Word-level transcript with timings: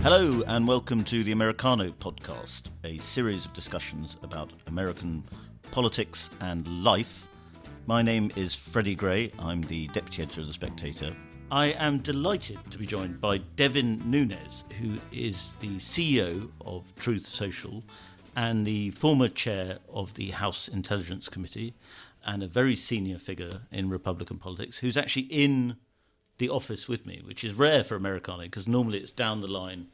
Hello, 0.00 0.44
and 0.46 0.68
welcome 0.68 1.02
to 1.02 1.24
the 1.24 1.32
Americano 1.32 1.90
podcast, 1.90 2.70
a 2.84 2.98
series 2.98 3.44
of 3.44 3.52
discussions 3.52 4.16
about 4.22 4.52
American 4.68 5.24
politics 5.72 6.30
and 6.40 6.84
life. 6.84 7.26
My 7.86 8.00
name 8.00 8.30
is 8.36 8.54
Freddie 8.54 8.94
Gray. 8.94 9.32
I'm 9.40 9.60
the 9.62 9.88
deputy 9.88 10.22
editor 10.22 10.42
of 10.42 10.46
The 10.46 10.52
Spectator. 10.52 11.16
I 11.50 11.72
am 11.72 11.98
delighted 11.98 12.60
to 12.70 12.78
be 12.78 12.86
joined 12.86 13.20
by 13.20 13.38
Devin 13.56 14.08
Nunes, 14.08 14.62
who 14.80 14.94
is 15.10 15.50
the 15.58 15.78
CEO 15.78 16.48
of 16.60 16.94
Truth 16.94 17.26
Social 17.26 17.82
and 18.36 18.64
the 18.64 18.90
former 18.90 19.26
chair 19.26 19.78
of 19.92 20.14
the 20.14 20.30
House 20.30 20.68
Intelligence 20.68 21.28
Committee 21.28 21.74
and 22.24 22.44
a 22.44 22.46
very 22.46 22.76
senior 22.76 23.18
figure 23.18 23.62
in 23.72 23.90
Republican 23.90 24.38
politics, 24.38 24.78
who's 24.78 24.96
actually 24.96 25.22
in 25.22 25.76
the 26.38 26.48
office 26.48 26.88
with 26.88 27.06
me, 27.06 27.20
which 27.24 27.44
is 27.44 27.54
rare 27.54 27.84
for 27.84 27.96
Americano 27.96 28.42
because 28.42 28.66
normally 28.66 28.98
it's 28.98 29.10
down 29.10 29.40
the 29.40 29.48
line 29.48 29.88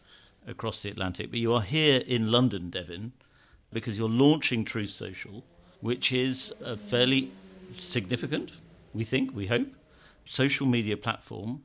across 0.46 0.82
the 0.82 0.90
Atlantic. 0.90 1.30
But 1.30 1.40
you 1.40 1.52
are 1.54 1.62
here 1.62 2.02
in 2.06 2.30
London, 2.30 2.70
Devin, 2.70 3.12
because 3.72 3.98
you're 3.98 4.08
launching 4.08 4.64
Truth 4.64 4.90
Social, 4.90 5.44
which 5.80 6.12
is 6.12 6.52
a 6.62 6.76
fairly 6.76 7.32
significant, 7.76 8.52
we 8.92 9.04
think, 9.04 9.34
we 9.34 9.46
hope, 9.46 9.68
social 10.24 10.66
media 10.66 10.96
platform 10.96 11.62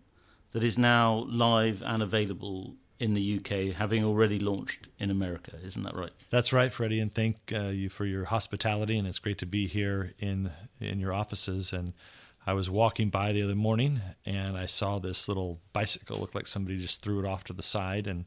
that 0.52 0.64
is 0.64 0.78
now 0.78 1.26
live 1.30 1.84
and 1.86 2.02
available 2.02 2.76
in 3.00 3.14
the 3.14 3.40
UK, 3.40 3.76
having 3.76 4.04
already 4.04 4.40
launched 4.40 4.90
in 5.00 5.10
America. 5.10 5.54
Isn't 5.64 5.84
that 5.84 5.96
right? 5.96 6.12
That's 6.30 6.52
right, 6.52 6.72
Freddie. 6.72 7.00
And 7.00 7.14
thank 7.14 7.38
uh, 7.54 7.68
you 7.68 7.88
for 7.88 8.06
your 8.06 8.26
hospitality. 8.26 8.98
And 8.98 9.08
it's 9.08 9.20
great 9.20 9.38
to 9.38 9.46
be 9.46 9.68
here 9.68 10.14
in 10.20 10.52
in 10.82 11.00
your 11.00 11.14
offices. 11.14 11.72
And 11.72 11.94
I 12.50 12.54
was 12.54 12.68
walking 12.68 13.10
by 13.10 13.32
the 13.32 13.44
other 13.44 13.54
morning, 13.54 14.02
and 14.26 14.58
I 14.58 14.66
saw 14.66 14.98
this 14.98 15.28
little 15.28 15.60
bicycle. 15.72 16.18
Looked 16.18 16.34
like 16.34 16.48
somebody 16.48 16.80
just 16.80 17.04
threw 17.04 17.20
it 17.20 17.26
off 17.28 17.44
to 17.44 17.54
the 17.54 17.62
side, 17.62 18.08
and 18.08 18.26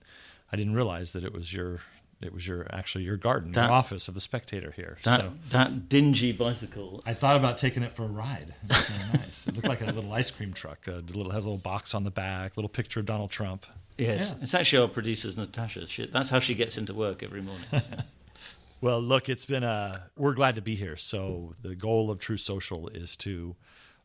I 0.53 0.57
didn't 0.57 0.75
realize 0.75 1.13
that 1.15 1.25
it 1.25 1.33
was 1.33 1.53
your 1.53 1.81
it 2.21 2.33
was 2.33 2.47
your 2.47 2.65
actually 2.71 3.03
your 3.03 3.17
garden, 3.17 3.51
that, 3.51 3.65
your 3.65 3.73
office 3.73 4.07
of 4.07 4.15
the 4.15 4.21
Spectator 4.21 4.71
here. 4.77 4.99
That 5.03 5.23
so, 5.23 5.33
that 5.51 5.89
dingy 5.89 6.31
bicycle. 6.31 7.03
I 7.05 7.15
thought 7.15 7.37
about 7.37 7.59
taking 7.59 7.83
it 7.83 7.95
for 7.95 8.05
a 8.05 8.07
ride. 8.07 8.55
It 8.63 8.69
nice. 9.13 9.45
It 9.49 9.57
looked 9.57 9.67
like 9.67 9.81
a 9.81 9.87
little 9.87 10.13
ice 10.13 10.31
cream 10.31 10.53
truck. 10.53 10.87
A 10.87 11.03
little 11.13 11.33
has 11.33 11.45
a 11.45 11.49
little 11.49 11.59
box 11.59 11.93
on 11.93 12.05
the 12.05 12.13
back, 12.13 12.57
little 12.57 12.69
picture 12.69 13.01
of 13.01 13.07
Donald 13.07 13.33
Trump. 13.33 13.67
Yes, 13.99 14.31
yeah. 14.31 14.43
it's 14.45 14.55
actually 14.55 14.83
our 14.83 14.89
producer's 14.89 15.37
Natasha. 15.37 15.89
She, 15.89 16.07
that's 16.07 16.31
how 16.31 16.39
she 16.39 16.55
gets 16.55 16.79
into 16.79 16.95
work 16.95 17.25
every 17.25 17.43
morning. 17.43 17.67
Well, 18.81 19.01
look, 19.01 19.29
it's 19.29 19.47
been 19.47 19.63
a. 19.63 20.11
We're 20.17 20.35
glad 20.35 20.57
to 20.57 20.61
be 20.61 20.75
here. 20.75 20.97
So 20.97 21.53
the 21.63 21.77
goal 21.77 22.11
of 22.11 22.19
Truth 22.19 22.41
Social 22.41 22.89
is 22.89 23.17
to 23.19 23.55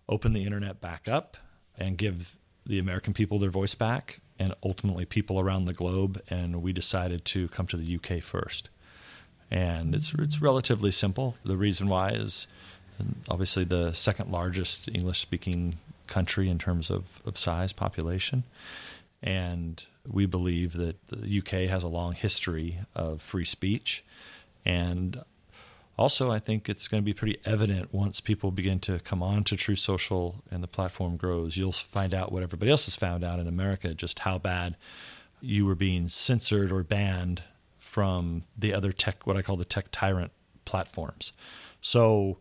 open 0.09 0.33
the 0.33 0.43
internet 0.43 0.81
back 0.81 1.07
up 1.07 1.37
and 1.77 1.97
give 1.97 2.33
the 2.65 2.79
American 2.79 3.13
people 3.13 3.39
their 3.39 3.49
voice 3.49 3.75
back 3.75 4.19
and 4.39 4.53
ultimately 4.63 5.05
people 5.05 5.39
around 5.39 5.65
the 5.65 5.73
globe. 5.73 6.21
And 6.29 6.61
we 6.61 6.73
decided 6.73 7.25
to 7.25 7.47
come 7.49 7.67
to 7.67 7.77
the 7.77 7.95
UK 7.95 8.21
first. 8.21 8.69
And 9.49 9.95
it's 9.95 10.13
it's 10.15 10.41
relatively 10.41 10.91
simple. 10.91 11.37
The 11.45 11.55
reason 11.55 11.87
why 11.87 12.09
is 12.09 12.47
obviously 13.29 13.63
the 13.63 13.93
second 13.93 14.31
largest 14.31 14.89
English 14.89 15.19
speaking 15.19 15.77
country 16.07 16.49
in 16.49 16.57
terms 16.57 16.89
of, 16.89 17.21
of 17.25 17.37
size 17.37 17.73
population. 17.73 18.43
And 19.21 19.83
we 20.07 20.25
believe 20.25 20.73
that 20.73 20.95
the 21.07 21.39
UK 21.39 21.69
has 21.69 21.83
a 21.83 21.87
long 21.87 22.13
history 22.13 22.79
of 22.95 23.21
free 23.21 23.45
speech. 23.45 24.03
And 24.65 25.23
also, 25.97 26.31
I 26.31 26.39
think 26.39 26.69
it's 26.69 26.87
going 26.87 27.01
to 27.01 27.05
be 27.05 27.13
pretty 27.13 27.39
evident 27.43 27.93
once 27.93 28.21
people 28.21 28.51
begin 28.51 28.79
to 28.81 28.99
come 28.99 29.23
on 29.23 29.43
to 29.45 29.55
Truth 29.55 29.79
Social 29.79 30.43
and 30.51 30.61
the 30.61 30.67
platform 30.67 31.17
grows. 31.17 31.57
You'll 31.57 31.71
find 31.71 32.13
out 32.13 32.31
what 32.31 32.43
everybody 32.43 32.69
else 32.69 32.85
has 32.85 32.95
found 32.95 33.23
out 33.23 33.39
in 33.39 33.47
America 33.47 33.93
just 33.95 34.19
how 34.19 34.37
bad 34.37 34.75
you 35.41 35.65
were 35.65 35.75
being 35.75 36.07
censored 36.07 36.71
or 36.71 36.83
banned 36.83 37.41
from 37.79 38.43
the 38.55 38.73
other 38.73 38.91
tech, 38.91 39.25
what 39.25 39.37
I 39.37 39.41
call 39.41 39.55
the 39.55 39.65
tech 39.65 39.87
tyrant 39.91 40.31
platforms. 40.65 41.31
So 41.81 42.37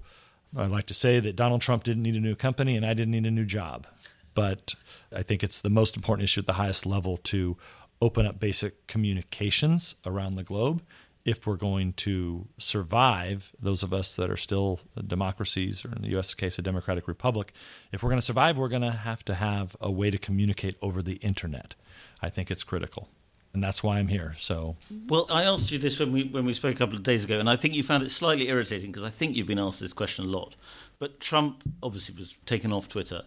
I 0.54 0.66
like 0.66 0.86
to 0.86 0.94
say 0.94 1.18
that 1.20 1.36
Donald 1.36 1.62
Trump 1.62 1.82
didn't 1.82 2.02
need 2.02 2.16
a 2.16 2.20
new 2.20 2.34
company 2.34 2.76
and 2.76 2.84
I 2.84 2.92
didn't 2.92 3.12
need 3.12 3.26
a 3.26 3.30
new 3.30 3.46
job. 3.46 3.86
But 4.34 4.74
I 5.10 5.22
think 5.22 5.42
it's 5.42 5.60
the 5.60 5.70
most 5.70 5.96
important 5.96 6.24
issue 6.24 6.40
at 6.40 6.46
the 6.46 6.54
highest 6.54 6.84
level 6.84 7.16
to 7.18 7.56
open 8.02 8.26
up 8.26 8.38
basic 8.38 8.86
communications 8.86 9.94
around 10.04 10.34
the 10.34 10.44
globe 10.44 10.82
if 11.26 11.44
we're 11.44 11.56
going 11.56 11.92
to 11.92 12.46
survive, 12.56 13.50
those 13.60 13.82
of 13.82 13.92
us 13.92 14.14
that 14.14 14.30
are 14.30 14.36
still 14.36 14.78
democracies, 15.04 15.84
or 15.84 15.90
in 15.90 16.02
the 16.02 16.16
US 16.16 16.32
case, 16.34 16.56
a 16.56 16.62
democratic 16.62 17.08
republic, 17.08 17.52
if 17.90 18.02
we're 18.02 18.10
going 18.10 18.20
to 18.20 18.24
survive, 18.24 18.56
we're 18.56 18.68
going 18.68 18.82
to 18.82 18.92
have 18.92 19.24
to 19.24 19.34
have 19.34 19.76
a 19.80 19.90
way 19.90 20.08
to 20.08 20.18
communicate 20.18 20.76
over 20.80 21.02
the 21.02 21.14
internet. 21.14 21.74
I 22.22 22.30
think 22.30 22.48
it's 22.48 22.62
critical. 22.62 23.08
And 23.52 23.64
that's 23.64 23.82
why 23.82 23.98
I'm 23.98 24.06
here. 24.06 24.34
So, 24.36 24.76
well, 25.08 25.26
I 25.28 25.42
asked 25.42 25.72
you 25.72 25.78
this 25.78 25.98
when 25.98 26.12
we 26.12 26.24
when 26.24 26.44
we 26.44 26.52
spoke 26.52 26.74
a 26.74 26.78
couple 26.78 26.94
of 26.94 27.02
days 27.02 27.24
ago, 27.24 27.40
and 27.40 27.48
I 27.48 27.56
think 27.56 27.74
you 27.74 27.82
found 27.82 28.02
it 28.02 28.10
slightly 28.10 28.48
irritating 28.48 28.92
because 28.92 29.02
I 29.02 29.08
think 29.10 29.34
you've 29.34 29.46
been 29.46 29.58
asked 29.58 29.80
this 29.80 29.94
question 29.94 30.26
a 30.26 30.28
lot. 30.28 30.54
But 30.98 31.20
Trump 31.20 31.64
obviously 31.82 32.14
was 32.18 32.34
taken 32.44 32.70
off 32.70 32.86
Twitter, 32.86 33.22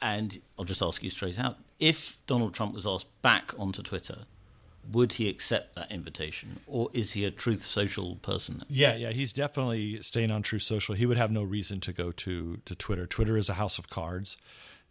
and 0.00 0.40
I'll 0.58 0.64
just 0.64 0.80
ask 0.80 1.02
you 1.02 1.10
straight 1.10 1.38
out: 1.38 1.58
if 1.78 2.16
Donald 2.26 2.54
Trump 2.54 2.74
was 2.74 2.86
asked 2.86 3.20
back 3.20 3.52
onto 3.58 3.82
Twitter, 3.82 4.20
would 4.90 5.14
he 5.14 5.28
accept 5.28 5.74
that 5.74 5.90
invitation 5.90 6.60
or 6.66 6.88
is 6.92 7.12
he 7.12 7.24
a 7.24 7.30
truth 7.30 7.62
social 7.62 8.16
person? 8.16 8.64
Yeah 8.68 8.94
yeah 8.94 9.10
he's 9.10 9.32
definitely 9.32 10.00
staying 10.02 10.30
on 10.30 10.42
truth 10.42 10.62
social. 10.62 10.94
He 10.94 11.06
would 11.06 11.18
have 11.18 11.30
no 11.30 11.42
reason 11.42 11.80
to 11.80 11.92
go 11.92 12.12
to 12.12 12.58
to 12.64 12.74
twitter. 12.74 13.06
Twitter 13.06 13.36
is 13.36 13.48
a 13.48 13.54
house 13.54 13.78
of 13.78 13.90
cards 13.90 14.36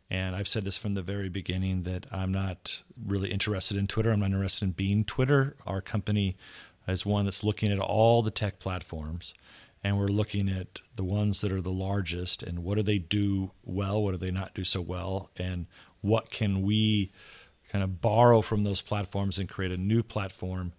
and 0.10 0.36
i've 0.36 0.48
said 0.48 0.64
this 0.64 0.78
from 0.78 0.94
the 0.94 1.02
very 1.02 1.28
beginning 1.28 1.82
that 1.82 2.06
i'm 2.14 2.32
not 2.32 2.82
really 3.06 3.32
interested 3.32 3.78
in 3.78 3.88
twitter. 3.88 4.12
I'm 4.12 4.20
not 4.20 4.28
interested 4.28 4.66
in 4.66 4.72
being 4.72 5.04
twitter. 5.04 5.56
Our 5.66 5.82
company 5.82 6.38
is 6.88 7.06
one 7.06 7.26
that's 7.26 7.44
looking 7.44 7.72
at 7.72 7.80
all 7.80 8.22
the 8.22 8.32
tech 8.32 8.60
platforms 8.60 9.34
and 9.84 9.98
we're 9.98 10.08
looking 10.08 10.50
at 10.50 10.82
the 10.96 11.04
ones 11.04 11.42
that 11.42 11.52
are 11.52 11.62
the 11.62 11.72
largest 11.72 12.44
and 12.44 12.60
what 12.64 12.76
do 12.76 12.84
they 12.84 12.98
do 12.98 13.52
well 13.64 14.02
what 14.02 14.12
do 14.12 14.18
they 14.18 14.32
not 14.32 14.54
do 14.54 14.64
so 14.64 14.82
well 14.82 15.30
and 15.38 15.66
what 16.02 16.30
can 16.30 16.62
we 16.62 17.12
kind 17.70 17.84
of 17.84 18.02
borrow 18.02 18.42
from 18.42 18.64
those 18.64 18.82
platforms 18.82 19.38
and 19.38 19.50
create 19.50 19.72
a 19.72 19.78
new 19.78 20.04
platform 20.04 20.74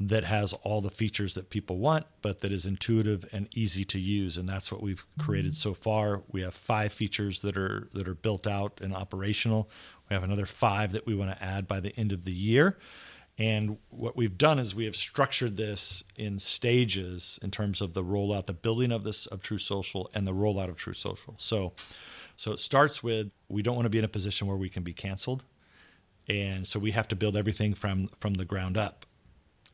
that 0.00 0.24
has 0.24 0.52
all 0.64 0.80
the 0.80 0.90
features 0.90 1.34
that 1.34 1.50
people 1.50 1.78
want, 1.78 2.04
but 2.20 2.40
that 2.40 2.50
is 2.50 2.66
intuitive 2.66 3.24
and 3.32 3.48
easy 3.56 3.84
to 3.84 3.98
use. 3.98 4.36
And 4.36 4.48
that's 4.48 4.72
what 4.72 4.82
we've 4.82 5.04
created 5.18 5.54
so 5.54 5.72
far. 5.72 6.22
We 6.28 6.42
have 6.42 6.54
five 6.54 6.92
features 6.92 7.40
that 7.42 7.56
are 7.56 7.88
that 7.94 8.08
are 8.08 8.14
built 8.14 8.46
out 8.46 8.80
and 8.82 8.94
operational. 8.94 9.70
We 10.10 10.14
have 10.14 10.24
another 10.24 10.46
five 10.46 10.92
that 10.92 11.06
we 11.06 11.14
want 11.14 11.30
to 11.30 11.42
add 11.42 11.68
by 11.68 11.80
the 11.80 11.96
end 11.96 12.12
of 12.12 12.24
the 12.24 12.32
year. 12.32 12.76
And 13.36 13.78
what 13.90 14.16
we've 14.16 14.38
done 14.38 14.58
is 14.58 14.74
we 14.74 14.84
have 14.84 14.94
structured 14.94 15.56
this 15.56 16.04
in 16.16 16.38
stages 16.38 17.38
in 17.42 17.50
terms 17.50 17.80
of 17.80 17.92
the 17.92 18.04
rollout, 18.04 18.46
the 18.46 18.52
building 18.52 18.92
of 18.92 19.04
this 19.04 19.26
of 19.26 19.42
Truth 19.42 19.62
Social 19.62 20.10
and 20.14 20.26
the 20.26 20.34
rollout 20.34 20.68
of 20.68 20.76
Truth 20.76 20.98
Social. 20.98 21.34
So 21.38 21.72
so 22.36 22.52
it 22.52 22.58
starts 22.58 23.02
with 23.02 23.30
we 23.48 23.62
don't 23.62 23.76
want 23.76 23.86
to 23.86 23.90
be 23.90 23.98
in 23.98 24.04
a 24.04 24.08
position 24.08 24.48
where 24.48 24.56
we 24.56 24.68
can 24.68 24.82
be 24.82 24.92
canceled 24.92 25.44
and 26.28 26.66
so 26.66 26.78
we 26.78 26.92
have 26.92 27.08
to 27.08 27.16
build 27.16 27.36
everything 27.36 27.74
from 27.74 28.08
from 28.18 28.34
the 28.34 28.44
ground 28.44 28.76
up. 28.76 29.06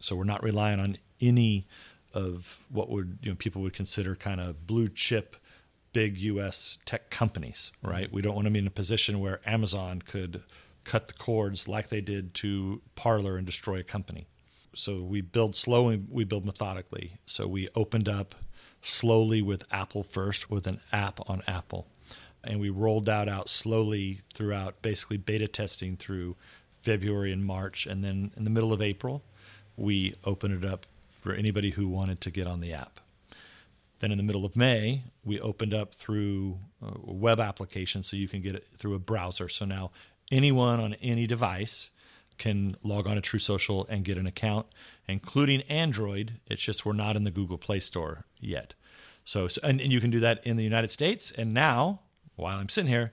So 0.01 0.17
we're 0.17 0.25
not 0.25 0.43
relying 0.43 0.81
on 0.81 0.97
any 1.21 1.67
of 2.13 2.67
what 2.71 2.91
would 2.91 3.19
you 3.23 3.31
know 3.31 3.37
people 3.37 3.63
would 3.63 3.73
consider 3.73 4.17
kind 4.17 4.41
of 4.41 4.67
blue 4.67 4.89
chip 4.89 5.37
big 5.93 6.19
US 6.19 6.79
tech 6.85 7.11
companies, 7.11 7.73
right? 7.83 8.13
We 8.13 8.23
don't 8.23 8.35
want 8.35 8.47
to 8.47 8.51
be 8.51 8.59
in 8.59 8.67
a 8.67 8.71
position 8.71 9.21
where 9.21 9.41
Amazon 9.45 10.03
could 10.03 10.43
cut 10.85 11.09
the 11.09 11.15
cords 11.15 11.69
like 11.69 11.89
they 11.89 12.01
did 12.01 12.35
to 12.35 12.81
Parler 12.95 13.37
and 13.37 13.47
destroy 13.47 13.81
a 13.81 13.85
company. 13.85 14.27
So 14.75 15.03
we 15.03 15.21
build 15.21 15.55
slow 15.55 15.97
we 16.09 16.25
build 16.25 16.45
methodically. 16.45 17.19
So 17.27 17.47
we 17.47 17.69
opened 17.75 18.09
up 18.09 18.35
slowly 18.83 19.43
with 19.43 19.65
Apple 19.73 20.03
first 20.03 20.51
with 20.51 20.67
an 20.67 20.81
app 20.93 21.21
on 21.29 21.43
Apple 21.47 21.87
and 22.45 22.61
we 22.61 22.71
rolled 22.71 23.07
that 23.07 23.29
out 23.29 23.49
slowly 23.49 24.21
throughout 24.33 24.83
basically 24.83 25.17
beta 25.17 25.49
testing 25.49 25.97
through 25.97 26.37
February 26.83 27.33
and 27.33 27.45
March. 27.45 27.87
And 27.87 28.03
then 28.05 28.33
in 28.37 28.45
the 28.45 28.51
middle 28.51 28.73
of 28.73 28.81
April, 28.81 29.23
we 29.77 30.15
opened 30.25 30.65
it 30.65 30.69
up 30.69 30.87
for 31.11 31.33
anybody 31.33 31.71
who 31.71 31.89
wanted 31.89 32.21
to 32.23 32.31
get 32.31 32.47
on 32.47 32.61
the 32.61 32.73
app. 32.73 33.01
Then 34.01 34.11
in 34.13 34.17
the 34.17 34.25
middle 34.25 34.47
of 34.47 34.57
May, 34.57 35.05
we 35.25 35.39
opened 35.39 35.75
up 35.75 35.95
through 35.95 36.59
a 36.83 37.13
web 37.13 37.39
application 37.39 38.03
so 38.03 38.17
you 38.17 38.29
can 38.29 38.41
get 38.41 38.55
it 38.55 38.67
through 38.75 38.95
a 38.95 38.99
browser. 38.99 39.49
So 39.49 39.67
now 39.67 39.91
anyone 40.33 40.81
on 40.81 40.95
any 40.95 41.27
device 41.27 41.91
can 42.39 42.77
log 42.83 43.07
on 43.07 43.17
to 43.17 43.21
Truth 43.21 43.43
Social 43.43 43.87
and 43.91 44.03
get 44.03 44.17
an 44.17 44.27
account, 44.27 44.67
including 45.07 45.61
Android. 45.63 46.41
It's 46.47 46.63
just 46.63 46.87
we're 46.87 46.95
not 46.95 47.15
in 47.15 47.25
the 47.25 47.31
Google 47.31 47.59
Play 47.59 47.81
Store 47.81 48.25
yet. 48.41 48.73
So, 49.27 49.47
so 49.47 49.61
and, 49.63 49.81
and 49.81 49.93
you 49.93 50.01
can 50.01 50.11
do 50.11 50.21
that 50.21 50.45
in 50.47 50.57
the 50.57 50.65
United 50.65 50.91
States, 50.91 51.31
and 51.31 51.53
now 51.53 52.01
while 52.41 52.59
I'm 52.59 52.69
sitting 52.69 52.91
here, 52.91 53.13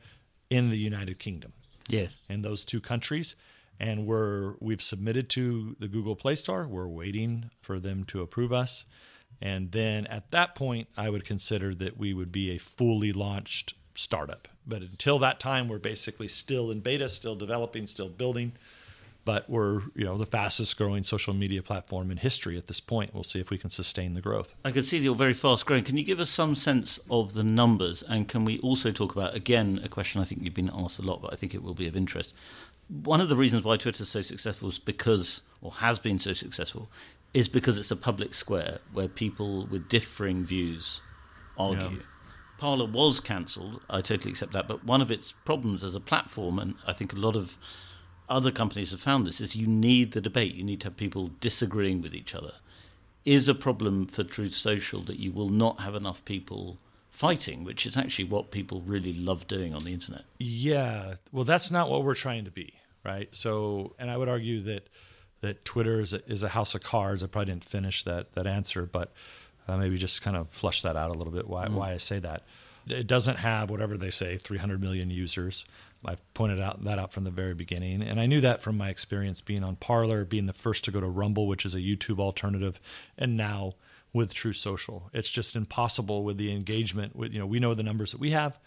in 0.50 0.70
the 0.70 0.78
United 0.78 1.20
Kingdom. 1.20 1.54
Yes, 1.90 2.18
in 2.30 2.42
those 2.42 2.66
two 2.66 2.82
countries, 2.82 3.36
and 3.80 4.06
we're 4.06 4.56
we've 4.60 4.82
submitted 4.82 5.30
to 5.32 5.76
the 5.80 5.88
Google 5.88 6.16
Play 6.16 6.36
Store. 6.36 6.68
We're 6.68 6.88
waiting 6.88 7.50
for 7.62 7.80
them 7.80 8.04
to 8.06 8.22
approve 8.22 8.52
us, 8.52 8.86
and 9.42 9.72
then 9.72 10.06
at 10.08 10.32
that 10.32 10.56
point, 10.56 10.88
I 10.98 11.10
would 11.10 11.26
consider 11.26 11.74
that 11.76 11.98
we 11.98 12.14
would 12.14 12.32
be 12.32 12.52
a 12.52 12.58
fully 12.58 13.12
launched 13.12 13.74
startup. 13.96 14.48
But 14.66 14.82
until 14.82 15.18
that 15.20 15.40
time, 15.40 15.68
we're 15.68 15.80
basically 15.80 16.28
still 16.28 16.72
in 16.72 16.82
beta, 16.82 17.10
still 17.10 17.36
developing, 17.36 17.88
still 17.88 18.10
building. 18.10 18.54
But 19.28 19.50
we're 19.50 19.82
you 19.94 20.06
know 20.06 20.18
the 20.18 20.26
fastest 20.26 20.78
growing 20.78 21.04
social 21.04 21.34
media 21.34 21.62
platform 21.62 22.12
in 22.12 22.16
history 22.16 22.58
at 22.58 22.68
this 22.68 22.80
point. 22.80 23.14
We'll 23.14 23.26
see 23.26 23.42
if 23.42 23.50
we 23.50 23.58
can 23.58 23.70
sustain 23.70 24.14
the 24.14 24.22
growth. 24.22 24.54
I 24.64 24.72
can 24.72 24.84
see 24.84 25.00
that 25.00 25.04
you're 25.04 25.16
very 25.16 25.34
fast 25.34 25.66
growing. 25.66 25.84
Can 25.84 25.98
you 25.98 26.06
give 26.06 26.22
us 26.22 26.30
some 26.30 26.56
sense 26.56 26.98
of 27.12 27.34
the 27.34 27.44
numbers? 27.44 28.06
And 28.08 28.30
can 28.30 28.46
we 28.46 28.58
also 28.60 28.90
talk 28.94 29.14
about 29.18 29.36
again 29.36 29.82
a 29.84 29.90
question 29.90 30.22
I 30.22 30.24
think 30.24 30.44
you've 30.44 30.54
been 30.54 30.72
asked 30.74 30.98
a 30.98 31.02
lot, 31.02 31.22
but 31.22 31.34
I 31.34 31.36
think 31.36 31.54
it 31.54 31.62
will 31.62 31.74
be 31.74 31.88
of 31.88 31.98
interest. 31.98 32.34
One 32.88 33.20
of 33.20 33.28
the 33.28 33.36
reasons 33.36 33.66
why 33.66 33.76
Twitter 33.76 34.04
is 34.04 34.08
so 34.08 34.22
successful 34.22 34.70
is 34.70 34.80
because, 34.80 35.42
or 35.62 35.74
has 35.74 36.00
been 36.00 36.20
so 36.20 36.32
successful, 36.32 36.90
is 37.34 37.50
because 37.50 37.78
it's 37.78 37.92
a 37.92 37.98
public 37.98 38.34
square 38.34 38.80
where 38.94 39.10
people 39.10 39.66
with 39.66 39.90
differing 39.90 40.46
views 40.46 41.02
argue. 41.58 41.98
Yeah. 41.98 42.04
Parler 42.58 42.86
was 42.86 43.20
cancelled. 43.20 43.82
I 43.90 44.00
totally 44.00 44.32
accept 44.32 44.54
that. 44.54 44.70
But 44.70 44.86
one 44.86 45.02
of 45.02 45.12
its 45.12 45.34
problems 45.44 45.84
as 45.84 45.96
a 45.96 46.00
platform, 46.00 46.60
and 46.60 46.76
I 46.88 46.94
think 46.94 47.12
a 47.12 47.18
lot 47.18 47.36
of 47.36 47.58
other 48.30 48.52
companies 48.52 48.92
have 48.92 49.02
found 49.02 49.26
this, 49.26 49.42
is 49.42 49.56
you 49.56 49.68
need 49.68 50.12
the 50.12 50.22
debate. 50.22 50.56
You 50.56 50.64
need 50.64 50.82
to 50.82 50.88
have 50.88 50.98
people 50.98 51.32
disagreeing 51.40 52.02
with 52.02 52.14
each 52.14 52.36
other. 52.36 52.54
Is 53.26 53.48
a 53.48 53.56
problem 53.56 54.08
for 54.08 54.24
Truth 54.24 54.54
Social 54.54 55.02
that 55.04 55.20
you 55.20 55.32
will 55.32 55.50
not 55.50 55.82
have 55.82 55.96
enough 55.96 56.24
people 56.24 56.78
fighting, 57.12 57.64
which 57.64 57.86
is 57.86 57.98
actually 57.98 58.26
what 58.26 58.52
people 58.52 58.82
really 58.82 59.12
love 59.12 59.48
doing 59.48 59.74
on 59.74 59.84
the 59.84 59.92
internet. 59.92 60.24
Yeah. 60.38 61.16
Well, 61.32 61.44
that's 61.44 61.72
not 61.72 61.90
what 61.90 62.04
we're 62.04 62.14
trying 62.14 62.46
to 62.46 62.52
be, 62.52 62.74
right? 63.04 63.28
So, 63.32 63.96
and 63.98 64.12
I 64.12 64.18
would 64.18 64.30
argue 64.30 64.62
that 64.62 64.88
that 65.42 65.66
Twitter 65.66 66.00
is 66.00 66.14
a, 66.14 66.24
is 66.32 66.44
a 66.44 66.50
house 66.50 66.76
of 66.76 66.84
cards. 66.84 67.24
I 67.24 67.28
probably 67.28 67.54
didn't 67.54 67.66
finish 67.66 68.04
that 68.04 68.34
that 68.34 68.48
answer, 68.48 68.86
but 68.86 69.14
uh, 69.68 69.78
maybe 69.78 69.98
just 69.98 70.22
kind 70.22 70.38
of 70.38 70.50
flush 70.50 70.82
that 70.84 70.96
out 70.96 71.10
a 71.10 71.14
little 71.14 71.34
bit. 71.34 71.48
Why 71.48 71.68
mm. 71.68 71.74
why 71.74 71.94
I 71.94 71.98
say 71.98 72.20
that? 72.20 72.44
It 72.88 73.08
doesn't 73.08 73.38
have 73.38 73.70
whatever 73.70 73.98
they 73.98 74.12
say, 74.12 74.38
300 74.38 74.80
million 74.80 75.10
users. 75.10 75.66
I've 76.06 76.34
pointed 76.34 76.60
out 76.60 76.84
that 76.84 77.00
out 77.00 77.12
from 77.12 77.24
the 77.24 77.32
very 77.32 77.54
beginning, 77.54 78.02
and 78.02 78.20
I 78.20 78.26
knew 78.28 78.42
that 78.42 78.62
from 78.62 78.78
my 78.78 78.90
experience 78.90 79.42
being 79.42 79.64
on 79.64 79.76
Parler, 79.76 80.26
being 80.26 80.46
the 80.46 80.54
first 80.54 80.86
to 80.86 80.92
go 80.92 81.02
to 81.02 81.08
Rumble, 81.08 81.48
which 81.48 81.66
is 81.66 81.76
a 81.76 81.80
YouTube 81.80 82.20
alternative, 82.20 82.80
and 83.18 83.36
now 83.36 83.74
with 84.14 84.34
Truth 84.34 84.58
Social. 84.58 85.10
It's 85.14 85.30
just 85.30 85.56
impossible 85.56 86.24
with 86.24 86.38
the 86.38 86.52
engagement. 86.52 87.16
With 87.16 87.34
you 87.34 87.40
know, 87.40 87.46
we 87.46 87.60
know 87.60 87.74
the 87.74 87.84
numbers 87.84 88.12
that 88.12 88.20
we 88.20 88.32
have 88.32 88.60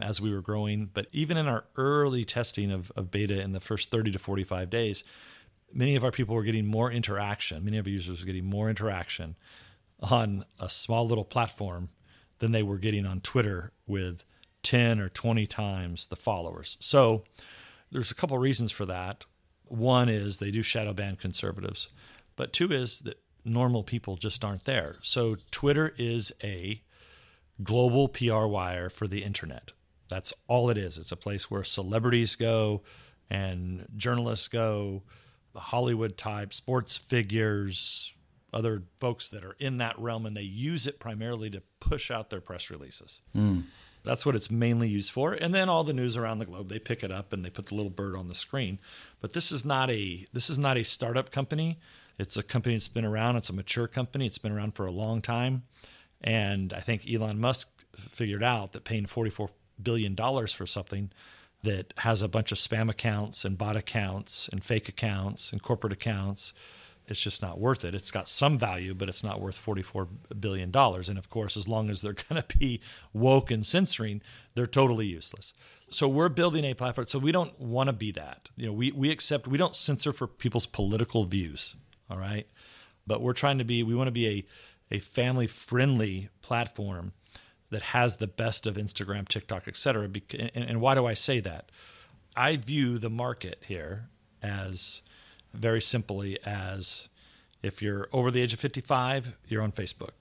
as 0.00 0.20
we 0.20 0.32
were 0.32 0.40
growing, 0.40 0.90
but 0.92 1.06
even 1.12 1.36
in 1.36 1.48
our 1.48 1.64
early 1.76 2.24
testing 2.24 2.70
of, 2.70 2.92
of 2.96 3.10
beta 3.10 3.40
in 3.40 3.52
the 3.52 3.60
first 3.60 3.90
30 3.90 4.12
to 4.12 4.18
45 4.18 4.70
days, 4.70 5.04
many 5.72 5.96
of 5.96 6.04
our 6.04 6.10
people 6.10 6.34
were 6.34 6.44
getting 6.44 6.66
more 6.66 6.90
interaction. 6.90 7.64
Many 7.64 7.78
of 7.78 7.86
our 7.86 7.90
users 7.90 8.20
were 8.20 8.26
getting 8.26 8.44
more 8.44 8.70
interaction 8.70 9.36
on 10.00 10.44
a 10.60 10.70
small 10.70 11.06
little 11.06 11.24
platform 11.24 11.88
than 12.38 12.52
they 12.52 12.62
were 12.62 12.78
getting 12.78 13.04
on 13.04 13.20
Twitter 13.20 13.72
with 13.86 14.24
10 14.68 15.00
or 15.00 15.08
20 15.08 15.46
times 15.46 16.08
the 16.08 16.16
followers. 16.16 16.76
So 16.78 17.24
there's 17.90 18.10
a 18.10 18.14
couple 18.14 18.36
reasons 18.36 18.70
for 18.70 18.84
that. 18.84 19.24
One 19.64 20.10
is 20.10 20.36
they 20.36 20.50
do 20.50 20.60
shadow 20.60 20.92
ban 20.92 21.16
conservatives, 21.16 21.88
but 22.36 22.52
two 22.52 22.70
is 22.70 22.98
that 23.00 23.18
normal 23.46 23.82
people 23.82 24.16
just 24.16 24.44
aren't 24.44 24.66
there. 24.66 24.96
So 25.00 25.38
Twitter 25.50 25.94
is 25.96 26.32
a 26.44 26.82
global 27.62 28.08
PR 28.08 28.44
wire 28.44 28.90
for 28.90 29.08
the 29.08 29.24
internet. 29.24 29.72
That's 30.10 30.34
all 30.48 30.68
it 30.68 30.76
is. 30.76 30.98
It's 30.98 31.12
a 31.12 31.16
place 31.16 31.50
where 31.50 31.64
celebrities 31.64 32.36
go 32.36 32.82
and 33.30 33.86
journalists 33.96 34.48
go, 34.48 35.02
the 35.54 35.60
Hollywood 35.60 36.18
type, 36.18 36.52
sports 36.52 36.98
figures, 36.98 38.12
other 38.52 38.82
folks 38.98 39.30
that 39.30 39.44
are 39.44 39.56
in 39.58 39.78
that 39.78 39.98
realm, 39.98 40.26
and 40.26 40.36
they 40.36 40.42
use 40.42 40.86
it 40.86 41.00
primarily 41.00 41.48
to 41.48 41.62
push 41.80 42.10
out 42.10 42.28
their 42.28 42.42
press 42.42 42.68
releases. 42.68 43.22
Mm. 43.34 43.62
That's 44.08 44.24
what 44.24 44.34
it's 44.34 44.50
mainly 44.50 44.88
used 44.88 45.12
for. 45.12 45.34
And 45.34 45.54
then 45.54 45.68
all 45.68 45.84
the 45.84 45.92
news 45.92 46.16
around 46.16 46.38
the 46.38 46.46
globe, 46.46 46.70
they 46.70 46.78
pick 46.78 47.04
it 47.04 47.12
up 47.12 47.30
and 47.30 47.44
they 47.44 47.50
put 47.50 47.66
the 47.66 47.74
little 47.74 47.90
bird 47.90 48.16
on 48.16 48.26
the 48.26 48.34
screen. 48.34 48.78
But 49.20 49.34
this 49.34 49.52
is 49.52 49.66
not 49.66 49.90
a 49.90 50.24
this 50.32 50.48
is 50.48 50.58
not 50.58 50.78
a 50.78 50.82
startup 50.82 51.30
company. 51.30 51.78
It's 52.18 52.34
a 52.34 52.42
company 52.42 52.74
that's 52.74 52.88
been 52.88 53.04
around. 53.04 53.36
It's 53.36 53.50
a 53.50 53.52
mature 53.52 53.86
company. 53.86 54.24
It's 54.24 54.38
been 54.38 54.50
around 54.50 54.76
for 54.76 54.86
a 54.86 54.90
long 54.90 55.20
time. 55.20 55.64
And 56.22 56.72
I 56.72 56.80
think 56.80 57.04
Elon 57.06 57.38
Musk 57.38 57.68
figured 57.96 58.42
out 58.42 58.72
that 58.72 58.84
paying 58.84 59.04
$44 59.04 59.50
billion 59.82 60.16
for 60.16 60.64
something 60.64 61.10
that 61.62 61.92
has 61.98 62.22
a 62.22 62.28
bunch 62.28 62.50
of 62.50 62.56
spam 62.56 62.88
accounts 62.88 63.44
and 63.44 63.58
bot 63.58 63.76
accounts 63.76 64.48
and 64.48 64.64
fake 64.64 64.88
accounts 64.88 65.52
and 65.52 65.62
corporate 65.62 65.92
accounts, 65.92 66.54
it's 67.10 67.20
just 67.20 67.42
not 67.42 67.58
worth 67.58 67.84
it. 67.84 67.94
It's 67.94 68.10
got 68.10 68.28
some 68.28 68.58
value, 68.58 68.94
but 68.94 69.08
it's 69.08 69.24
not 69.24 69.40
worth 69.40 69.64
$44 69.64 70.08
billion. 70.38 70.70
And 70.74 71.18
of 71.18 71.30
course, 71.30 71.56
as 71.56 71.68
long 71.68 71.90
as 71.90 72.02
they're 72.02 72.12
going 72.28 72.42
to 72.42 72.58
be 72.58 72.80
woke 73.12 73.50
and 73.50 73.66
censoring, 73.66 74.22
they're 74.54 74.66
totally 74.66 75.06
useless. 75.06 75.52
So 75.90 76.06
we're 76.06 76.28
building 76.28 76.64
a 76.64 76.74
platform. 76.74 77.06
So 77.08 77.18
we 77.18 77.32
don't 77.32 77.58
want 77.58 77.88
to 77.88 77.92
be 77.92 78.12
that. 78.12 78.50
You 78.56 78.66
know, 78.66 78.72
we, 78.72 78.92
we 78.92 79.10
accept, 79.10 79.48
we 79.48 79.58
don't 79.58 79.74
censor 79.74 80.12
for 80.12 80.26
people's 80.26 80.66
political 80.66 81.24
views. 81.24 81.76
All 82.10 82.18
right. 82.18 82.46
But 83.06 83.22
we're 83.22 83.32
trying 83.32 83.58
to 83.58 83.64
be, 83.64 83.82
we 83.82 83.94
want 83.94 84.08
to 84.08 84.12
be 84.12 84.28
a, 84.28 84.96
a 84.96 84.98
family 84.98 85.46
friendly 85.46 86.28
platform 86.42 87.12
that 87.70 87.82
has 87.82 88.16
the 88.16 88.26
best 88.26 88.66
of 88.66 88.76
Instagram, 88.76 89.28
TikTok, 89.28 89.68
et 89.68 89.76
cetera. 89.76 90.04
And, 90.04 90.50
and 90.54 90.80
why 90.80 90.94
do 90.94 91.06
I 91.06 91.14
say 91.14 91.40
that? 91.40 91.70
I 92.36 92.56
view 92.56 92.98
the 92.98 93.10
market 93.10 93.62
here 93.66 94.08
as 94.42 95.02
very 95.58 95.80
simply 95.80 96.38
as 96.44 97.08
if 97.62 97.82
you're 97.82 98.08
over 98.12 98.30
the 98.30 98.40
age 98.40 98.52
of 98.52 98.60
55, 98.60 99.34
you're 99.46 99.62
on 99.62 99.72
Facebook. 99.72 100.12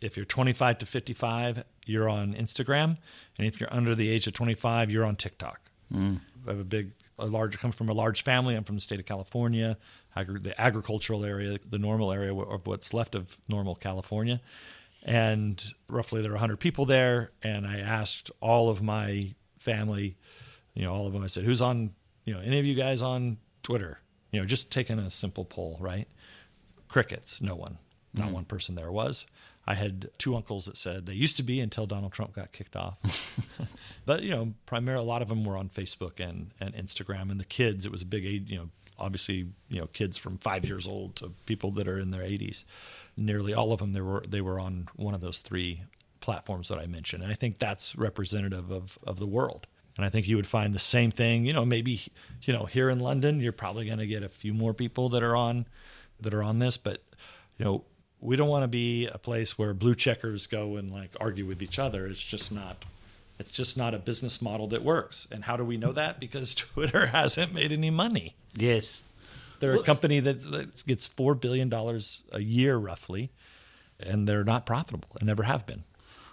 If 0.00 0.16
you're 0.16 0.26
25 0.26 0.78
to 0.78 0.86
55, 0.86 1.64
you're 1.86 2.08
on 2.08 2.34
Instagram. 2.34 2.98
And 3.38 3.46
if 3.46 3.60
you're 3.60 3.72
under 3.72 3.94
the 3.94 4.08
age 4.10 4.26
of 4.26 4.34
25, 4.34 4.90
you're 4.90 5.04
on 5.04 5.16
TikTok. 5.16 5.60
Mm. 5.92 6.20
I 6.46 6.50
have 6.50 6.60
a 6.60 6.64
big, 6.64 6.92
a 7.18 7.26
large, 7.26 7.58
come 7.58 7.72
from 7.72 7.88
a 7.88 7.94
large 7.94 8.22
family. 8.22 8.54
I'm 8.56 8.64
from 8.64 8.74
the 8.74 8.80
state 8.80 9.00
of 9.00 9.06
California 9.06 9.78
agri- 10.16 10.40
the 10.40 10.58
agricultural 10.60 11.24
area, 11.24 11.58
the 11.68 11.78
normal 11.78 12.10
area 12.10 12.34
of 12.34 12.66
what's 12.66 12.92
left 12.92 13.14
of 13.14 13.38
normal 13.48 13.74
California. 13.74 14.40
And 15.04 15.62
roughly 15.88 16.22
there 16.22 16.30
are 16.30 16.34
100 16.34 16.58
people 16.58 16.86
there. 16.86 17.30
And 17.42 17.66
I 17.66 17.78
asked 17.78 18.30
all 18.40 18.70
of 18.70 18.82
my 18.82 19.30
family, 19.58 20.16
you 20.74 20.84
know, 20.84 20.92
all 20.92 21.06
of 21.06 21.12
them, 21.12 21.22
I 21.22 21.28
said, 21.28 21.44
who's 21.44 21.62
on, 21.62 21.90
you 22.24 22.34
know, 22.34 22.40
any 22.40 22.58
of 22.58 22.64
you 22.64 22.74
guys 22.74 23.02
on 23.02 23.36
Twitter? 23.62 24.00
You 24.30 24.40
know, 24.40 24.46
just 24.46 24.72
taking 24.72 24.98
a 24.98 25.10
simple 25.10 25.44
poll, 25.44 25.78
right? 25.80 26.08
Crickets, 26.88 27.40
no 27.40 27.54
one. 27.54 27.78
Not 28.14 28.26
mm-hmm. 28.26 28.34
one 28.34 28.44
person 28.44 28.74
there 28.74 28.90
was. 28.90 29.26
I 29.66 29.74
had 29.74 30.10
two 30.16 30.36
uncles 30.36 30.66
that 30.66 30.76
said 30.76 31.06
they 31.06 31.14
used 31.14 31.36
to 31.38 31.42
be 31.42 31.60
until 31.60 31.86
Donald 31.86 32.12
Trump 32.12 32.34
got 32.34 32.52
kicked 32.52 32.76
off. 32.76 33.40
but 34.06 34.22
you 34.22 34.30
know, 34.30 34.54
primarily 34.64 35.04
a 35.04 35.06
lot 35.06 35.22
of 35.22 35.28
them 35.28 35.44
were 35.44 35.56
on 35.56 35.68
Facebook 35.68 36.20
and, 36.20 36.52
and 36.60 36.74
Instagram, 36.74 37.30
and 37.30 37.40
the 37.40 37.44
kids. 37.44 37.84
It 37.84 37.92
was 37.92 38.02
a 38.02 38.06
big, 38.06 38.24
age. 38.24 38.44
you 38.48 38.58
know, 38.58 38.68
obviously 38.98 39.46
you 39.68 39.80
know 39.80 39.86
kids 39.88 40.16
from 40.16 40.38
five 40.38 40.64
years 40.64 40.86
old 40.86 41.16
to 41.16 41.32
people 41.44 41.70
that 41.72 41.88
are 41.88 41.98
in 41.98 42.10
their 42.10 42.22
80s 42.22 42.64
nearly 43.16 43.52
all 43.52 43.72
of 43.72 43.80
them 43.80 43.92
they 43.92 44.00
were 44.00 44.22
they 44.26 44.40
were 44.40 44.58
on 44.58 44.88
one 44.96 45.14
of 45.14 45.20
those 45.20 45.40
three 45.40 45.82
platforms 46.20 46.68
that 46.68 46.78
i 46.78 46.86
mentioned 46.86 47.22
and 47.22 47.30
i 47.30 47.34
think 47.34 47.58
that's 47.58 47.96
representative 47.96 48.70
of 48.70 48.98
of 49.06 49.18
the 49.18 49.26
world 49.26 49.66
and 49.96 50.04
i 50.04 50.08
think 50.08 50.26
you 50.26 50.36
would 50.36 50.46
find 50.46 50.74
the 50.74 50.78
same 50.78 51.10
thing 51.10 51.44
you 51.44 51.52
know 51.52 51.64
maybe 51.64 52.00
you 52.42 52.52
know 52.52 52.64
here 52.64 52.90
in 52.90 53.00
london 53.00 53.40
you're 53.40 53.52
probably 53.52 53.86
going 53.86 53.98
to 53.98 54.06
get 54.06 54.22
a 54.22 54.28
few 54.28 54.52
more 54.54 54.74
people 54.74 55.08
that 55.08 55.22
are 55.22 55.36
on 55.36 55.66
that 56.20 56.34
are 56.34 56.42
on 56.42 56.58
this 56.58 56.76
but 56.76 57.02
you 57.58 57.64
know 57.64 57.84
we 58.20 58.36
don't 58.36 58.48
want 58.48 58.62
to 58.62 58.68
be 58.68 59.06
a 59.06 59.18
place 59.18 59.58
where 59.58 59.74
blue 59.74 59.94
checkers 59.94 60.46
go 60.46 60.76
and 60.76 60.92
like 60.92 61.10
argue 61.20 61.46
with 61.46 61.62
each 61.62 61.78
other 61.78 62.06
it's 62.06 62.22
just 62.22 62.50
not 62.50 62.84
it's 63.38 63.50
just 63.50 63.76
not 63.76 63.94
a 63.94 63.98
business 63.98 64.40
model 64.40 64.66
that 64.68 64.82
works. 64.82 65.28
And 65.30 65.44
how 65.44 65.56
do 65.56 65.64
we 65.64 65.76
know 65.76 65.92
that? 65.92 66.18
Because 66.20 66.54
Twitter 66.54 67.06
hasn't 67.06 67.52
made 67.52 67.72
any 67.72 67.90
money. 67.90 68.34
Yes. 68.54 69.00
They're 69.60 69.72
well, 69.72 69.80
a 69.80 69.84
company 69.84 70.20
that 70.20 70.84
gets 70.86 71.08
$4 71.08 71.40
billion 71.40 71.72
a 72.32 72.40
year, 72.40 72.76
roughly, 72.76 73.30
and 73.98 74.28
they're 74.28 74.44
not 74.44 74.66
profitable 74.66 75.08
and 75.18 75.26
never 75.26 75.44
have 75.44 75.66
been. 75.66 75.84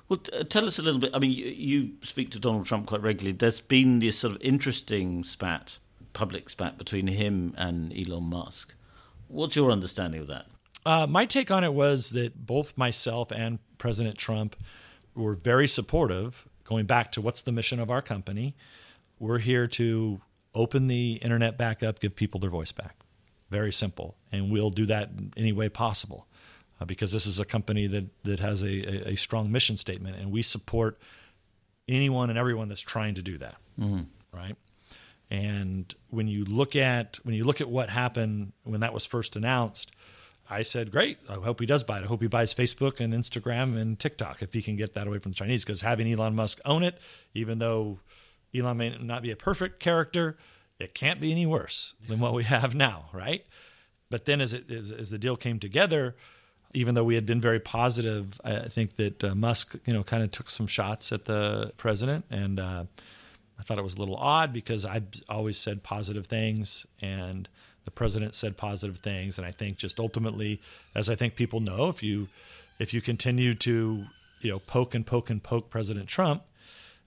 Well, 0.09 0.17
t- 0.17 0.31
uh, 0.31 0.43
tell 0.43 0.65
us 0.65 0.79
a 0.79 0.81
little 0.81 0.99
bit. 0.99 1.11
I 1.13 1.19
mean, 1.19 1.31
you, 1.31 1.45
you, 1.45 1.91
speak 2.01 2.29
to 2.31 2.39
Donald 2.39 2.65
Trump 2.65 2.87
quite 2.87 3.01
regularly. 3.01 3.37
There's 3.37 3.61
been 3.61 3.99
this 3.99 4.17
sort 4.17 4.35
of 4.35 4.41
interesting 4.41 5.23
spat, 5.23 5.79
public 6.13 6.49
spat 6.49 6.77
between 6.77 7.07
him 7.07 7.53
and 7.57 7.93
Elon 7.97 8.25
Musk. 8.25 8.75
What's 9.27 9.55
your 9.55 9.71
understanding 9.71 10.21
of 10.21 10.27
that? 10.27 10.45
Uh, 10.85 11.07
my 11.07 11.25
take 11.25 11.49
on 11.49 11.63
it 11.63 11.73
was 11.73 12.09
that 12.11 12.45
both 12.45 12.77
myself 12.77 13.31
and 13.31 13.59
President 13.77 14.17
Trump 14.17 14.55
were 15.15 15.33
very 15.33 15.67
supportive 15.67 16.47
going 16.65 16.85
back 16.85 17.11
to 17.13 17.21
what's 17.21 17.41
the 17.41 17.51
mission 17.51 17.79
of 17.79 17.89
our 17.89 18.01
company. 18.01 18.55
We're 19.19 19.39
here 19.39 19.67
to 19.67 20.19
open 20.53 20.87
the 20.87 21.13
internet 21.15 21.57
back 21.57 21.81
up, 21.81 21.99
give 21.99 22.15
people 22.15 22.39
their 22.39 22.49
voice 22.49 22.71
back. 22.71 22.97
Very 23.49 23.71
simple. 23.71 24.17
And 24.31 24.51
we'll 24.51 24.69
do 24.69 24.85
that 24.87 25.09
in 25.17 25.33
any 25.37 25.53
way 25.53 25.69
possible 25.69 26.27
uh, 26.83 26.85
because 26.85 27.11
this 27.11 27.25
is 27.25 27.39
a 27.39 27.45
company 27.45 27.87
that, 27.87 28.05
that 28.23 28.39
has 28.39 28.61
a, 28.61 28.67
a, 28.67 29.11
a, 29.11 29.15
strong 29.15 29.51
mission 29.51 29.77
statement 29.77 30.17
and 30.17 30.31
we 30.31 30.41
support 30.41 30.99
anyone 31.87 32.29
and 32.29 32.37
everyone 32.37 32.67
that's 32.67 32.81
trying 32.81 33.15
to 33.15 33.21
do 33.21 33.37
that. 33.37 33.55
Mm-hmm. 33.79 34.01
Right. 34.33 34.55
And 35.29 35.93
when 36.09 36.27
you 36.27 36.43
look 36.43 36.75
at 36.75 37.19
when 37.23 37.35
you 37.35 37.43
look 37.43 37.61
at 37.61 37.69
what 37.69 37.89
happened 37.89 38.51
when 38.63 38.81
that 38.81 38.93
was 38.93 39.05
first 39.05 39.35
announced, 39.35 39.91
I 40.49 40.63
said, 40.63 40.91
"Great! 40.91 41.17
I 41.29 41.35
hope 41.35 41.59
he 41.59 41.65
does 41.65 41.83
buy 41.83 41.99
it. 41.99 42.03
I 42.03 42.07
hope 42.07 42.21
he 42.21 42.27
buys 42.27 42.53
Facebook 42.53 42.99
and 42.99 43.13
Instagram 43.13 43.79
and 43.79 43.97
TikTok 43.97 44.41
if 44.41 44.53
he 44.53 44.61
can 44.61 44.75
get 44.75 44.93
that 44.95 45.07
away 45.07 45.19
from 45.19 45.31
the 45.31 45.35
Chinese. 45.35 45.63
Because 45.63 45.81
having 45.81 46.11
Elon 46.11 46.35
Musk 46.35 46.59
own 46.65 46.83
it, 46.83 46.99
even 47.33 47.59
though 47.59 47.99
Elon 48.53 48.77
may 48.77 48.97
not 48.97 49.21
be 49.21 49.31
a 49.31 49.35
perfect 49.35 49.79
character, 49.79 50.37
it 50.79 50.93
can't 50.93 51.21
be 51.21 51.31
any 51.31 51.45
worse 51.45 51.93
than 52.07 52.19
what 52.19 52.33
we 52.33 52.43
have 52.43 52.75
now, 52.75 53.05
right? 53.13 53.45
But 54.09 54.25
then 54.25 54.41
as, 54.41 54.53
it, 54.53 54.69
as, 54.69 54.91
as 54.91 55.09
the 55.09 55.17
deal 55.17 55.35
came 55.35 55.59
together, 55.59 56.15
even 56.73 56.95
though 56.95 57.03
we 57.03 57.15
had 57.15 57.25
been 57.25 57.39
very 57.39 57.59
positive, 57.59 58.41
I 58.43 58.67
think 58.67 58.95
that 58.95 59.23
uh, 59.23 59.35
Musk, 59.35 59.75
you 59.85 59.93
know, 59.93 60.03
kind 60.03 60.23
of 60.23 60.31
took 60.31 60.49
some 60.49 60.67
shots 60.67 61.11
at 61.11 61.25
the 61.25 61.71
president, 61.77 62.25
and 62.29 62.59
uh, 62.59 62.85
I 63.59 63.63
thought 63.63 63.77
it 63.77 63.83
was 63.83 63.95
a 63.95 63.99
little 63.99 64.15
odd 64.15 64.51
because 64.51 64.85
I've 64.85 65.07
always 65.29 65.57
said 65.57 65.83
positive 65.83 66.25
things, 66.25 66.85
and 67.01 67.47
the 67.85 67.91
president 67.91 68.35
said 68.35 68.57
positive 68.57 68.97
things, 68.97 69.37
and 69.37 69.45
I 69.45 69.51
think 69.51 69.77
just 69.77 69.99
ultimately, 69.99 70.61
as 70.95 71.09
I 71.09 71.15
think 71.15 71.35
people 71.35 71.59
know, 71.59 71.89
if 71.89 72.01
you 72.01 72.27
if 72.79 72.93
you 72.93 73.01
continue 73.01 73.53
to 73.53 74.05
you 74.41 74.49
know 74.49 74.59
poke 74.59 74.95
and 74.95 75.05
poke 75.05 75.29
and 75.29 75.41
poke 75.41 75.69
President 75.69 76.07
Trump, 76.07 76.43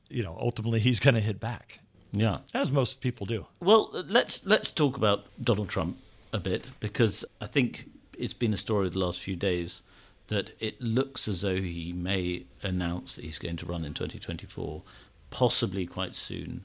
you 0.09 0.23
know 0.23 0.37
ultimately 0.41 0.79
he's 0.79 1.01
going 1.01 1.15
to 1.15 1.21
hit 1.21 1.41
back, 1.41 1.81
yeah, 2.13 2.39
as 2.55 2.71
most 2.71 3.01
people 3.01 3.27
do. 3.27 3.47
Well, 3.59 3.91
let's 4.07 4.45
let's 4.47 4.71
talk 4.71 4.97
about 4.97 5.27
Donald 5.43 5.69
Trump 5.69 5.99
a 6.33 6.39
bit 6.39 6.65
because 6.79 7.25
I 7.41 7.47
think 7.47 7.89
it's 8.19 8.35
been 8.35 8.55
a 8.55 8.59
story 8.59 8.87
of 8.87 8.93
the 8.93 8.99
last 8.99 9.21
few 9.21 9.37
days 9.37 9.83
that 10.29 10.53
it 10.59 10.81
looks 10.81 11.29
as 11.29 11.43
though 11.43 11.57
he 11.57 11.93
may 11.93 12.45
announce 12.63 13.17
that 13.17 13.25
he's 13.25 13.39
going 13.39 13.57
to 13.57 13.67
run 13.67 13.85
in 13.85 13.95
2024, 13.95 14.83
possibly 15.31 15.87
quite 15.87 16.15
soon. 16.15 16.65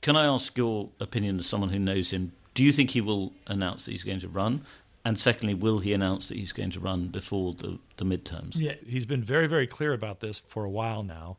Can 0.00 0.16
I 0.16 0.26
ask 0.26 0.56
your 0.56 0.90
opinion 1.00 1.38
as 1.38 1.46
someone 1.46 1.70
who 1.70 1.78
knows 1.78 2.10
him? 2.10 2.32
Do 2.54 2.64
you 2.64 2.72
think 2.72 2.90
he 2.90 3.00
will 3.00 3.32
announce 3.46 3.84
that 3.84 3.92
he's 3.92 4.04
going 4.04 4.20
to 4.20 4.28
run? 4.28 4.64
And 5.04 5.18
secondly, 5.18 5.54
will 5.54 5.78
he 5.78 5.92
announce 5.92 6.28
that 6.28 6.36
he's 6.36 6.52
going 6.52 6.70
to 6.72 6.80
run 6.80 7.08
before 7.08 7.54
the, 7.54 7.78
the 7.96 8.04
midterms? 8.04 8.56
Yeah, 8.56 8.74
he's 8.86 9.06
been 9.06 9.22
very, 9.22 9.46
very 9.46 9.66
clear 9.66 9.92
about 9.92 10.20
this 10.20 10.38
for 10.38 10.64
a 10.64 10.70
while 10.70 11.02
now 11.02 11.36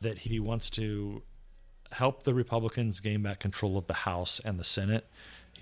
that 0.00 0.18
he 0.18 0.40
wants 0.40 0.70
to 0.70 1.22
help 1.92 2.22
the 2.22 2.34
Republicans 2.34 3.00
gain 3.00 3.22
back 3.22 3.40
control 3.40 3.76
of 3.76 3.86
the 3.86 3.94
House 3.94 4.40
and 4.44 4.58
the 4.58 4.64
Senate. 4.64 5.06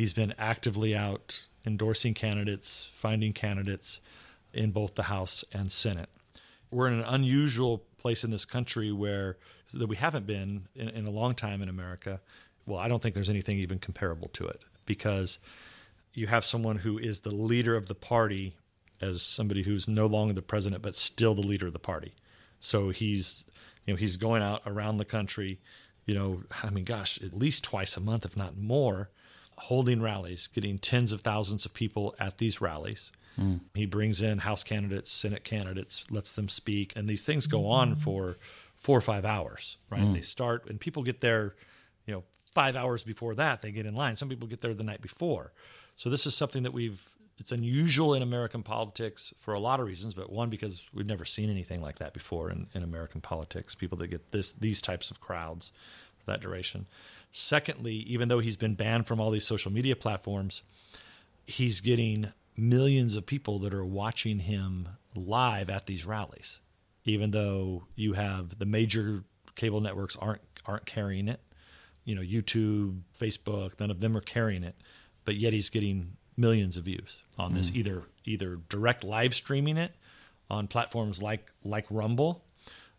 He's 0.00 0.14
been 0.14 0.33
actively 0.38 0.97
out 0.97 1.45
endorsing 1.66 2.14
candidates, 2.14 2.90
finding 2.95 3.35
candidates 3.35 4.00
in 4.50 4.71
both 4.71 4.95
the 4.95 5.02
House 5.02 5.45
and 5.52 5.71
Senate. 5.71 6.09
We're 6.71 6.88
in 6.88 6.95
an 6.95 7.04
unusual 7.04 7.85
place 7.99 8.25
in 8.25 8.30
this 8.30 8.47
country 8.47 8.92
where 8.92 9.37
that 9.75 9.88
we 9.88 9.97
haven't 9.97 10.26
been 10.26 10.69
in, 10.75 10.88
in 10.88 11.04
a 11.04 11.11
long 11.11 11.35
time 11.35 11.61
in 11.61 11.69
America. 11.69 12.23
Well, 12.64 12.78
I 12.78 12.88
don't 12.88 13.02
think 13.02 13.14
there's 13.14 13.28
anything 13.28 13.59
even 13.59 13.78
comparable 13.78 14.28
to 14.28 14.47
it 14.47 14.62
because 14.87 15.38
you 16.14 16.28
have 16.28 16.47
someone 16.47 16.76
who 16.76 16.97
is 16.97 17.21
the 17.21 17.35
leader 17.35 17.76
of 17.76 17.87
the 17.87 17.95
party 17.95 18.57
as 19.02 19.21
somebody 19.21 19.64
who's 19.64 19.87
no 19.87 20.07
longer 20.07 20.33
the 20.33 20.40
president 20.40 20.80
but 20.80 20.97
still 20.97 21.35
the 21.35 21.47
leader 21.47 21.66
of 21.66 21.75
the 21.75 21.78
party. 21.78 22.14
So 22.59 22.88
he's 22.88 23.45
you 23.85 23.92
know 23.92 23.99
he's 23.99 24.16
going 24.16 24.42
out 24.42 24.62
around 24.64 24.97
the 24.97 25.04
country 25.04 25.61
you 26.07 26.14
know, 26.14 26.42
I 26.64 26.71
mean, 26.71 26.85
gosh, 26.85 27.23
at 27.23 27.35
least 27.35 27.62
twice 27.62 27.97
a 27.97 28.00
month, 28.00 28.25
if 28.25 28.37
not 28.37 28.57
more, 28.57 29.11
holding 29.62 30.00
rallies, 30.02 30.47
getting 30.47 30.79
tens 30.79 31.12
of 31.12 31.21
thousands 31.21 31.67
of 31.67 31.75
people 31.75 32.14
at 32.19 32.38
these 32.38 32.61
rallies. 32.61 33.12
Mm. 33.38 33.61
He 33.75 33.87
brings 33.87 34.21
in 34.21 34.38
House 34.38 34.62
candidates, 34.62 35.11
Senate 35.11 35.45
candidates, 35.45 36.05
lets 36.11 36.35
them 36.35 36.49
speak, 36.49 36.93
and 36.97 37.09
these 37.09 37.25
things 37.25 37.47
go 37.47 37.67
on 37.67 37.95
for 37.97 38.38
four 38.76 38.97
or 38.97 39.02
five 39.02 39.25
hours, 39.25 39.76
right? 39.90 40.02
Mm. 40.02 40.12
They 40.14 40.21
start, 40.23 40.69
and 40.69 40.81
people 40.81 41.02
get 41.02 41.21
there, 41.21 41.55
you 42.07 42.14
know, 42.14 42.25
five 42.52 42.76
hours 42.76 43.02
before 43.02 43.35
that, 43.37 43.62
they 43.62 43.71
get 43.71 43.87
in 43.87 43.95
line. 43.95 44.17
Some 44.17 44.29
people 44.29 44.49
get 44.49 44.61
there 44.61 44.75
the 44.75 44.83
night 44.83 45.02
before. 45.02 45.52
So 45.97 46.11
this 46.11 46.26
is 46.26 46.35
something 46.35 46.62
that 46.62 46.73
we've 46.73 47.02
it's 47.38 47.52
unusual 47.52 48.12
in 48.12 48.21
American 48.23 48.62
politics 48.62 49.33
for 49.40 49.55
a 49.55 49.59
lot 49.59 49.81
of 49.81 49.87
reasons, 49.87 50.12
but 50.12 50.31
one 50.31 50.50
because 50.50 50.87
we've 50.93 51.07
never 51.07 51.25
seen 51.25 51.49
anything 51.49 51.81
like 51.81 51.99
that 51.99 52.12
before 52.12 52.50
in, 52.50 52.67
in 52.75 52.83
American 52.83 53.23
politics. 53.23 53.75
People 53.75 53.97
that 53.99 54.09
get 54.09 54.31
this 54.31 54.52
these 54.52 54.83
types 54.83 55.11
of 55.11 55.21
crowds 55.21 55.73
for 56.19 56.26
that 56.26 56.43
duration. 56.43 56.87
Secondly, 57.32 57.94
even 57.94 58.28
though 58.28 58.40
he's 58.40 58.56
been 58.56 58.75
banned 58.75 59.06
from 59.06 59.20
all 59.20 59.30
these 59.30 59.46
social 59.46 59.72
media 59.72 59.94
platforms, 59.94 60.62
he's 61.46 61.80
getting 61.80 62.32
millions 62.56 63.14
of 63.14 63.26
people 63.26 63.58
that 63.60 63.72
are 63.72 63.84
watching 63.84 64.40
him 64.40 64.88
live 65.14 65.70
at 65.70 65.87
these 65.87 66.04
rallies. 66.04 66.58
Even 67.04 67.30
though 67.30 67.84
you 67.94 68.12
have 68.14 68.58
the 68.58 68.66
major 68.66 69.25
cable 69.54 69.80
networks 69.80 70.16
aren't 70.16 70.42
aren't 70.66 70.87
carrying 70.87 71.28
it, 71.28 71.40
you 72.04 72.14
know, 72.14 72.20
YouTube, 72.20 73.00
Facebook, 73.18 73.78
none 73.80 73.90
of 73.90 74.00
them 74.00 74.16
are 74.16 74.20
carrying 74.20 74.64
it, 74.64 74.76
but 75.25 75.37
yet 75.37 75.52
he's 75.52 75.70
getting 75.70 76.16
millions 76.37 76.76
of 76.76 76.84
views 76.84 77.22
on 77.38 77.54
this, 77.54 77.70
mm. 77.70 77.76
either 77.76 78.02
either 78.25 78.58
direct 78.68 79.04
live 79.04 79.34
streaming 79.34 79.76
it 79.76 79.92
on 80.50 80.66
platforms 80.66 81.22
like 81.22 81.52
like 81.64 81.87
Rumble 81.90 82.44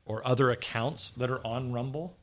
or 0.06 0.26
other 0.26 0.50
accounts 0.50 1.12
that 1.12 1.30
are 1.30 1.46
on 1.46 1.72
Rumble, 1.72 2.18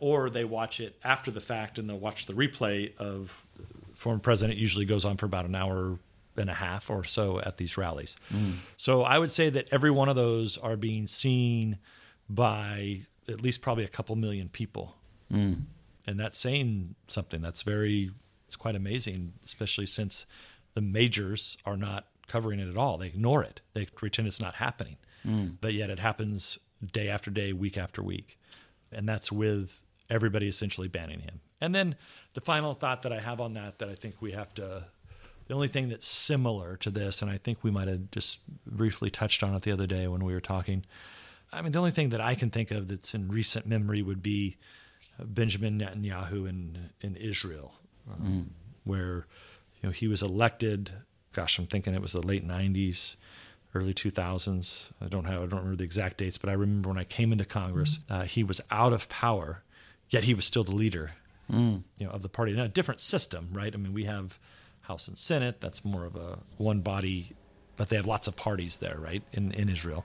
or 0.00 0.30
they 0.30 0.44
watch 0.44 0.80
it 0.80 0.98
after 1.04 1.30
the 1.30 1.40
fact 1.40 1.78
and 1.78 1.88
they'll 1.88 1.98
watch 1.98 2.26
the 2.26 2.32
replay 2.32 2.94
of 2.96 3.46
former 3.94 4.20
president 4.20 4.58
usually 4.58 4.84
goes 4.84 5.04
on 5.04 5.16
for 5.16 5.26
about 5.26 5.46
an 5.46 5.54
hour 5.54 5.98
and 6.36 6.50
a 6.50 6.54
half 6.54 6.90
or 6.90 7.02
so 7.04 7.40
at 7.40 7.56
these 7.56 7.78
rallies. 7.78 8.14
Mm. 8.32 8.56
So 8.76 9.02
I 9.02 9.18
would 9.18 9.30
say 9.30 9.48
that 9.50 9.68
every 9.72 9.90
one 9.90 10.08
of 10.08 10.16
those 10.16 10.58
are 10.58 10.76
being 10.76 11.06
seen 11.06 11.78
by 12.28 13.00
at 13.28 13.40
least 13.40 13.62
probably 13.62 13.84
a 13.84 13.88
couple 13.88 14.14
million 14.16 14.48
people. 14.48 14.96
Mm. 15.32 15.62
And 16.06 16.20
that's 16.20 16.38
saying 16.38 16.94
something 17.08 17.40
that's 17.40 17.62
very 17.62 18.10
it's 18.46 18.56
quite 18.56 18.76
amazing, 18.76 19.32
especially 19.44 19.86
since 19.86 20.24
the 20.74 20.80
majors 20.80 21.56
are 21.66 21.76
not 21.76 22.06
covering 22.28 22.60
it 22.60 22.68
at 22.68 22.76
all. 22.76 22.96
They 22.98 23.08
ignore 23.08 23.42
it. 23.42 23.60
They 23.74 23.86
pretend 23.86 24.28
it's 24.28 24.40
not 24.40 24.54
happening. 24.54 24.96
Mm. 25.26 25.56
But 25.60 25.74
yet 25.74 25.90
it 25.90 25.98
happens 25.98 26.58
day 26.92 27.08
after 27.08 27.30
day, 27.30 27.52
week 27.52 27.76
after 27.76 28.02
week. 28.02 28.38
And 28.92 29.08
that's 29.08 29.32
with 29.32 29.82
everybody 30.10 30.48
essentially 30.48 30.88
banning 30.88 31.20
him. 31.20 31.40
And 31.60 31.74
then 31.74 31.96
the 32.34 32.40
final 32.40 32.74
thought 32.74 33.02
that 33.02 33.12
I 33.12 33.20
have 33.20 33.40
on 33.40 33.54
that 33.54 33.78
that 33.78 33.88
I 33.88 33.94
think 33.94 34.16
we 34.20 34.32
have 34.32 34.52
to 34.54 34.84
the 35.48 35.54
only 35.54 35.68
thing 35.68 35.88
that's 35.88 36.08
similar 36.08 36.76
to 36.78 36.90
this, 36.90 37.22
and 37.22 37.30
I 37.30 37.38
think 37.38 37.62
we 37.62 37.70
might 37.70 37.86
have 37.86 38.10
just 38.10 38.40
briefly 38.66 39.10
touched 39.10 39.44
on 39.44 39.54
it 39.54 39.62
the 39.62 39.70
other 39.70 39.86
day 39.86 40.08
when 40.08 40.24
we 40.24 40.34
were 40.34 40.40
talking. 40.40 40.84
I 41.52 41.62
mean, 41.62 41.70
the 41.70 41.78
only 41.78 41.92
thing 41.92 42.08
that 42.10 42.20
I 42.20 42.34
can 42.34 42.50
think 42.50 42.72
of 42.72 42.88
that's 42.88 43.14
in 43.14 43.28
recent 43.28 43.64
memory 43.64 44.02
would 44.02 44.22
be 44.22 44.56
Benjamin 45.18 45.80
Netanyahu 45.80 46.48
in 46.48 46.90
in 47.00 47.16
Israel 47.16 47.74
um, 48.10 48.26
mm. 48.26 48.44
where 48.84 49.26
you 49.80 49.88
know 49.88 49.90
he 49.90 50.08
was 50.08 50.22
elected. 50.22 50.92
Gosh, 51.32 51.58
I'm 51.58 51.66
thinking 51.66 51.94
it 51.94 52.02
was 52.02 52.12
the 52.12 52.26
late 52.26 52.46
'90s, 52.46 53.14
early 53.74 53.94
2000s. 53.94 54.90
I 55.00 55.06
don't 55.06 55.24
have 55.24 55.42
I 55.42 55.46
don't 55.46 55.60
remember 55.60 55.76
the 55.76 55.84
exact 55.84 56.18
dates, 56.18 56.38
but 56.38 56.50
I 56.50 56.54
remember 56.54 56.88
when 56.88 56.98
I 56.98 57.04
came 57.04 57.32
into 57.32 57.44
Congress, 57.44 57.98
mm. 58.10 58.14
uh, 58.14 58.22
he 58.24 58.42
was 58.42 58.60
out 58.70 58.92
of 58.92 59.08
power, 59.08 59.62
yet 60.10 60.24
he 60.24 60.34
was 60.34 60.44
still 60.44 60.64
the 60.64 60.74
leader, 60.74 61.12
mm. 61.50 61.82
you 61.98 62.06
know, 62.06 62.12
of 62.12 62.22
the 62.22 62.28
party. 62.28 62.52
Now, 62.52 62.64
a 62.64 62.68
different 62.68 63.00
system, 63.00 63.48
right? 63.52 63.74
I 63.74 63.78
mean, 63.78 63.92
we 63.92 64.04
have 64.04 64.38
House 64.82 65.08
and 65.08 65.18
Senate. 65.18 65.60
That's 65.60 65.84
more 65.84 66.04
of 66.04 66.16
a 66.16 66.38
one 66.56 66.80
body, 66.80 67.32
but 67.76 67.88
they 67.88 67.96
have 67.96 68.06
lots 68.06 68.28
of 68.28 68.36
parties 68.36 68.78
there, 68.78 68.96
right? 68.98 69.22
In 69.32 69.52
in 69.52 69.68
Israel 69.68 70.04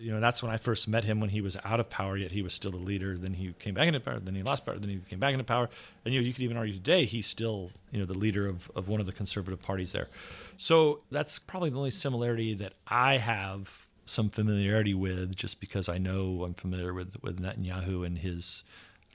you 0.00 0.12
know, 0.12 0.20
that's 0.20 0.42
when 0.42 0.50
I 0.50 0.56
first 0.56 0.88
met 0.88 1.04
him 1.04 1.20
when 1.20 1.30
he 1.30 1.42
was 1.42 1.58
out 1.62 1.78
of 1.78 1.90
power, 1.90 2.16
yet 2.16 2.32
he 2.32 2.40
was 2.40 2.54
still 2.54 2.70
the 2.70 2.78
leader. 2.78 3.18
Then 3.18 3.34
he 3.34 3.52
came 3.58 3.74
back 3.74 3.86
into 3.86 4.00
power, 4.00 4.18
then 4.18 4.34
he 4.34 4.42
lost 4.42 4.64
power, 4.64 4.78
then 4.78 4.90
he 4.90 4.96
came 5.08 5.18
back 5.18 5.32
into 5.32 5.44
power. 5.44 5.68
And 6.04 6.14
you 6.14 6.20
know, 6.20 6.26
you 6.26 6.32
could 6.32 6.42
even 6.42 6.56
argue 6.56 6.74
today 6.74 7.04
he's 7.04 7.26
still, 7.26 7.70
you 7.92 8.00
know, 8.00 8.06
the 8.06 8.16
leader 8.16 8.48
of, 8.48 8.70
of 8.74 8.88
one 8.88 9.00
of 9.00 9.06
the 9.06 9.12
conservative 9.12 9.60
parties 9.60 9.92
there. 9.92 10.08
So 10.56 11.00
that's 11.10 11.38
probably 11.38 11.70
the 11.70 11.76
only 11.76 11.90
similarity 11.90 12.54
that 12.54 12.72
I 12.88 13.18
have 13.18 13.86
some 14.06 14.30
familiarity 14.30 14.94
with, 14.94 15.36
just 15.36 15.60
because 15.60 15.88
I 15.88 15.98
know 15.98 16.44
I'm 16.44 16.54
familiar 16.54 16.94
with, 16.94 17.16
with 17.22 17.40
Netanyahu 17.40 18.04
and 18.04 18.18
his 18.18 18.64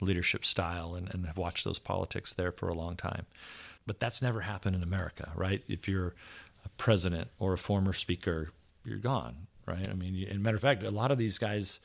leadership 0.01 0.45
style 0.45 0.95
and, 0.95 1.13
and 1.13 1.25
have 1.25 1.37
watched 1.37 1.63
those 1.63 1.79
politics 1.79 2.33
there 2.33 2.51
for 2.51 2.69
a 2.69 2.73
long 2.73 2.95
time. 2.95 3.25
But 3.87 3.99
that's 3.99 4.21
never 4.21 4.41
happened 4.41 4.75
in 4.75 4.83
America, 4.83 5.31
right? 5.35 5.63
If 5.67 5.87
you're 5.87 6.15
a 6.65 6.69
president 6.69 7.29
or 7.39 7.53
a 7.53 7.57
former 7.57 7.93
speaker, 7.93 8.51
you're 8.83 8.97
gone 8.97 9.47
right? 9.65 9.87
I 9.89 9.93
mean, 9.93 10.27
and 10.29 10.41
matter 10.41 10.55
of 10.55 10.61
fact, 10.61 10.83
a 10.83 10.91
lot 10.91 11.11
of 11.11 11.17
these 11.17 11.37
guys, 11.37 11.79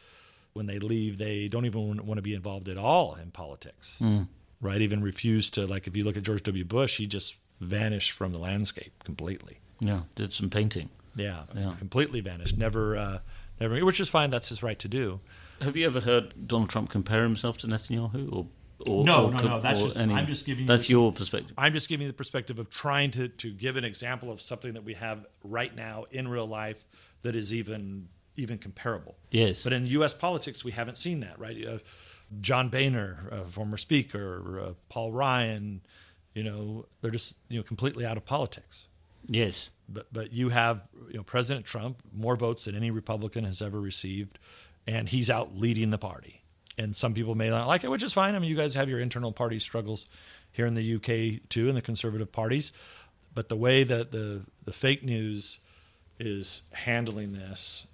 when 0.52 0.66
they 0.66 0.78
leave, 0.78 1.18
they 1.18 1.48
don't 1.48 1.66
even 1.66 2.06
want 2.06 2.18
to 2.18 2.22
be 2.22 2.34
involved 2.34 2.68
at 2.68 2.78
all 2.78 3.14
in 3.14 3.30
politics, 3.30 3.98
mm. 4.00 4.26
right? 4.60 4.80
Even 4.80 5.02
refuse 5.02 5.50
to, 5.50 5.66
like, 5.66 5.86
if 5.86 5.96
you 5.96 6.04
look 6.04 6.16
at 6.16 6.22
George 6.22 6.42
W. 6.44 6.64
Bush, 6.64 6.98
he 6.98 7.06
just 7.06 7.36
vanished 7.60 8.12
from 8.12 8.32
the 8.32 8.38
landscape 8.38 8.92
completely. 9.04 9.58
Yeah, 9.80 10.02
did 10.14 10.32
some 10.32 10.50
painting. 10.50 10.90
Yeah, 11.16 11.42
yeah. 11.54 11.74
completely 11.78 12.20
vanished. 12.20 12.56
Never, 12.56 12.96
uh, 12.96 13.18
never, 13.60 13.84
which 13.84 14.00
is 14.00 14.08
fine. 14.08 14.30
That's 14.30 14.50
his 14.50 14.62
right 14.62 14.78
to 14.78 14.88
do. 14.88 15.20
Have 15.60 15.76
you 15.76 15.86
ever 15.86 16.00
heard 16.00 16.46
Donald 16.48 16.70
Trump 16.70 16.90
compare 16.90 17.22
himself 17.22 17.58
to 17.58 17.66
Netanyahu, 17.66 18.32
or 18.32 18.46
Or, 18.86 19.04
No, 19.04 19.26
or 19.26 19.30
no, 19.32 19.38
no, 19.46 19.60
that's 19.60 19.82
just- 19.82 19.98
I'm 19.98 20.26
just 20.26 20.46
giving 20.46 20.64
That's 20.64 20.86
the- 20.86 20.92
your 20.92 21.12
perspective. 21.12 21.52
I'm 21.58 21.74
just 21.74 21.86
giving 21.86 22.06
you 22.06 22.10
the 22.10 22.16
perspective 22.16 22.58
of 22.58 22.70
trying 22.70 23.10
to 23.10 23.28
to 23.28 23.52
give 23.52 23.76
an 23.76 23.84
example 23.84 24.30
of 24.32 24.40
something 24.40 24.72
that 24.72 24.84
we 24.84 24.94
have 24.94 25.26
right 25.44 25.74
now 25.76 26.04
in 26.10 26.26
real 26.28 26.46
life 26.46 26.86
that 27.20 27.36
is 27.36 27.52
even 27.52 28.08
even 28.38 28.56
comparable. 28.56 29.18
Yes. 29.30 29.62
But 29.62 29.74
in 29.74 29.86
U.S. 29.88 30.14
politics, 30.14 30.64
we 30.64 30.72
haven't 30.72 30.96
seen 30.96 31.20
that, 31.20 31.38
right? 31.38 31.62
Uh, 31.66 31.78
John 32.40 32.70
Boehner, 32.70 33.28
a 33.30 33.44
former 33.44 33.76
speaker, 33.76 34.58
uh, 34.58 34.72
Paul 34.88 35.12
Ryan, 35.12 35.82
you 36.34 36.42
know, 36.42 36.86
they're 37.02 37.10
just 37.10 37.34
you 37.50 37.58
know 37.58 37.62
completely 37.62 38.06
out 38.06 38.16
of 38.16 38.24
politics. 38.24 38.86
Yes. 39.28 39.68
But 39.90 40.10
but 40.10 40.32
you 40.32 40.48
have 40.48 40.88
you 41.08 41.18
know 41.18 41.22
President 41.22 41.66
Trump 41.66 42.02
more 42.14 42.34
votes 42.34 42.64
than 42.64 42.74
any 42.74 42.90
Republican 42.90 43.44
has 43.44 43.60
ever 43.60 43.78
received, 43.78 44.38
and 44.86 45.08
he's 45.08 45.30
out 45.30 45.56
leading 45.56 45.90
the 45.90 45.98
party. 45.98 46.42
And 46.78 46.96
some 46.96 47.14
people 47.14 47.34
may 47.34 47.50
not 47.50 47.66
like 47.66 47.84
it, 47.84 47.90
which 47.90 48.02
is 48.02 48.12
fine. 48.12 48.34
I 48.34 48.38
mean, 48.38 48.48
you 48.48 48.56
guys 48.56 48.74
have 48.74 48.88
your 48.88 49.00
internal 49.00 49.32
party 49.32 49.58
struggles 49.58 50.06
here 50.52 50.66
in 50.66 50.74
the 50.74 50.94
UK 50.94 51.48
too, 51.48 51.68
in 51.68 51.74
the 51.74 51.82
conservative 51.82 52.32
parties. 52.32 52.72
But 53.34 53.48
the 53.48 53.56
way 53.56 53.84
that 53.84 54.10
the 54.10 54.42
the 54.64 54.72
fake 54.72 55.04
news 55.04 55.58
is 56.18 56.62
handling 56.72 57.32
this, 57.32 57.86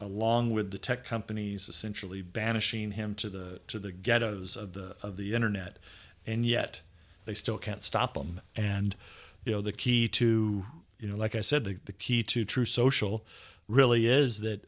along 0.00 0.50
with 0.50 0.70
the 0.70 0.78
tech 0.78 1.04
companies 1.04 1.68
essentially 1.68 2.22
banishing 2.22 2.92
him 2.92 3.14
to 3.16 3.28
the 3.28 3.60
to 3.68 3.78
the 3.78 3.92
ghettos 3.92 4.56
of 4.56 4.72
the 4.72 4.96
of 5.02 5.16
the 5.16 5.34
internet, 5.34 5.78
and 6.26 6.44
yet 6.44 6.80
they 7.24 7.34
still 7.34 7.58
can't 7.58 7.82
stop 7.82 8.16
him. 8.16 8.40
And 8.56 8.96
you 9.44 9.52
know, 9.52 9.60
the 9.60 9.72
key 9.72 10.08
to 10.08 10.64
you 10.98 11.08
know, 11.08 11.16
like 11.16 11.34
I 11.34 11.40
said, 11.40 11.64
the, 11.64 11.78
the 11.84 11.92
key 11.92 12.22
to 12.24 12.44
truth 12.44 12.68
social 12.68 13.24
really 13.68 14.06
is 14.06 14.40
that 14.40 14.64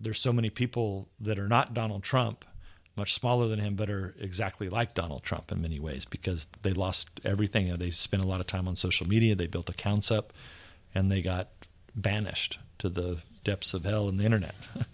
there's 0.00 0.20
so 0.20 0.32
many 0.32 0.50
people 0.50 1.08
that 1.20 1.38
are 1.38 1.48
not 1.48 1.74
Donald 1.74 2.02
Trump, 2.02 2.44
much 2.96 3.14
smaller 3.14 3.48
than 3.48 3.60
him, 3.60 3.74
but 3.74 3.88
are 3.88 4.14
exactly 4.18 4.68
like 4.68 4.94
Donald 4.94 5.22
Trump 5.22 5.52
in 5.52 5.62
many 5.62 5.78
ways 5.78 6.04
because 6.04 6.46
they 6.62 6.72
lost 6.72 7.08
everything. 7.24 7.72
They 7.76 7.90
spent 7.90 8.22
a 8.22 8.26
lot 8.26 8.40
of 8.40 8.46
time 8.46 8.66
on 8.66 8.76
social 8.76 9.06
media, 9.06 9.34
they 9.34 9.46
built 9.46 9.68
accounts 9.68 10.10
up, 10.10 10.32
and 10.94 11.10
they 11.10 11.22
got 11.22 11.48
banished 11.94 12.58
to 12.78 12.88
the 12.88 13.18
depths 13.44 13.74
of 13.74 13.84
hell 13.84 14.08
and 14.08 14.18
the 14.18 14.24
internet. 14.24 14.54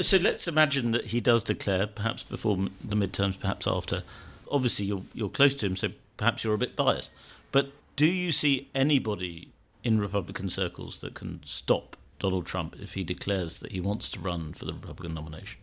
So 0.00 0.16
let's 0.16 0.48
imagine 0.48 0.92
that 0.92 1.06
he 1.06 1.20
does 1.20 1.44
declare, 1.44 1.86
perhaps 1.86 2.22
before 2.22 2.56
the 2.82 2.96
midterms, 2.96 3.38
perhaps 3.38 3.66
after. 3.66 4.04
Obviously, 4.50 4.86
you're 4.86 5.02
you're 5.12 5.28
close 5.28 5.54
to 5.56 5.66
him, 5.66 5.76
so 5.76 5.88
perhaps 6.16 6.44
you're 6.44 6.54
a 6.54 6.58
bit 6.58 6.76
biased. 6.76 7.10
But 7.50 7.72
do 7.96 8.06
you 8.06 8.32
see 8.32 8.70
anybody 8.74 9.52
in 9.84 10.00
Republican 10.00 10.48
circles 10.48 11.00
that 11.00 11.14
can 11.14 11.40
stop 11.44 11.96
Donald 12.22 12.46
Trump 12.46 12.76
if 12.80 12.94
he 12.94 13.02
declares 13.02 13.58
that 13.58 13.72
he 13.72 13.80
wants 13.80 14.08
to 14.10 14.20
run 14.20 14.52
for 14.54 14.64
the 14.64 14.72
Republican 14.72 15.14
nomination? 15.14 15.60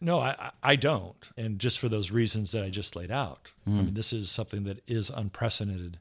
No, 0.00 0.18
I, 0.18 0.50
I- 0.64 0.74
don't. 0.74 1.30
And 1.36 1.60
just 1.60 1.78
for 1.78 1.88
those 1.88 2.10
reasons 2.10 2.50
that 2.50 2.64
I 2.64 2.70
just 2.70 2.96
laid 2.96 3.12
out. 3.12 3.52
I 3.64 3.70
hmm. 3.70 3.76
mean, 3.84 3.94
this 3.94 4.12
is 4.12 4.28
something 4.28 4.64
that 4.64 4.82
is 4.88 5.10
unprecedented 5.10 6.00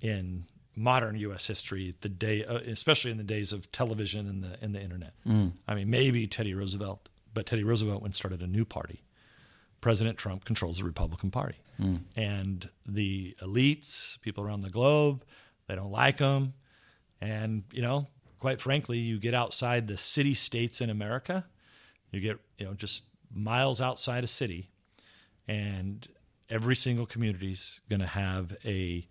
in 0.00 0.46
modern 0.74 1.16
U.S. 1.16 1.46
history. 1.46 1.94
The 2.00 2.08
day, 2.08 2.42
uh, 2.42 2.56
especially 2.58 3.10
in 3.10 3.18
the 3.18 3.24
days 3.24 3.52
of 3.52 3.70
television 3.70 4.26
and 4.26 4.42
the 4.42 4.56
and 4.62 4.74
the 4.74 4.80
internet. 4.80 5.12
Hmm. 5.24 5.48
I 5.66 5.74
mean, 5.74 5.90
maybe 5.90 6.26
Teddy 6.26 6.54
Roosevelt, 6.54 7.10
but 7.34 7.44
Teddy 7.44 7.64
Roosevelt 7.64 8.00
went 8.00 8.16
started 8.16 8.40
a 8.40 8.46
new 8.46 8.64
party. 8.64 9.02
President 9.82 10.16
Trump 10.16 10.46
controls 10.46 10.78
the 10.78 10.84
Republican 10.84 11.30
Party, 11.30 11.58
hmm. 11.76 11.96
and 12.16 12.68
the 12.86 13.36
elites, 13.42 14.18
people 14.22 14.42
around 14.42 14.62
the 14.62 14.70
globe, 14.70 15.22
they 15.66 15.74
don't 15.74 15.92
like 15.92 16.18
him. 16.18 16.54
And 17.20 17.64
you 17.72 17.82
know, 17.82 18.06
quite 18.38 18.60
frankly, 18.60 18.98
you 18.98 19.18
get 19.18 19.34
outside 19.34 19.86
the 19.86 19.96
city 19.96 20.34
states 20.34 20.80
in 20.80 20.90
America, 20.90 21.44
you 22.10 22.20
get 22.20 22.38
you 22.58 22.66
know 22.66 22.74
just 22.74 23.04
miles 23.32 23.80
outside 23.80 24.24
a 24.24 24.28
city, 24.28 24.70
and 25.46 26.08
every 26.48 26.76
single 26.76 27.06
community's 27.06 27.80
going 27.88 28.00
to 28.00 28.06
have 28.06 28.56
a 28.64 29.06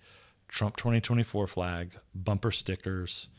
Trump 0.47 0.75
2024 0.77 1.47
flag, 1.47 1.97
bumper 2.15 2.51
stickers, 2.51 3.29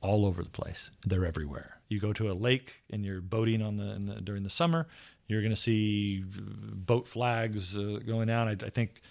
all 0.00 0.26
over 0.26 0.42
the 0.42 0.50
place. 0.50 0.90
They're 1.06 1.26
everywhere. 1.26 1.80
You 1.88 2.00
go 2.00 2.12
to 2.14 2.30
a 2.30 2.34
lake 2.34 2.82
and 2.90 3.04
you're 3.04 3.20
boating 3.20 3.62
on 3.62 3.76
the, 3.76 4.14
the 4.14 4.20
during 4.20 4.42
the 4.42 4.50
summer, 4.50 4.88
you're 5.28 5.42
going 5.42 5.54
to 5.54 5.60
see 5.60 6.24
boat 6.26 7.06
flags 7.06 7.76
uh, 7.76 8.00
going 8.06 8.30
out. 8.30 8.48
I, 8.48 8.66
I 8.66 8.70
think 8.70 9.02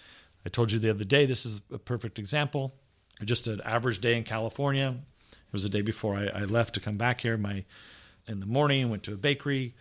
I 0.44 0.48
told 0.48 0.72
you 0.72 0.78
the 0.78 0.90
other 0.90 1.04
day. 1.04 1.26
This 1.26 1.44
is 1.46 1.60
a 1.72 1.78
perfect 1.78 2.18
example. 2.18 2.74
Just 3.24 3.46
an 3.46 3.60
average 3.64 4.00
day 4.00 4.16
in 4.16 4.24
California. 4.24 4.96
It 5.48 5.52
was 5.52 5.62
the 5.62 5.68
day 5.68 5.82
before 5.82 6.16
I, 6.16 6.26
I 6.28 6.44
left 6.44 6.74
to 6.74 6.80
come 6.80 6.96
back 6.96 7.20
here. 7.20 7.36
My 7.36 7.64
in 8.26 8.40
the 8.40 8.46
morning 8.46 8.90
went 8.90 9.02
to 9.04 9.14
a 9.14 9.16
bakery. 9.16 9.74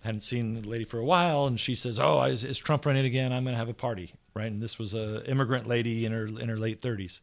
Hadn't 0.00 0.20
seen 0.22 0.54
the 0.54 0.68
lady 0.68 0.84
for 0.84 0.98
a 0.98 1.04
while, 1.04 1.46
and 1.46 1.58
she 1.58 1.74
says, 1.74 1.98
"Oh, 1.98 2.22
is, 2.22 2.44
is 2.44 2.58
Trump 2.58 2.86
running 2.86 3.04
again? 3.06 3.32
I'm 3.32 3.42
going 3.44 3.54
to 3.54 3.58
have 3.58 3.68
a 3.68 3.74
party." 3.74 4.12
Right, 4.34 4.46
and 4.52 4.62
this 4.62 4.78
was 4.78 4.94
a 4.94 5.24
immigrant 5.28 5.66
lady 5.66 6.04
in 6.04 6.12
her 6.12 6.26
in 6.26 6.48
her 6.48 6.58
late 6.58 6.80
30s 6.80 7.20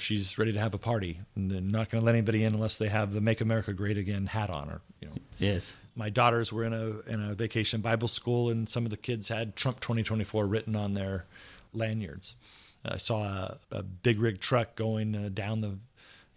she's 0.00 0.38
ready 0.38 0.52
to 0.52 0.60
have 0.60 0.74
a 0.74 0.78
party 0.78 1.20
and 1.34 1.50
they're 1.50 1.60
not 1.60 1.90
going 1.90 2.00
to 2.00 2.04
let 2.06 2.14
anybody 2.14 2.44
in 2.44 2.54
unless 2.54 2.76
they 2.76 2.86
have 2.88 3.12
the 3.12 3.20
make 3.20 3.40
america 3.40 3.72
great 3.72 3.98
again 3.98 4.26
hat 4.26 4.48
on 4.48 4.70
or 4.70 4.80
you 5.00 5.08
know 5.08 5.14
Yes. 5.38 5.72
my 5.96 6.08
daughters 6.08 6.52
were 6.52 6.62
in 6.62 6.72
a 6.72 7.00
in 7.12 7.20
a 7.20 7.34
vacation 7.34 7.80
bible 7.80 8.06
school 8.06 8.48
and 8.48 8.68
some 8.68 8.84
of 8.84 8.90
the 8.90 8.96
kids 8.96 9.28
had 9.28 9.56
trump 9.56 9.80
2024 9.80 10.46
written 10.46 10.76
on 10.76 10.94
their 10.94 11.24
lanyards 11.72 12.36
i 12.84 12.96
saw 12.96 13.24
a, 13.24 13.58
a 13.72 13.82
big 13.82 14.20
rig 14.20 14.38
truck 14.40 14.76
going 14.76 15.16
uh, 15.16 15.30
down 15.34 15.62
the 15.62 15.76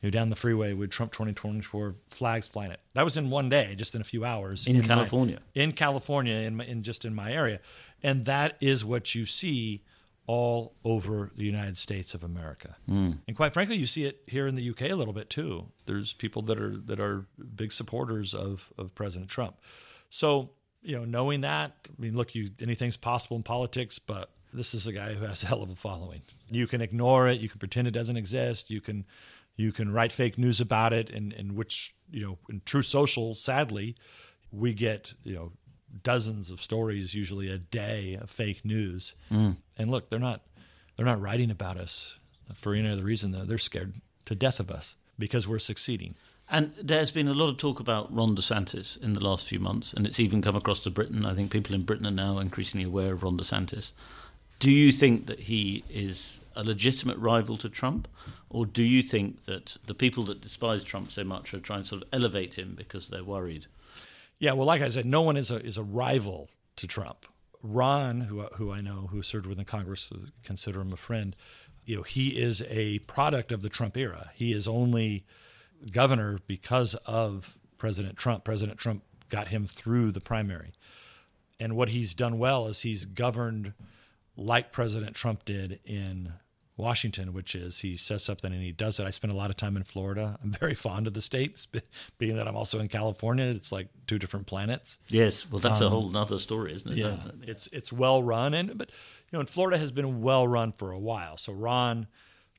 you 0.02 0.08
know, 0.08 0.12
down 0.12 0.30
the 0.30 0.36
freeway 0.36 0.74
with 0.74 0.90
Trump 0.90 1.12
2024 1.12 1.96
flags 2.10 2.48
flying 2.48 2.72
it. 2.72 2.80
That 2.94 3.04
was 3.04 3.18
in 3.18 3.30
one 3.30 3.50
day, 3.50 3.76
just 3.76 3.94
in 3.96 4.02
a 4.02 4.04
few 4.04 4.26
hours 4.26 4.66
In 4.68 4.80
my- 4.80 4.88
California. 4.88 5.40
in 5.54 5.72
California, 5.74 6.34
in, 6.36 6.56
my, 6.58 6.66
in 6.66 6.84
just 6.84 7.06
in 7.06 7.14
my 7.14 7.32
area, 7.32 7.60
and 8.02 8.26
that 8.26 8.58
is 8.62 8.84
what 8.84 9.14
you 9.16 9.26
see 9.26 9.84
all 10.28 10.76
over 10.86 11.32
the 11.36 11.44
United 11.44 11.78
States 11.78 12.14
of 12.14 12.24
America. 12.24 12.76
Hmm. 12.86 13.14
And 13.28 13.36
quite 13.36 13.54
frankly, 13.54 13.76
you 13.76 13.86
see 13.86 14.06
it 14.06 14.22
here 14.28 14.48
in 14.48 14.56
the 14.56 14.70
UK 14.70 14.84
a 14.84 14.94
little 14.96 15.14
bit 15.14 15.30
too. 15.30 15.66
There's 15.88 16.14
people 16.14 16.42
that 16.44 16.60
are 16.60 16.78
that 16.86 17.00
are 17.00 17.26
big 17.56 17.72
supporters 17.74 18.34
of 18.34 18.72
of 18.78 18.94
President 18.96 19.30
Trump. 19.30 19.58
So 20.10 20.52
you 20.84 20.98
know, 20.98 21.06
knowing 21.06 21.42
that, 21.42 21.74
I 21.88 22.02
mean, 22.02 22.16
look, 22.16 22.34
you 22.34 22.50
anything's 22.62 22.98
possible 22.98 23.38
in 23.38 23.44
politics, 23.44 24.00
but 24.00 24.32
this 24.54 24.74
is 24.74 24.88
a 24.88 24.94
guy 24.94 25.14
who 25.14 25.26
has 25.26 25.44
a 25.44 25.48
hell 25.48 25.62
of 25.64 25.70
a 25.70 25.76
following. 25.76 26.22
You 26.50 26.68
can 26.68 26.82
ignore 26.82 27.28
it, 27.28 27.40
you 27.40 27.50
can 27.50 27.60
pretend 27.60 27.88
it 27.88 27.92
doesn't 27.92 28.18
exist, 28.18 28.70
you 28.70 28.82
can 28.82 29.06
you 29.56 29.72
can 29.72 29.92
write 29.92 30.12
fake 30.12 30.38
news 30.38 30.60
about 30.60 30.94
it, 30.94 31.10
and 31.10 31.34
and 31.34 31.56
which 31.56 31.96
you 32.10 32.24
know, 32.24 32.38
in 32.50 32.62
Truth 32.66 32.88
Social, 32.88 33.36
sadly, 33.36 33.96
we 34.52 34.74
get 34.74 35.14
you 35.24 35.36
know 35.36 35.52
dozens 36.04 36.50
of 36.50 36.62
stories 36.62 37.14
usually 37.14 37.50
a 37.50 37.58
day 37.58 38.18
of 38.20 38.30
fake 38.30 38.64
news. 38.64 39.14
Mm. 39.32 39.58
And 39.78 39.90
look, 39.90 40.10
they're 40.10 40.20
not 40.20 40.42
they're 40.96 41.06
not 41.06 41.22
writing 41.22 41.52
about 41.52 41.78
us 41.78 42.18
for 42.54 42.74
any 42.74 42.90
other 42.90 43.04
reason 43.04 43.32
though. 43.32 43.46
They're 43.46 43.58
scared 43.58 43.94
to 44.26 44.36
death 44.36 44.60
of 44.60 44.72
us 44.72 44.96
because 45.18 45.48
we're 45.48 45.60
succeeding. 45.60 46.16
And 46.54 46.74
there's 46.82 47.12
been 47.12 47.30
a 47.30 47.34
lot 47.34 47.48
of 47.48 47.58
talk 47.58 47.80
about 47.80 48.14
Ron 48.14 48.36
DeSantis 48.36 49.02
in 49.02 49.14
the 49.14 49.22
last 49.22 49.46
few 49.46 49.60
months, 49.60 49.94
and 49.94 50.06
it's 50.06 50.20
even 50.20 50.42
come 50.42 50.56
across 50.56 50.82
to 50.82 50.90
Britain. 50.90 51.26
I 51.26 51.34
think 51.34 51.50
people 51.50 51.74
in 51.74 51.84
Britain 51.84 52.06
are 52.06 52.12
now 52.12 52.40
increasingly 52.40 52.86
aware 52.86 53.14
of 53.14 53.24
Ron 53.24 53.38
DeSantis. 53.38 53.94
Do 54.60 54.70
you 54.70 54.92
think 54.92 55.28
that 55.28 55.40
he 55.40 55.86
is 55.90 56.41
a 56.56 56.64
legitimate 56.64 57.18
rival 57.18 57.58
to 57.58 57.70
Trump, 57.70 58.08
or 58.50 58.66
do 58.66 58.84
you 58.84 59.04
think 59.04 59.46
that 59.46 59.78
the 59.86 59.94
people 59.94 60.24
that 60.26 60.42
despise 60.42 60.84
Trump 60.84 61.12
so 61.12 61.24
much 61.24 61.54
are 61.54 61.60
trying 61.60 61.84
to 61.84 61.88
sort 61.88 62.02
of 62.04 62.10
elevate 62.12 62.56
him 62.56 62.74
because 62.76 63.08
they're 63.08 63.24
worried? 63.24 63.68
Yeah, 64.40 64.54
well, 64.54 64.66
like 64.66 64.82
I 64.82 64.90
said, 64.90 65.06
no 65.06 65.22
one 65.22 65.38
is 65.38 65.52
a 65.52 65.64
is 65.64 65.78
a 65.78 65.84
rival 65.84 66.50
to 66.78 66.88
Trump. 66.88 67.26
Ron, 67.64 68.22
who 68.22 68.42
who 68.56 68.72
I 68.72 68.82
know, 68.82 69.08
who 69.12 69.22
served 69.22 69.46
within 69.46 69.66
Congress, 69.66 70.12
uh, 70.12 70.18
consider 70.44 70.82
him 70.82 70.92
a 70.92 70.98
friend. 70.98 71.36
You 71.86 71.98
know, 71.98 72.04
he 72.04 72.30
is 72.30 72.64
a 72.68 73.00
product 73.00 73.52
of 73.52 73.62
the 73.62 73.70
Trump 73.70 73.98
era. 73.98 74.32
He 74.34 74.52
is 74.52 74.68
only 74.68 75.26
governor 75.92 76.40
because 76.48 76.96
of 77.06 77.58
President 77.78 78.18
Trump. 78.18 78.44
President 78.44 78.80
Trump 78.80 79.04
got 79.30 79.50
him 79.50 79.68
through 79.68 80.12
the 80.12 80.22
primary, 80.22 80.74
and 81.60 81.76
what 81.76 81.90
he's 81.90 82.14
done 82.14 82.40
well 82.40 82.68
is 82.68 82.80
he's 82.80 83.06
governed 83.06 83.74
like 84.36 84.72
President 84.72 85.16
Trump 85.16 85.46
did 85.46 85.80
in 85.86 86.34
Washington, 86.78 87.34
which 87.34 87.54
is 87.54 87.80
he 87.80 87.96
says 87.96 88.24
something 88.24 88.52
and 88.52 88.62
he 88.62 88.72
does 88.72 89.00
it. 89.00 89.06
I 89.06 89.12
spent 89.12 89.32
a 89.32 89.36
lot 89.36 89.50
of 89.50 89.58
time 89.58 89.78
in 89.78 89.84
Florida. 89.84 90.38
I'm 90.44 90.52
very 90.60 90.74
fond 90.74 91.08
of 91.08 91.14
the 91.14 91.22
states, 91.22 91.68
being 92.18 92.36
that 92.36 92.48
I'm 92.48 92.56
also 92.56 92.80
in 92.80 92.88
California. 92.88 93.46
It's 93.46 93.72
like 93.72 93.88
two 94.08 94.18
different 94.18 94.48
planets. 94.48 94.98
Yes, 95.08 95.50
well, 95.50 95.60
that's 95.60 95.82
a 95.82 95.86
um, 95.86 95.92
whole 95.92 96.18
other 96.18 96.40
story, 96.40 96.74
isn't 96.74 96.92
it? 96.92 96.98
Yeah, 96.98 97.18
it's 97.44 97.68
it's 97.68 97.94
well 97.94 98.24
run, 98.24 98.54
and 98.54 98.78
but 98.78 98.90
you 98.90 99.38
know, 99.38 99.40
and 99.40 99.50
Florida 99.50 99.78
has 99.78 99.92
been 99.92 100.22
well 100.22 100.48
run 100.48 100.72
for 100.72 100.92
a 100.92 101.00
while. 101.00 101.38
So 101.38 101.54
Ron 101.54 102.08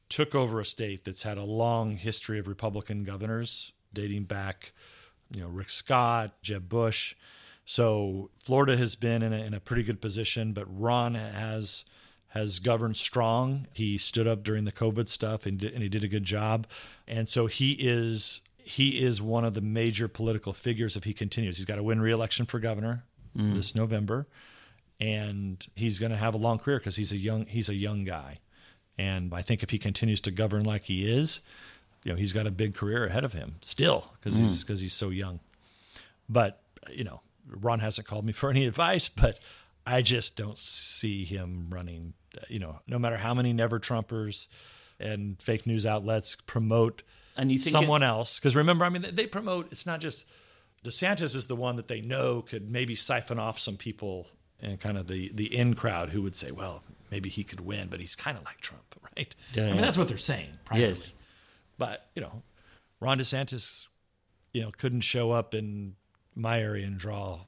took 0.08 0.34
over 0.34 0.60
a 0.60 0.64
state 0.64 1.04
that's 1.04 1.22
had 1.22 1.38
a 1.38 1.44
long 1.44 1.96
history 1.96 2.38
of 2.38 2.46
Republican 2.46 3.02
governors, 3.02 3.72
dating 3.92 4.24
back, 4.24 4.72
you 5.34 5.40
know, 5.40 5.48
Rick 5.48 5.70
Scott, 5.70 6.40
Jeb 6.42 6.68
Bush. 6.68 7.14
So 7.64 8.30
Florida 8.42 8.76
has 8.76 8.96
been 8.96 9.22
in 9.22 9.32
a, 9.32 9.38
in 9.38 9.54
a 9.54 9.60
pretty 9.60 9.82
good 9.82 10.00
position, 10.00 10.52
but 10.52 10.66
Ron 10.68 11.14
has 11.14 11.84
has 12.28 12.58
governed 12.58 12.96
strong. 12.96 13.66
He 13.72 13.98
stood 13.98 14.26
up 14.26 14.42
during 14.42 14.64
the 14.64 14.72
COVID 14.72 15.08
stuff 15.08 15.44
and, 15.46 15.58
did, 15.58 15.72
and 15.74 15.82
he 15.82 15.88
did 15.88 16.02
a 16.02 16.08
good 16.08 16.24
job. 16.24 16.66
And 17.06 17.28
so 17.28 17.46
he 17.46 17.72
is 17.72 18.42
he 18.56 19.02
is 19.02 19.20
one 19.20 19.44
of 19.44 19.54
the 19.54 19.60
major 19.60 20.08
political 20.08 20.52
figures 20.52 20.96
if 20.96 21.04
he 21.04 21.12
continues. 21.12 21.56
He's 21.56 21.66
got 21.66 21.76
to 21.76 21.82
win 21.82 22.00
re-election 22.00 22.46
for 22.46 22.58
governor 22.58 23.04
this 23.54 23.74
November. 23.74 24.26
and 25.02 25.66
he's 25.74 25.98
going 25.98 26.12
to 26.12 26.16
have 26.16 26.32
a 26.32 26.36
long 26.36 26.60
career 26.60 26.78
because 26.78 26.94
he's 26.94 27.10
a 27.10 27.16
young 27.16 27.44
he's 27.46 27.68
a 27.68 27.74
young 27.74 28.04
guy, 28.04 28.38
and 28.96 29.34
I 29.34 29.42
think 29.42 29.64
if 29.64 29.70
he 29.70 29.78
continues 29.78 30.20
to 30.20 30.30
govern 30.30 30.62
like 30.62 30.84
he 30.84 31.10
is, 31.10 31.40
you 32.04 32.12
know, 32.12 32.16
he's 32.16 32.32
got 32.32 32.46
a 32.46 32.52
big 32.52 32.76
career 32.76 33.04
ahead 33.06 33.24
of 33.24 33.32
him 33.32 33.56
still 33.62 34.12
because 34.14 34.38
mm. 34.38 34.42
he's 34.42 34.62
because 34.62 34.80
he's 34.80 34.92
so 34.92 35.10
young. 35.10 35.40
But 36.28 36.60
you 36.88 37.02
know, 37.02 37.20
Ron 37.46 37.80
hasn't 37.80 38.06
called 38.06 38.24
me 38.24 38.32
for 38.32 38.50
any 38.50 38.66
advice, 38.66 39.08
but 39.08 39.38
I 39.86 40.02
just 40.02 40.36
don't 40.36 40.58
see 40.58 41.24
him 41.24 41.68
running. 41.70 42.14
You 42.48 42.60
know, 42.60 42.80
no 42.86 42.98
matter 42.98 43.16
how 43.16 43.34
many 43.34 43.52
never 43.52 43.78
Trumpers 43.78 44.46
and 44.98 45.40
fake 45.42 45.66
news 45.66 45.84
outlets 45.84 46.36
promote 46.36 47.02
and 47.36 47.50
you 47.50 47.58
think 47.58 47.72
someone 47.72 48.02
it, 48.02 48.06
else, 48.06 48.38
because 48.38 48.54
remember, 48.54 48.84
I 48.84 48.88
mean, 48.88 49.04
they 49.12 49.26
promote. 49.26 49.72
It's 49.72 49.86
not 49.86 50.00
just 50.00 50.26
DeSantis 50.84 51.36
is 51.36 51.46
the 51.46 51.56
one 51.56 51.76
that 51.76 51.88
they 51.88 52.00
know 52.00 52.42
could 52.42 52.70
maybe 52.70 52.94
siphon 52.94 53.38
off 53.38 53.58
some 53.58 53.76
people 53.76 54.28
and 54.60 54.78
kind 54.80 54.98
of 54.98 55.08
the 55.08 55.30
the 55.34 55.54
in 55.54 55.74
crowd 55.74 56.10
who 56.10 56.22
would 56.22 56.36
say, 56.36 56.50
well, 56.50 56.82
maybe 57.10 57.28
he 57.28 57.44
could 57.44 57.60
win, 57.60 57.88
but 57.88 58.00
he's 58.00 58.16
kind 58.16 58.36
of 58.36 58.44
like 58.44 58.60
Trump, 58.60 58.94
right? 59.16 59.34
Yeah, 59.54 59.68
I 59.68 59.72
mean, 59.72 59.80
that's 59.80 59.98
what 59.98 60.08
they're 60.08 60.16
saying 60.16 60.50
privately. 60.64 60.88
Yes. 60.88 61.12
But 61.78 62.06
you 62.14 62.22
know, 62.22 62.42
Ron 63.00 63.18
DeSantis, 63.18 63.88
you 64.52 64.62
know, 64.62 64.70
couldn't 64.76 65.02
show 65.02 65.30
up 65.30 65.54
in 65.54 65.94
my 66.34 66.60
area 66.60 66.86
and 66.86 66.98
draw 66.98 67.40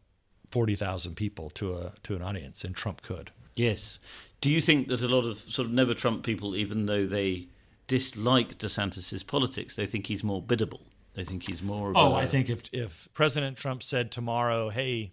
forty 0.51 0.77
thousand 0.77 1.16
people 1.16 1.51
to 1.51 1.75
a 1.75 1.92
to 2.03 2.14
an 2.14 2.23
audience, 2.23 2.64
and 2.64 2.75
Trump 2.75 3.03
could. 3.03 3.31
Yes. 3.57 3.99
Do 4.40 4.51
you 4.51 4.61
think 4.61 4.88
that 4.88 5.01
a 5.01 5.09
lot 5.09 5.25
of 5.25 5.38
sort 5.38 5.66
of 5.66 5.73
never 5.73 5.94
Trump 5.94 6.25
people, 6.25 6.55
even 6.57 6.87
though 6.87 7.07
they 7.07 7.49
dislike 7.87 8.59
DeSantis's 8.59 9.23
politics, 9.23 9.77
they 9.77 9.87
think 9.87 10.07
he's 10.07 10.25
more 10.25 10.42
biddable? 10.42 10.83
They 11.14 11.25
think 11.25 11.49
he's 11.49 11.62
more. 11.62 11.92
oh, 11.94 12.12
a, 12.12 12.14
I 12.14 12.27
think 12.27 12.51
if 12.51 12.62
if 12.73 13.09
President 13.14 13.57
Trump 13.57 13.83
said 13.83 14.11
tomorrow, 14.11 14.68
"Hey, 14.70 15.12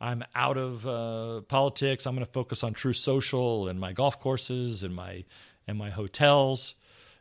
I'm 0.00 0.24
out 0.34 0.56
of 0.56 0.86
uh, 0.86 1.42
politics. 1.42 2.06
I'm 2.06 2.14
going 2.14 2.26
to 2.26 2.32
focus 2.32 2.64
on 2.64 2.72
Truth 2.72 2.96
Social 2.96 3.68
and 3.68 3.78
my 3.78 3.92
golf 3.92 4.18
courses 4.18 4.82
and 4.82 4.94
my 4.94 5.24
and 5.66 5.78
my 5.78 5.90
hotels." 5.90 6.74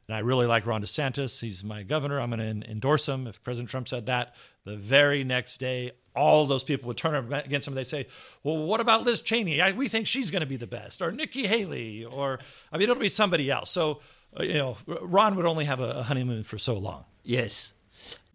And 0.07 0.15
I 0.15 0.19
really 0.19 0.45
like 0.45 0.65
Ron 0.65 0.81
DeSantis. 0.81 1.39
He's 1.39 1.63
my 1.63 1.83
governor. 1.83 2.19
I'm 2.19 2.29
going 2.29 2.61
to 2.61 2.69
endorse 2.69 3.07
him. 3.07 3.25
If 3.27 3.41
President 3.43 3.69
Trump 3.69 3.87
said 3.87 4.07
that, 4.07 4.35
the 4.65 4.75
very 4.75 5.23
next 5.23 5.59
day, 5.59 5.91
all 6.15 6.45
those 6.45 6.63
people 6.63 6.87
would 6.87 6.97
turn 6.97 7.33
against 7.33 7.67
him. 7.67 7.73
They 7.73 7.83
say, 7.83 8.07
"Well, 8.43 8.57
what 8.63 8.79
about 8.79 9.03
Liz 9.03 9.21
Cheney? 9.21 9.61
I, 9.61 9.71
we 9.71 9.87
think 9.87 10.07
she's 10.07 10.31
going 10.31 10.41
to 10.41 10.47
be 10.47 10.57
the 10.57 10.67
best, 10.67 11.01
or 11.01 11.11
Nikki 11.11 11.47
Haley, 11.47 12.05
or 12.05 12.39
I 12.71 12.77
mean, 12.77 12.83
it'll 12.89 13.01
be 13.01 13.09
somebody 13.09 13.49
else." 13.49 13.71
So, 13.71 14.01
uh, 14.39 14.43
you 14.43 14.53
know, 14.53 14.77
Ron 14.85 15.35
would 15.35 15.45
only 15.45 15.65
have 15.65 15.79
a, 15.79 16.03
honeymoon 16.03 16.43
for 16.43 16.57
so 16.57 16.77
long. 16.77 17.05
Yes. 17.23 17.73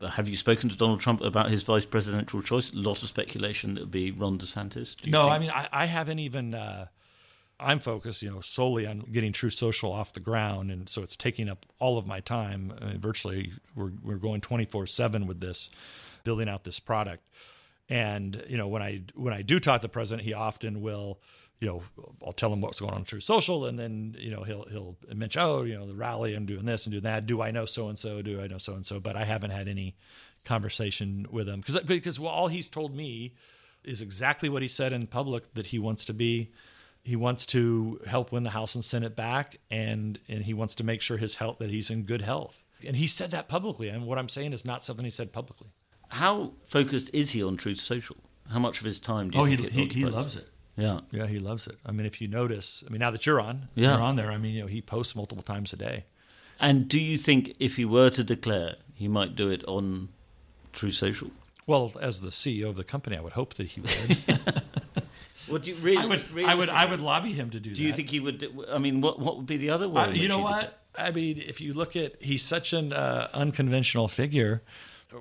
Have 0.01 0.29
you 0.29 0.37
spoken 0.37 0.71
to 0.71 0.77
Donald 0.77 1.01
Trump 1.01 1.21
about 1.21 1.51
his 1.51 1.65
vice 1.65 1.85
presidential 1.85 2.41
choice? 2.41 2.73
A 2.73 2.77
lot 2.77 3.03
of 3.03 3.09
speculation 3.09 3.75
that 3.75 3.81
would 3.81 3.91
be 3.91 4.13
Ron 4.13 4.39
DeSantis. 4.39 5.05
No, 5.07 5.23
think? 5.23 5.33
I 5.33 5.39
mean, 5.39 5.51
I, 5.51 5.69
I 5.73 5.87
haven't 5.87 6.21
even. 6.21 6.55
Uh, 6.55 6.87
I'm 7.61 7.81
focused, 7.81 8.23
you 8.23 8.31
know, 8.31 8.41
solely 8.41 8.87
on 8.87 9.01
getting 9.13 9.33
Truth 9.33 9.55
Social 9.55 9.93
off 9.93 10.13
the 10.13 10.21
ground, 10.21 10.71
and 10.71 10.89
so 10.89 11.03
it's 11.03 11.17
taking 11.17 11.49
up 11.49 11.67
all 11.81 11.99
of 11.99 12.07
my 12.07 12.21
time. 12.21 12.73
I 12.81 12.87
mean, 12.87 13.01
virtually, 13.01 13.53
we're 13.75 13.91
we're 14.03 14.17
going 14.17 14.41
24 14.41 14.87
seven 14.87 15.27
with 15.27 15.41
this, 15.41 15.71
building 16.25 16.49
out 16.49 16.65
this 16.65 16.79
product. 16.79 17.25
And 17.89 18.45
you 18.49 18.57
know, 18.57 18.69
when 18.69 18.83
I 18.83 19.03
when 19.15 19.33
I 19.33 19.43
do 19.43 19.59
talk 19.59 19.81
to 19.81 19.87
the 19.87 19.91
president, 19.91 20.25
he 20.25 20.35
often 20.35 20.83
will, 20.83 21.19
you 21.59 21.67
know, 21.67 21.83
I'll 22.25 22.33
tell 22.33 22.53
him 22.53 22.61
what's 22.61 22.79
going 22.79 22.95
on 22.95 23.03
Truth 23.05 23.25
Social, 23.25 23.67
and 23.67 23.77
then 23.77 24.15
you 24.19 24.31
know 24.31 24.45
he'll 24.45 24.67
he'll 24.71 24.97
mention, 25.13 25.43
oh, 25.43 25.65
you 25.65 25.75
know, 25.75 25.87
the 25.87 25.95
rally 25.95 26.35
and 26.35 26.47
doing 26.47 26.65
this 26.65 26.87
and 26.87 26.93
doing 26.93 27.03
that. 27.03 27.27
Do 27.27 27.43
I 27.43 27.51
know 27.51 27.67
so 27.67 27.89
and 27.89 27.99
so? 27.99 28.23
Do 28.23 28.41
I 28.41 28.47
know 28.47 28.59
so 28.59 28.75
and 28.75 28.87
so? 28.87 29.01
But 29.01 29.17
I 29.17 29.25
haven't 29.25 29.51
had 29.51 29.67
any 29.67 29.97
conversation 30.45 31.27
with 31.31 31.49
him 31.49 31.61
because 31.61 31.81
because 31.81 32.21
well, 32.21 32.33
all 32.33 32.49
he's 32.49 32.69
told 32.69 32.95
me 32.95 33.35
is 33.85 34.01
exactly 34.01 34.49
what 34.49 34.63
he 34.63 34.69
said 34.69 34.93
in 34.93 35.07
public 35.09 35.55
that 35.55 35.67
he 35.67 35.79
wants 35.79 36.05
to 36.05 36.13
be 36.13 36.53
he 37.05 37.17
wants 37.17 37.47
to 37.47 38.01
help 38.07 38.33
win 38.33 38.43
the 38.43 38.51
House 38.51 38.75
and 38.75 38.85
Senate 38.85 39.17
back, 39.17 39.59
and 39.71 40.19
and 40.29 40.45
he 40.45 40.55
wants 40.55 40.75
to 40.77 40.85
make 40.85 41.01
sure 41.01 41.17
his 41.17 41.37
health 41.37 41.59
that 41.59 41.71
he's 41.71 41.91
in 41.91 42.03
good 42.03 42.23
health. 42.23 42.65
And 42.87 42.97
he 42.97 43.07
said 43.07 43.31
that 43.33 43.49
publicly. 43.49 43.89
And 43.89 44.07
what 44.07 44.19
I'm 44.19 44.29
saying 44.29 44.53
is 44.53 44.65
not 44.65 44.85
something 44.85 45.05
he 45.05 45.11
said 45.11 45.33
publicly. 45.33 45.69
How 46.11 46.53
focused 46.67 47.11
is 47.13 47.33
he 47.33 47.43
on 47.43 47.57
Truth 47.57 47.81
Social? 47.81 48.17
How 48.49 48.59
much 48.59 48.79
of 48.81 48.87
his 48.87 49.01
time 49.01 49.31
do 49.31 49.39
you 49.39 49.45
oh, 49.45 49.47
think 49.47 49.73
he, 49.73 49.85
he, 49.87 50.01
he 50.01 50.05
loves 50.07 50.37
it. 50.37 50.49
Yeah, 50.77 51.01
yeah, 51.11 51.27
he 51.27 51.39
loves 51.39 51.67
it. 51.67 51.77
I 51.85 51.91
mean, 51.91 52.07
if 52.07 52.21
you 52.21 52.29
notice, 52.29 52.85
I 52.87 52.91
mean, 52.91 53.01
now 53.01 53.11
that 53.11 53.27
you're 53.27 53.41
on, 53.41 53.69
yeah. 53.75 53.95
you're 53.95 54.03
on 54.03 54.15
there. 54.15 54.31
I 54.31 54.39
mean, 54.39 54.55
you 54.55 54.61
know, 54.61 54.69
he 54.69 54.81
posts 54.81 55.17
multiple 55.17 55.43
times 55.43 55.73
a 55.73 55.77
day. 55.77 56.05
And 56.61 56.89
do 56.89 57.01
you 57.01 57.19
think 57.19 57.55
if 57.59 57.77
he 57.77 57.85
were 57.85 58.11
to 58.11 58.23
declare, 58.23 58.77
he 58.95 59.09
might 59.09 59.35
do 59.35 59.51
it 59.51 59.65
on 59.67 60.09
Truth 60.73 60.95
Social? 60.95 61.31
Well, 61.67 61.93
as 62.01 62.21
the 62.21 62.31
CEO 62.31 62.69
of 62.69 62.77
the 62.77 62.85
company, 62.85 63.17
I 63.17 63.21
would 63.21 63.35
hope 63.35 63.55
that 63.55 63.67
he 63.67 63.81
would. 63.81 63.91
Would 65.51 65.67
you 65.67 65.75
really? 65.77 65.99
I 65.99 66.07
would. 66.07 66.25
I 66.45 66.55
would. 66.55 66.69
I 66.69 66.87
would 66.87 67.01
lobby 67.01 67.33
him 67.33 67.51
to 67.51 67.61
do. 67.61 67.71
Do 67.71 67.77
that. 67.77 67.83
you 67.83 67.93
think 67.93 68.09
he 68.09 68.21
would? 68.21 68.39
Do, 68.39 68.65
I 68.71 68.79
mean, 68.79 69.01
what 69.01 69.19
what 69.19 69.37
would 69.37 69.47
be 69.47 69.57
the 69.57 69.71
other 69.71 69.89
way? 69.89 70.03
Uh, 70.03 70.11
you 70.11 70.29
know 70.29 70.41
what? 70.41 70.79
I 70.97 71.11
mean, 71.11 71.39
if 71.39 71.61
you 71.61 71.75
look 71.75 71.95
at, 71.97 72.21
he's 72.23 72.43
such 72.43 72.73
an 72.73 72.93
uh, 72.93 73.29
unconventional 73.33 74.09
figure. 74.09 74.63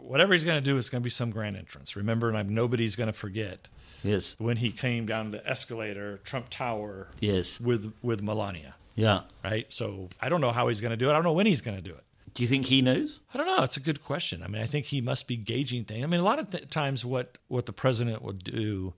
Whatever 0.01 0.33
he's 0.33 0.43
going 0.43 0.61
to 0.61 0.65
do 0.65 0.77
is 0.77 0.89
going 0.89 1.01
to 1.01 1.03
be 1.03 1.09
some 1.09 1.31
grand 1.31 1.55
entrance. 1.55 1.95
Remember, 1.95 2.27
and 2.27 2.37
I'm, 2.37 2.53
nobody's 2.53 2.95
going 2.95 3.07
to 3.07 3.13
forget. 3.13 3.69
Yes. 4.03 4.35
When 4.37 4.57
he 4.57 4.71
came 4.71 5.05
down 5.05 5.31
the 5.31 5.47
escalator, 5.47 6.19
Trump 6.23 6.47
Tower. 6.49 7.07
Yes. 7.19 7.59
With 7.59 7.93
with 8.01 8.21
Melania. 8.21 8.75
Yeah. 8.95 9.21
Right. 9.43 9.65
So 9.69 10.09
I 10.19 10.29
don't 10.29 10.41
know 10.41 10.51
how 10.51 10.67
he's 10.67 10.81
going 10.81 10.91
to 10.91 10.97
do 10.97 11.07
it. 11.07 11.11
I 11.11 11.13
don't 11.13 11.23
know 11.23 11.33
when 11.33 11.45
he's 11.45 11.61
going 11.61 11.77
to 11.77 11.83
do 11.83 11.91
it. 11.91 12.03
Do 12.33 12.43
you 12.43 12.49
think 12.49 12.65
he 12.65 12.83
knows? 12.83 13.19
I 13.33 13.37
don't 13.37 13.47
know. 13.47 13.63
It's 13.63 13.77
a 13.77 13.79
good 13.79 14.03
question. 14.03 14.43
I 14.43 14.47
mean, 14.47 14.61
I 14.61 14.67
think 14.67 14.85
he 14.85 15.01
must 15.01 15.27
be 15.27 15.35
gauging 15.35 15.85
things. 15.85 16.03
I 16.03 16.07
mean, 16.07 16.19
a 16.19 16.23
lot 16.23 16.37
of 16.37 16.51
th- 16.51 16.69
times, 16.69 17.03
what 17.03 17.37
what 17.47 17.65
the 17.65 17.73
president 17.73 18.21
will 18.21 18.33
do 18.33 18.93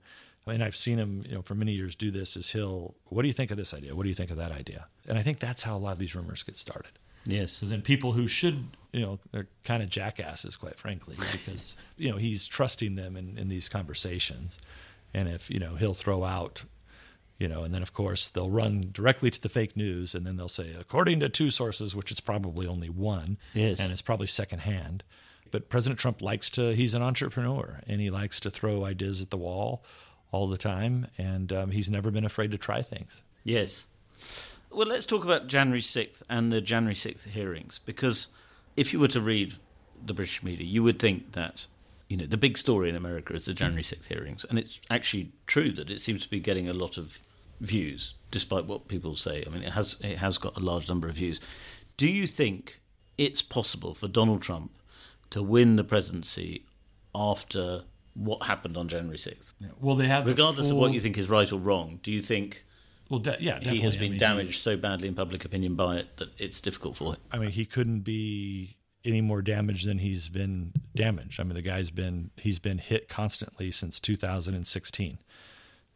Mean, 0.50 0.62
I've 0.62 0.76
seen 0.76 0.98
him, 0.98 1.24
you 1.26 1.34
know, 1.34 1.42
for 1.42 1.54
many 1.54 1.72
years 1.72 1.94
do 1.94 2.10
this. 2.10 2.36
Is 2.36 2.50
he'll, 2.50 2.94
what 3.04 3.22
do 3.22 3.28
you 3.28 3.34
think 3.34 3.50
of 3.50 3.56
this 3.56 3.72
idea? 3.72 3.94
What 3.94 4.02
do 4.02 4.08
you 4.08 4.14
think 4.14 4.30
of 4.30 4.36
that 4.36 4.52
idea? 4.52 4.86
And 5.08 5.18
I 5.18 5.22
think 5.22 5.38
that's 5.38 5.62
how 5.62 5.76
a 5.76 5.78
lot 5.78 5.92
of 5.92 5.98
these 5.98 6.14
rumors 6.14 6.42
get 6.42 6.56
started. 6.56 6.92
Yes, 7.24 7.56
because 7.56 7.70
then 7.70 7.82
people 7.82 8.12
who 8.12 8.26
should, 8.26 8.64
you 8.92 9.00
know, 9.00 9.18
they're 9.30 9.48
kind 9.64 9.82
of 9.82 9.90
jackasses, 9.90 10.56
quite 10.56 10.76
frankly, 10.76 11.16
because 11.32 11.76
you 11.96 12.10
know 12.10 12.16
he's 12.16 12.46
trusting 12.46 12.94
them 12.94 13.16
in, 13.16 13.36
in 13.36 13.48
these 13.48 13.68
conversations, 13.68 14.58
and 15.12 15.28
if 15.28 15.50
you 15.50 15.58
know 15.58 15.74
he'll 15.74 15.94
throw 15.94 16.24
out, 16.24 16.64
you 17.38 17.46
know, 17.46 17.62
and 17.62 17.74
then 17.74 17.82
of 17.82 17.92
course 17.92 18.30
they'll 18.30 18.50
run 18.50 18.88
directly 18.92 19.30
to 19.30 19.40
the 19.40 19.50
fake 19.50 19.76
news, 19.76 20.14
and 20.14 20.26
then 20.26 20.36
they'll 20.36 20.48
say 20.48 20.74
according 20.78 21.20
to 21.20 21.28
two 21.28 21.50
sources, 21.50 21.94
which 21.94 22.10
is 22.10 22.20
probably 22.20 22.66
only 22.66 22.88
one, 22.88 23.36
yes, 23.52 23.78
and 23.78 23.92
it's 23.92 24.02
probably 24.02 24.26
secondhand. 24.26 25.04
But 25.50 25.68
President 25.68 25.98
Trump 25.98 26.22
likes 26.22 26.48
to, 26.50 26.76
he's 26.76 26.94
an 26.94 27.02
entrepreneur, 27.02 27.80
and 27.88 28.00
he 28.00 28.08
likes 28.08 28.38
to 28.40 28.50
throw 28.50 28.84
ideas 28.84 29.20
at 29.20 29.30
the 29.30 29.36
wall 29.36 29.84
all 30.32 30.48
the 30.48 30.58
time, 30.58 31.06
and 31.18 31.52
um, 31.52 31.70
he's 31.70 31.90
never 31.90 32.10
been 32.10 32.24
afraid 32.24 32.50
to 32.52 32.58
try 32.58 32.82
things. 32.82 33.22
Yes. 33.44 33.84
Well, 34.70 34.86
let's 34.86 35.06
talk 35.06 35.24
about 35.24 35.48
January 35.48 35.80
6th 35.80 36.22
and 36.28 36.52
the 36.52 36.60
January 36.60 36.94
6th 36.94 37.28
hearings, 37.28 37.80
because 37.84 38.28
if 38.76 38.92
you 38.92 39.00
were 39.00 39.08
to 39.08 39.20
read 39.20 39.54
the 40.04 40.14
British 40.14 40.42
media, 40.42 40.66
you 40.66 40.82
would 40.82 40.98
think 40.98 41.32
that 41.32 41.66
you 42.08 42.16
know 42.16 42.26
the 42.26 42.36
big 42.36 42.56
story 42.56 42.88
in 42.88 42.96
America 42.96 43.34
is 43.34 43.44
the 43.44 43.54
January 43.54 43.82
6th 43.82 44.06
hearings, 44.06 44.44
and 44.48 44.58
it's 44.58 44.80
actually 44.90 45.32
true 45.46 45.72
that 45.72 45.90
it 45.90 46.00
seems 46.00 46.22
to 46.22 46.30
be 46.30 46.40
getting 46.40 46.68
a 46.68 46.72
lot 46.72 46.96
of 46.96 47.20
views, 47.60 48.14
despite 48.30 48.66
what 48.66 48.88
people 48.88 49.16
say. 49.16 49.44
I 49.46 49.50
mean, 49.50 49.62
it 49.62 49.72
has 49.72 49.96
it 50.02 50.18
has 50.18 50.38
got 50.38 50.56
a 50.56 50.60
large 50.60 50.88
number 50.88 51.08
of 51.08 51.16
views. 51.16 51.40
Do 51.96 52.08
you 52.08 52.26
think 52.26 52.80
it's 53.18 53.42
possible 53.42 53.94
for 53.94 54.08
Donald 54.08 54.42
Trump 54.42 54.72
to 55.30 55.42
win 55.42 55.76
the 55.76 55.84
presidency 55.84 56.64
after 57.14 57.82
what 58.14 58.42
happened 58.42 58.76
on 58.76 58.88
January 58.88 59.16
6th. 59.16 59.54
Yeah. 59.60 59.68
Well, 59.80 59.96
they 59.96 60.06
have. 60.06 60.26
Regardless 60.26 60.68
full... 60.68 60.76
of 60.76 60.80
what 60.80 60.92
you 60.92 61.00
think 61.00 61.18
is 61.18 61.28
right 61.28 61.50
or 61.50 61.58
wrong, 61.58 62.00
do 62.02 62.10
you 62.10 62.22
think 62.22 62.64
well, 63.10 63.18
de- 63.18 63.36
yeah, 63.40 63.58
he 63.58 63.80
has 63.80 63.96
been 63.96 64.06
I 64.06 64.10
mean, 64.10 64.18
damaged 64.18 64.54
he, 64.54 64.60
so 64.60 64.76
badly 64.76 65.08
in 65.08 65.14
public 65.14 65.44
opinion 65.44 65.74
by 65.74 65.96
it 65.96 66.16
that 66.18 66.28
it's 66.38 66.60
difficult 66.60 66.96
for 66.96 67.14
him? 67.14 67.20
I 67.32 67.38
mean, 67.38 67.50
he 67.50 67.64
couldn't 67.64 68.00
be 68.00 68.76
any 69.04 69.20
more 69.20 69.42
damaged 69.42 69.88
than 69.88 69.98
he's 69.98 70.28
been 70.28 70.72
damaged. 70.94 71.40
I 71.40 71.42
mean, 71.42 71.54
the 71.54 71.62
guy's 71.62 71.90
been 71.90 72.30
he's 72.36 72.60
been 72.60 72.78
hit 72.78 73.08
constantly 73.08 73.72
since 73.72 73.98
2016. 73.98 75.18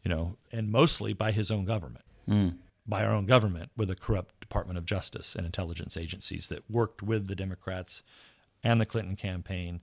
You 0.03 0.09
know, 0.11 0.37
and 0.53 0.71
mostly 0.71 1.15
by 1.15 1.33
his 1.33 1.51
own 1.51 1.65
government, 1.65 2.05
mm. 2.29 2.57
by 2.87 3.05
our 3.05 3.15
own 3.15 3.25
government, 3.25 3.71
with 3.75 3.89
a 3.89 3.95
corrupt 3.95 4.39
Department 4.41 4.77
of 4.77 4.85
Justice 4.85 5.35
and 5.35 5.47
intelligence 5.47 5.97
agencies 5.97 6.49
that 6.49 6.69
worked 6.71 7.03
with 7.03 7.27
the 7.27 7.35
Democrats 7.35 8.03
and 8.63 8.81
the 8.81 8.87
Clinton 8.87 9.17
campaign 9.17 9.81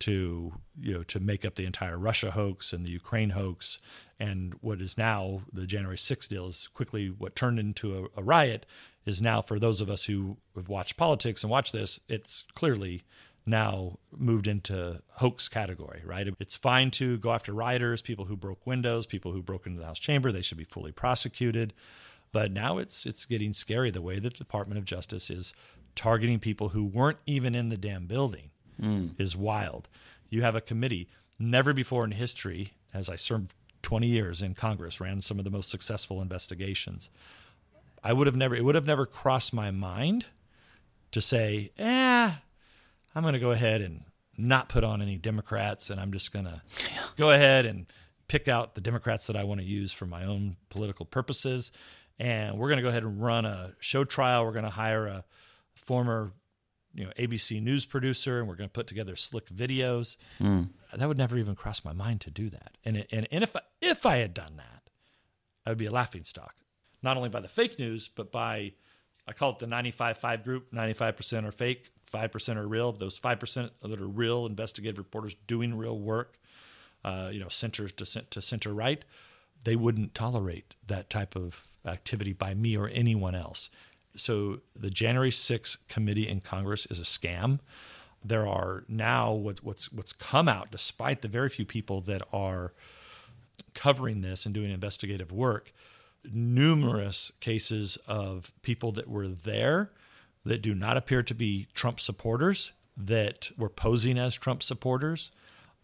to 0.00 0.52
you 0.80 0.94
know 0.94 1.02
to 1.04 1.20
make 1.20 1.44
up 1.44 1.54
the 1.54 1.66
entire 1.66 1.98
Russia 1.98 2.32
hoax 2.32 2.72
and 2.72 2.84
the 2.84 2.90
Ukraine 2.90 3.30
hoax. 3.30 3.78
And 4.18 4.54
what 4.60 4.80
is 4.80 4.96
now 4.96 5.40
the 5.52 5.66
January 5.66 5.96
6th 5.96 6.28
deal 6.28 6.46
is 6.46 6.68
quickly 6.72 7.08
what 7.08 7.34
turned 7.34 7.58
into 7.58 8.10
a, 8.16 8.20
a, 8.20 8.22
riot 8.22 8.64
is 9.04 9.20
now 9.20 9.42
for 9.42 9.58
those 9.58 9.80
of 9.80 9.90
us 9.90 10.04
who 10.04 10.36
have 10.54 10.68
watched 10.68 10.96
politics 10.96 11.42
and 11.42 11.50
watch 11.50 11.72
this 11.72 12.00
it's 12.08 12.44
clearly 12.54 13.02
now 13.44 13.98
moved 14.16 14.46
into 14.46 15.02
hoax 15.14 15.48
category 15.48 16.02
right? 16.04 16.28
It's 16.38 16.56
fine 16.56 16.90
to 16.92 17.18
go 17.18 17.32
after 17.32 17.52
rioters 17.52 18.02
people 18.02 18.26
who 18.26 18.36
broke 18.36 18.66
windows 18.66 19.06
people 19.06 19.32
who 19.32 19.42
broke 19.42 19.66
into 19.66 19.80
the 19.80 19.86
house 19.86 19.98
chamber 19.98 20.30
they 20.30 20.42
should 20.42 20.58
be 20.58 20.64
fully 20.64 20.92
prosecuted. 20.92 21.72
But 22.32 22.50
now 22.50 22.78
it's 22.78 23.06
it's 23.06 23.24
getting 23.24 23.52
scary 23.52 23.90
the 23.90 24.02
way 24.02 24.18
that 24.18 24.32
the 24.34 24.38
Department 24.38 24.78
of 24.78 24.84
Justice 24.84 25.30
is 25.30 25.52
targeting 25.94 26.40
people 26.40 26.70
who 26.70 26.84
weren't 26.84 27.18
even 27.26 27.54
in 27.54 27.68
the 27.68 27.76
damn 27.76 28.06
building 28.06 28.50
mm. 28.80 29.18
is 29.18 29.36
wild. 29.36 29.88
You 30.28 30.42
have 30.42 30.54
a 30.54 30.60
committee. 30.60 31.08
Never 31.38 31.72
before 31.72 32.04
in 32.04 32.12
history, 32.12 32.74
as 32.92 33.08
I 33.08 33.16
served 33.16 33.54
20 33.82 34.06
years 34.06 34.42
in 34.42 34.54
Congress, 34.54 35.00
ran 35.00 35.20
some 35.20 35.38
of 35.38 35.44
the 35.44 35.50
most 35.50 35.68
successful 35.68 36.22
investigations. 36.22 37.10
I 38.02 38.12
would 38.12 38.26
have 38.26 38.36
never, 38.36 38.54
it 38.54 38.64
would 38.64 38.74
have 38.74 38.86
never 38.86 39.06
crossed 39.06 39.52
my 39.52 39.70
mind 39.70 40.26
to 41.12 41.20
say, 41.20 41.70
eh, 41.78 42.32
I'm 43.14 43.22
going 43.22 43.34
to 43.34 43.40
go 43.40 43.52
ahead 43.52 43.80
and 43.80 44.02
not 44.36 44.68
put 44.68 44.84
on 44.84 45.00
any 45.00 45.16
Democrats 45.16 45.90
and 45.90 46.00
I'm 46.00 46.12
just 46.12 46.32
going 46.32 46.44
to 46.44 46.60
go 47.16 47.30
ahead 47.30 47.66
and 47.66 47.86
pick 48.28 48.48
out 48.48 48.74
the 48.74 48.80
Democrats 48.80 49.26
that 49.26 49.36
I 49.36 49.44
want 49.44 49.60
to 49.60 49.66
use 49.66 49.92
for 49.92 50.06
my 50.06 50.24
own 50.24 50.56
political 50.70 51.06
purposes. 51.06 51.72
And 52.18 52.58
we're 52.58 52.68
going 52.68 52.78
to 52.78 52.82
go 52.82 52.88
ahead 52.88 53.02
and 53.02 53.20
run 53.20 53.44
a 53.44 53.72
show 53.80 54.04
trial. 54.04 54.44
We're 54.44 54.52
going 54.52 54.64
to 54.64 54.70
hire 54.70 55.06
a 55.06 55.24
former 55.74 56.32
you 56.94 57.04
know 57.04 57.12
ABC 57.18 57.62
news 57.62 57.84
producer 57.86 58.38
and 58.38 58.48
we're 58.48 58.56
going 58.56 58.68
to 58.68 58.72
put 58.72 58.86
together 58.86 59.16
slick 59.16 59.48
videos. 59.50 60.16
Mm. 60.40 60.68
That 60.92 61.08
would 61.08 61.18
never 61.18 61.36
even 61.36 61.54
cross 61.54 61.84
my 61.84 61.92
mind 61.92 62.20
to 62.22 62.30
do 62.30 62.48
that. 62.50 62.76
And 62.84 63.06
and 63.10 63.26
and 63.30 63.44
if 63.44 63.56
I, 63.56 63.60
if 63.80 64.06
I 64.06 64.16
had 64.18 64.34
done 64.34 64.56
that, 64.56 64.82
I 65.66 65.70
would 65.70 65.78
be 65.78 65.86
a 65.86 65.92
laughing 65.92 66.24
stock, 66.24 66.54
not 67.02 67.16
only 67.16 67.28
by 67.28 67.40
the 67.40 67.48
fake 67.48 67.78
news 67.78 68.08
but 68.08 68.30
by 68.30 68.72
I 69.26 69.32
call 69.32 69.52
it 69.52 69.58
the 69.58 69.66
95-5 69.66 70.44
group. 70.44 70.72
95% 70.72 71.44
are 71.44 71.52
fake, 71.52 71.90
5% 72.12 72.56
are 72.56 72.66
real. 72.66 72.92
Those 72.92 73.18
5% 73.18 73.70
that 73.80 74.00
are 74.00 74.06
real 74.06 74.46
investigative 74.46 74.98
reporters 74.98 75.34
doing 75.46 75.76
real 75.76 75.98
work, 75.98 76.38
uh, 77.04 77.30
you 77.32 77.40
know, 77.40 77.48
center 77.48 77.88
to, 77.88 78.04
to 78.22 78.42
center 78.42 78.74
right, 78.74 79.04
they 79.64 79.76
wouldn't 79.76 80.14
tolerate 80.14 80.74
that 80.86 81.08
type 81.08 81.36
of 81.36 81.66
activity 81.86 82.32
by 82.32 82.54
me 82.54 82.76
or 82.76 82.88
anyone 82.88 83.34
else. 83.34 83.70
So 84.16 84.60
the 84.76 84.90
January 84.90 85.30
6th 85.30 85.78
committee 85.88 86.28
in 86.28 86.40
Congress 86.40 86.86
is 86.86 86.98
a 86.98 87.02
scam. 87.02 87.60
There 88.24 88.46
are 88.46 88.84
now 88.88 89.32
what, 89.32 89.62
what's 89.62 89.92
what's 89.92 90.12
come 90.12 90.48
out, 90.48 90.70
despite 90.70 91.20
the 91.22 91.28
very 91.28 91.48
few 91.48 91.66
people 91.66 92.00
that 92.02 92.22
are 92.32 92.72
covering 93.74 94.20
this 94.22 94.46
and 94.46 94.54
doing 94.54 94.70
investigative 94.70 95.30
work, 95.30 95.72
numerous 96.32 97.32
cases 97.40 97.98
of 98.06 98.52
people 98.62 98.92
that 98.92 99.08
were 99.08 99.28
there 99.28 99.90
that 100.44 100.62
do 100.62 100.74
not 100.74 100.96
appear 100.96 101.22
to 101.22 101.34
be 101.34 101.66
Trump 101.74 102.00
supporters 102.00 102.72
that 102.96 103.50
were 103.58 103.68
posing 103.68 104.18
as 104.18 104.36
Trump 104.36 104.62
supporters. 104.62 105.30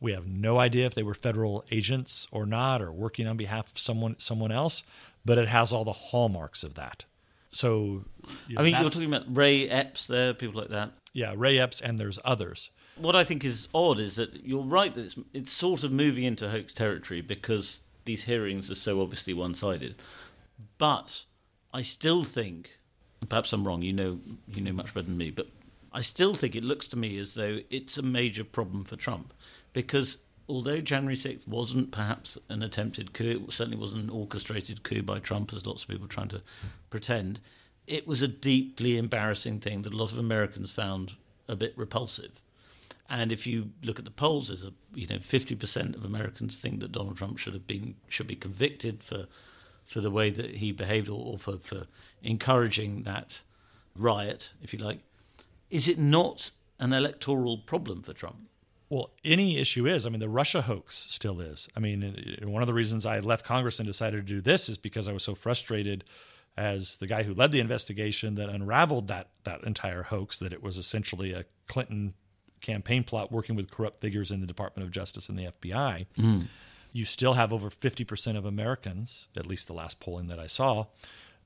We 0.01 0.13
have 0.13 0.27
no 0.27 0.59
idea 0.59 0.87
if 0.87 0.95
they 0.95 1.03
were 1.03 1.15
federal 1.15 1.65
agents 1.71 2.27
or 2.31 2.47
not, 2.47 2.81
or 2.81 2.93
working 2.93 3.27
on 3.27 3.37
behalf 3.37 3.73
of 3.73 3.79
someone 3.79 4.17
someone 4.19 4.53
else. 4.53 4.83
But 5.25 5.37
it 5.37 5.49
has 5.49 5.73
all 5.73 5.85
the 5.85 5.93
hallmarks 5.93 6.65
of 6.65 6.75
that. 6.75 7.05
So, 7.51 8.05
you 8.49 8.55
know, 8.55 8.61
I 8.61 8.65
mean, 8.65 8.75
you're 8.81 8.91
talking 8.91 9.13
about 9.13 9.37
Ray 9.37 9.69
Epps 9.69 10.07
there, 10.07 10.33
people 10.35 10.61
like 10.61 10.71
that. 10.71 10.93
Yeah, 11.13 11.35
Ray 11.37 11.59
Epps, 11.59 11.81
and 11.81 11.99
there's 11.99 12.19
others. 12.25 12.71
What 12.97 13.17
I 13.17 13.25
think 13.25 13.45
is 13.45 13.67
odd 13.75 13.99
is 13.99 14.17
that 14.17 14.45
you're 14.45 14.63
right 14.63 14.93
that 14.95 15.05
it's, 15.05 15.19
it's 15.33 15.53
sort 15.53 15.83
of 15.83 15.91
moving 15.91 16.25
into 16.25 16.49
hoax 16.49 16.73
territory 16.73 17.21
because 17.21 17.81
these 18.05 18.25
hearings 18.25 18.71
are 18.71 18.77
so 18.77 19.01
obviously 19.01 19.35
one-sided. 19.35 19.97
But 20.79 21.25
I 21.73 21.83
still 21.83 22.23
think, 22.23 22.79
perhaps 23.29 23.53
I'm 23.53 23.67
wrong. 23.67 23.83
You 23.83 23.93
know, 23.93 24.21
you 24.49 24.61
know 24.61 24.73
much 24.73 24.95
better 24.95 25.07
than 25.07 25.17
me, 25.17 25.31
but 25.31 25.49
I 25.93 26.03
still 26.03 26.35
think 26.35 26.55
it 26.55 26.63
looks 26.63 26.87
to 26.89 26.97
me 26.97 27.19
as 27.19 27.35
though 27.35 27.61
it's 27.71 27.99
a 27.99 28.03
major 28.03 28.45
problem 28.45 28.85
for 28.85 28.97
Trump 28.97 29.33
because 29.73 30.19
although 30.51 30.81
January 30.81 31.17
6th 31.17 31.47
wasn't 31.47 31.93
perhaps 31.93 32.37
an 32.49 32.63
attempted 32.63 33.13
coup, 33.13 33.45
it 33.49 33.53
certainly 33.53 33.79
wasn't 33.79 34.05
an 34.05 34.11
orchestrated 34.11 34.83
coup 34.83 35.03
by 35.03 35.21
Trump, 35.21 35.53
as 35.53 35.67
lots 35.67 35.85
of 35.85 35.89
people 35.89 36.09
trying 36.09 36.29
to 36.29 36.43
pretend, 36.91 37.41
it 37.87 38.07
was 38.07 38.21
a 38.21 38.29
deeply 38.29 38.99
embarrassing 38.99 39.61
thing 39.61 39.83
that 39.83 39.93
a 39.93 39.97
lot 39.97 40.13
of 40.13 40.19
Americans 40.19 40.73
found 40.73 41.15
a 41.49 41.57
bit 41.57 41.73
repulsive. 41.77 42.41
And 43.09 43.33
if 43.33 43.47
you 43.47 43.71
look 43.83 43.99
at 43.99 44.05
the 44.05 44.11
polls, 44.11 44.49
there's 44.49 44.65
a 44.65 44.73
you 44.95 45.07
know 45.07 45.17
50% 45.17 45.97
of 45.97 46.05
Americans 46.05 46.57
think 46.57 46.81
that 46.81 46.93
Donald 46.93 47.17
Trump 47.17 47.39
should 47.39 47.55
have 47.55 47.67
been 47.67 47.97
should 48.09 48.29
be 48.29 48.37
convicted 48.37 49.03
for 49.03 49.27
for 49.85 50.01
the 50.01 50.11
way 50.11 50.31
that 50.31 50.57
he 50.57 50.71
behaved 50.71 51.09
or, 51.09 51.33
or 51.33 51.39
for, 51.39 51.57
for 51.59 51.87
encouraging 52.23 53.03
that 53.03 53.43
riot, 53.97 54.53
if 54.63 54.73
you 54.73 54.79
like. 54.79 55.01
Is 55.69 55.89
it 55.89 55.99
not 55.99 56.51
an 56.79 56.93
electoral 56.93 57.59
problem 57.59 58.03
for 58.03 58.13
Trump? 58.13 58.49
Well, 58.91 59.13
any 59.25 59.57
issue 59.57 59.87
is. 59.87 60.05
I 60.05 60.11
mean, 60.11 60.19
the 60.19 60.29
Russia 60.29 60.63
hoax 60.63 61.07
still 61.09 61.41
is. 61.41 61.69
I 61.77 61.81
mean, 61.81 62.39
one 62.43 62.61
of 62.61 62.67
the 62.67 62.75
reasons 62.75 63.07
I 63.07 63.21
left 63.21 63.47
Congress 63.47 63.79
and 63.79 63.87
decided 63.87 64.17
to 64.17 64.35
do 64.35 64.41
this 64.41 64.69
is 64.69 64.77
because 64.77 65.07
I 65.07 65.13
was 65.13 65.23
so 65.23 65.37
frustrated 65.37 66.05
as 66.57 66.99
the 66.99 67.07
guy 67.07 67.23
who 67.23 67.33
led 67.33 67.53
the 67.53 67.61
investigation 67.61 68.35
that 68.35 68.49
unraveled 68.49 69.07
that 69.07 69.29
that 69.45 69.63
entire 69.63 70.03
hoax 70.03 70.39
that 70.41 70.53
it 70.53 70.63
was 70.63 70.77
essentially 70.77 71.33
a 71.33 71.45
Clinton 71.69 72.15
campaign 72.61 73.05
plot 73.05 73.31
working 73.31 73.55
with 73.55 73.71
corrupt 73.71 74.01
figures 74.01 74.33
in 74.33 74.41
the 74.41 74.47
Department 74.47 74.85
of 74.85 74.93
Justice 74.93 75.29
and 75.29 75.39
the 75.39 75.45
FBI. 75.45 76.07
Mm. 76.19 76.47
You 76.93 77.05
still 77.05 77.35
have 77.35 77.53
over 77.53 77.71
50% 77.71 78.37
of 78.37 78.45
Americans, 78.45 79.29
at 79.37 79.47
least 79.47 79.69
the 79.69 79.73
last 79.73 80.01
polling 80.01 80.27
that 80.27 80.41
I 80.41 80.49
saw, 80.49 80.87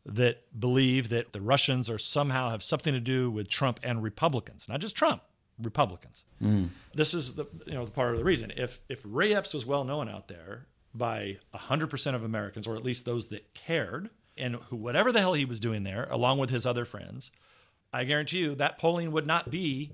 that 0.07 0.43
believe 0.59 1.11
that 1.11 1.33
the 1.33 1.41
Russians 1.41 1.91
are 1.91 1.99
somehow 1.99 2.51
have 2.51 2.63
something 2.63 2.95
to 2.95 3.01
do 3.01 3.31
with 3.31 3.49
Trump 3.49 3.79
and 3.83 4.03
Republicans, 4.03 4.67
not 4.69 4.81
just 4.81 4.97
Trump, 4.97 5.23
Republicans. 5.63 6.25
Mm. 6.43 6.69
This 6.95 7.15
is 7.15 7.35
the 7.35 7.47
you 7.67 7.75
know 7.75 7.85
the 7.85 7.91
part 7.91 8.13
of 8.13 8.19
the 8.19 8.25
reason. 8.25 8.53
If 8.57 8.81
if 8.89 9.01
Ray 9.05 9.35
Epps 9.35 9.55
was 9.55 9.65
well 9.65 9.85
known 9.85 10.09
out 10.09 10.29
there 10.29 10.67
by 10.95 11.39
hundred 11.53 11.89
percent 11.89 12.17
of 12.17 12.25
Americans, 12.25 12.67
or 12.67 12.77
at 12.77 12.85
least 12.85 13.05
those 13.05 13.29
that 13.29 13.55
cared, 13.55 14.11
and 14.37 14.57
who 14.57 14.77
whatever 14.77 15.13
the 15.13 15.21
hell 15.21 15.35
he 15.35 15.45
was 15.45 15.61
doing 15.61 15.85
there, 15.85 16.07
along 16.11 16.39
with 16.39 16.51
his 16.51 16.67
other 16.67 16.85
friends, 16.85 17.31
I 17.93 18.05
guarantee 18.05 18.39
you 18.39 18.55
that 18.57 18.79
polling 18.79 19.13
would 19.13 19.27
not 19.27 19.51
be, 19.51 19.93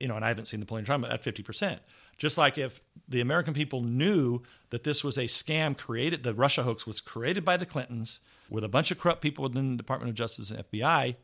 you 0.00 0.08
know, 0.08 0.16
and 0.16 0.24
I 0.24 0.28
haven't 0.28 0.46
seen 0.46 0.60
the 0.60 0.66
polling 0.66 0.84
but 0.84 1.10
at 1.10 1.22
fifty 1.22 1.42
percent. 1.42 1.80
Just 2.16 2.36
like 2.36 2.58
if 2.58 2.80
the 3.08 3.20
American 3.20 3.54
people 3.54 3.82
knew 3.82 4.42
that 4.70 4.82
this 4.82 5.04
was 5.04 5.16
a 5.16 5.24
scam 5.24 5.76
created, 5.76 6.24
the 6.24 6.34
Russia 6.34 6.64
hoax 6.64 6.86
was 6.86 7.00
created 7.00 7.44
by 7.44 7.56
the 7.56 7.66
Clintons 7.66 8.18
with 8.50 8.64
a 8.64 8.68
bunch 8.68 8.90
of 8.90 8.98
corrupt 8.98 9.22
people 9.22 9.44
within 9.44 9.72
the 9.72 9.76
Department 9.76 10.10
of 10.10 10.16
Justice 10.16 10.50
and 10.50 10.64
FBI, 10.68 11.14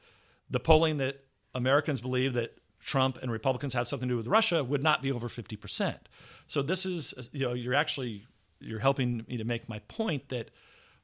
the 0.49 0.61
polling 0.61 0.99
that 0.99 1.25
Americans 1.55 2.01
believe 2.01 2.35
that 2.35 2.57
Trump 2.85 3.19
and 3.23 3.33
Republicans 3.33 3.73
have 3.73 3.89
something 3.89 4.09
to 4.09 4.13
do 4.13 4.17
with 4.19 4.27
Russia 4.27 4.63
would 4.63 4.83
not 4.83 5.01
be 5.01 5.11
over 5.11 5.27
50%. 5.27 5.97
So 6.47 6.61
this 6.61 6.85
is 6.85 7.31
you 7.33 7.47
know 7.47 7.55
you're 7.55 7.75
actually 7.75 8.27
you're 8.61 8.81
helping 8.81 9.25
me 9.27 9.39
to 9.39 9.45
make 9.45 9.69
my 9.69 9.79
point 9.81 10.29
that 10.29 10.51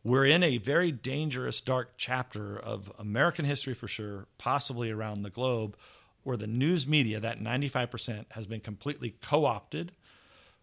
we're 0.05 0.27
in 0.27 0.43
a 0.43 0.59
very 0.59 0.93
dangerous 0.93 1.61
dark 1.61 1.95
chapter 1.97 2.59
of 2.59 2.93
American 2.99 3.45
history 3.45 3.75
for 3.75 3.89
sure, 3.89 4.27
possibly 4.39 4.91
around 4.91 5.23
the 5.23 5.31
globe 5.31 5.77
where 6.23 6.37
the 6.37 6.47
news 6.47 6.87
media 6.87 7.19
that 7.19 7.41
95% 7.41 8.27
has 8.33 8.47
been 8.47 8.61
completely 8.61 9.17
co-opted 9.23 9.93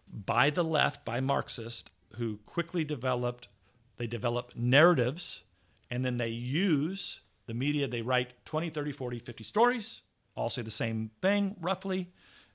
by 0.08 0.50
the 0.50 0.64
left, 0.64 1.04
by 1.04 1.20
Marxists 1.20 1.90
who 2.14 2.38
quickly 2.46 2.84
developed 2.84 3.48
they 3.96 4.06
develop 4.06 4.52
narratives 4.54 5.42
and 5.90 6.04
then 6.04 6.16
they 6.16 6.28
use 6.28 7.20
the 7.46 7.54
media 7.54 7.88
they 7.88 8.02
write 8.02 8.44
20 8.44 8.70
30 8.70 8.92
40 8.92 9.18
50 9.18 9.44
stories 9.44 10.02
all 10.38 10.50
say 10.50 10.62
the 10.62 10.70
same 10.70 11.10
thing 11.20 11.56
roughly. 11.60 12.10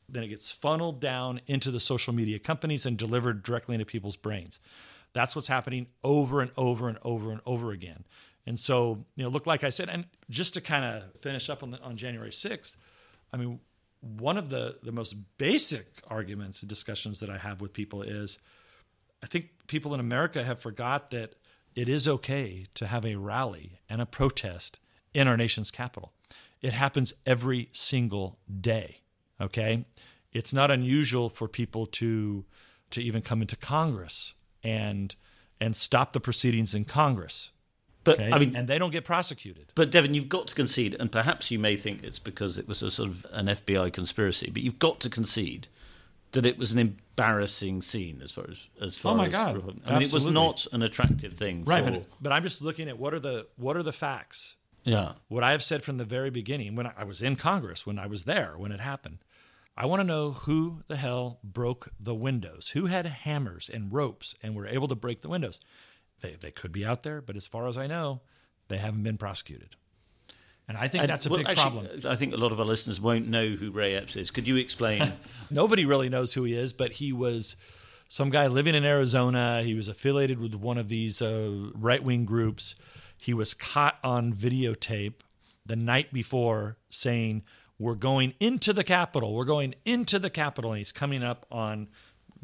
Then 0.09 0.23
it 0.23 0.29
gets 0.29 0.51
funneled 0.51 0.99
down 0.99 1.41
into 1.47 1.71
the 1.71 1.79
social 1.79 2.13
media 2.13 2.39
companies 2.39 2.85
and 2.85 2.97
delivered 2.97 3.43
directly 3.43 3.75
into 3.75 3.85
people's 3.85 4.15
brains. 4.15 4.59
That's 5.13 5.35
what's 5.35 5.47
happening 5.47 5.87
over 6.03 6.41
and 6.41 6.51
over 6.57 6.89
and 6.89 6.97
over 7.03 7.31
and 7.31 7.41
over 7.45 7.71
again. 7.71 8.03
And 8.45 8.59
so, 8.59 9.05
you 9.15 9.23
know, 9.23 9.29
look, 9.29 9.47
like 9.47 9.63
I 9.63 9.69
said, 9.69 9.89
and 9.89 10.05
just 10.29 10.53
to 10.55 10.61
kind 10.61 10.83
of 10.83 11.21
finish 11.21 11.49
up 11.49 11.63
on, 11.63 11.71
the, 11.71 11.81
on 11.81 11.95
January 11.95 12.31
6th, 12.31 12.75
I 13.31 13.37
mean, 13.37 13.59
one 14.01 14.37
of 14.37 14.49
the, 14.49 14.77
the 14.83 14.91
most 14.91 15.15
basic 15.37 16.01
arguments 16.07 16.61
and 16.61 16.69
discussions 16.69 17.19
that 17.21 17.29
I 17.29 17.37
have 17.37 17.61
with 17.61 17.71
people 17.71 18.01
is 18.01 18.37
I 19.23 19.27
think 19.27 19.49
people 19.67 19.93
in 19.93 19.99
America 19.99 20.43
have 20.43 20.59
forgot 20.59 21.11
that 21.11 21.35
it 21.75 21.87
is 21.87 22.07
okay 22.07 22.65
to 22.73 22.87
have 22.87 23.05
a 23.05 23.15
rally 23.15 23.79
and 23.89 24.01
a 24.01 24.05
protest 24.05 24.79
in 25.13 25.27
our 25.27 25.37
nation's 25.37 25.71
capital. 25.71 26.11
It 26.63 26.73
happens 26.73 27.13
every 27.25 27.69
single 27.73 28.39
day. 28.61 29.01
Okay. 29.39 29.85
It's 30.31 30.53
not 30.53 30.71
unusual 30.71 31.29
for 31.29 31.47
people 31.47 31.85
to 31.87 32.45
to 32.89 33.03
even 33.03 33.21
come 33.21 33.41
into 33.41 33.55
Congress 33.55 34.33
and 34.63 35.15
and 35.59 35.75
stop 35.75 36.13
the 36.13 36.19
proceedings 36.19 36.73
in 36.73 36.85
Congress. 36.85 37.51
But 38.03 38.19
okay? 38.19 38.31
I 38.31 38.39
mean, 38.39 38.55
and 38.55 38.67
they 38.67 38.79
don't 38.79 38.91
get 38.91 39.05
prosecuted. 39.05 39.71
But 39.75 39.91
Devin, 39.91 40.13
you've 40.13 40.29
got 40.29 40.47
to 40.47 40.55
concede, 40.55 40.95
and 40.99 41.11
perhaps 41.11 41.51
you 41.51 41.59
may 41.59 41.75
think 41.75 42.03
it's 42.03 42.19
because 42.19 42.57
it 42.57 42.67
was 42.67 42.83
a 42.83 42.91
sort 42.91 43.09
of 43.09 43.25
an 43.31 43.45
FBI 43.45 43.93
conspiracy, 43.93 44.49
but 44.51 44.61
you've 44.61 44.79
got 44.79 44.99
to 45.01 45.09
concede 45.09 45.67
that 46.33 46.45
it 46.45 46.57
was 46.57 46.73
an 46.73 46.79
embarrassing 46.79 47.81
scene 47.81 48.21
as 48.23 48.31
far 48.31 48.45
as 48.49 48.67
as 48.81 48.97
far 48.97 49.13
oh 49.13 49.17
my 49.17 49.27
as 49.27 49.31
god, 49.31 49.81
I 49.85 49.93
mean, 49.93 50.01
it 50.01 50.11
was 50.11 50.25
not 50.25 50.67
an 50.73 50.81
attractive 50.81 51.33
thing, 51.35 51.63
right? 51.63 51.85
For... 51.85 51.91
But, 51.91 52.05
but 52.21 52.31
I'm 52.31 52.43
just 52.43 52.61
looking 52.61 52.89
at 52.89 52.97
what 52.97 53.13
are 53.13 53.19
the 53.19 53.47
what 53.55 53.77
are 53.77 53.83
the 53.83 53.93
facts. 53.93 54.55
Yeah. 54.83 55.13
What 55.27 55.43
I 55.43 55.51
have 55.51 55.63
said 55.63 55.83
from 55.83 55.97
the 55.97 56.05
very 56.05 56.29
beginning, 56.29 56.75
when 56.75 56.87
I 56.87 57.03
was 57.03 57.21
in 57.21 57.35
Congress, 57.35 57.85
when 57.85 57.97
I 57.97 58.07
was 58.07 58.25
there, 58.25 58.53
when 58.57 58.71
it 58.71 58.79
happened, 58.79 59.19
I 59.75 59.85
want 59.85 60.01
to 60.01 60.03
know 60.03 60.31
who 60.31 60.83
the 60.87 60.97
hell 60.97 61.39
broke 61.43 61.89
the 61.99 62.13
windows, 62.13 62.69
who 62.69 62.85
had 62.85 63.05
hammers 63.05 63.69
and 63.73 63.93
ropes 63.93 64.35
and 64.43 64.55
were 64.55 64.67
able 64.67 64.87
to 64.87 64.95
break 64.95 65.21
the 65.21 65.29
windows. 65.29 65.59
They, 66.21 66.35
they 66.39 66.51
could 66.51 66.71
be 66.71 66.85
out 66.85 67.03
there, 67.03 67.21
but 67.21 67.35
as 67.35 67.47
far 67.47 67.67
as 67.67 67.77
I 67.77 67.87
know, 67.87 68.21
they 68.67 68.77
haven't 68.77 69.03
been 69.03 69.17
prosecuted. 69.17 69.75
And 70.67 70.77
I 70.77 70.87
think 70.87 71.03
and, 71.03 71.09
that's 71.09 71.25
a 71.25 71.29
well, 71.29 71.39
big 71.39 71.47
actually, 71.47 71.87
problem. 71.87 72.01
I 72.05 72.15
think 72.15 72.33
a 72.33 72.37
lot 72.37 72.51
of 72.51 72.59
our 72.59 72.65
listeners 72.65 73.01
won't 73.01 73.27
know 73.27 73.49
who 73.49 73.71
Ray 73.71 73.95
Epps 73.95 74.15
is. 74.15 74.31
Could 74.31 74.47
you 74.47 74.55
explain? 74.57 75.13
Nobody 75.49 75.85
really 75.85 76.07
knows 76.07 76.33
who 76.33 76.43
he 76.43 76.53
is, 76.53 76.71
but 76.71 76.93
he 76.93 77.11
was 77.11 77.57
some 78.07 78.29
guy 78.29 78.47
living 78.47 78.75
in 78.75 78.85
Arizona. 78.85 79.61
He 79.63 79.73
was 79.73 79.87
affiliated 79.87 80.39
with 80.39 80.53
one 80.53 80.77
of 80.77 80.87
these 80.87 81.21
uh, 81.21 81.71
right 81.73 82.01
wing 82.01 82.25
groups. 82.25 82.75
He 83.17 83.33
was 83.33 83.53
caught 83.53 83.97
on 84.03 84.33
videotape 84.33 85.13
the 85.65 85.75
night 85.75 86.11
before 86.11 86.77
saying, 86.89 87.43
We're 87.79 87.95
going 87.95 88.33
into 88.39 88.73
the 88.73 88.83
Capitol. 88.83 89.33
We're 89.33 89.45
going 89.45 89.75
into 89.85 90.19
the 90.19 90.29
Capitol. 90.29 90.71
And 90.71 90.79
he's 90.79 90.91
coming 90.91 91.23
up 91.23 91.45
on 91.51 91.87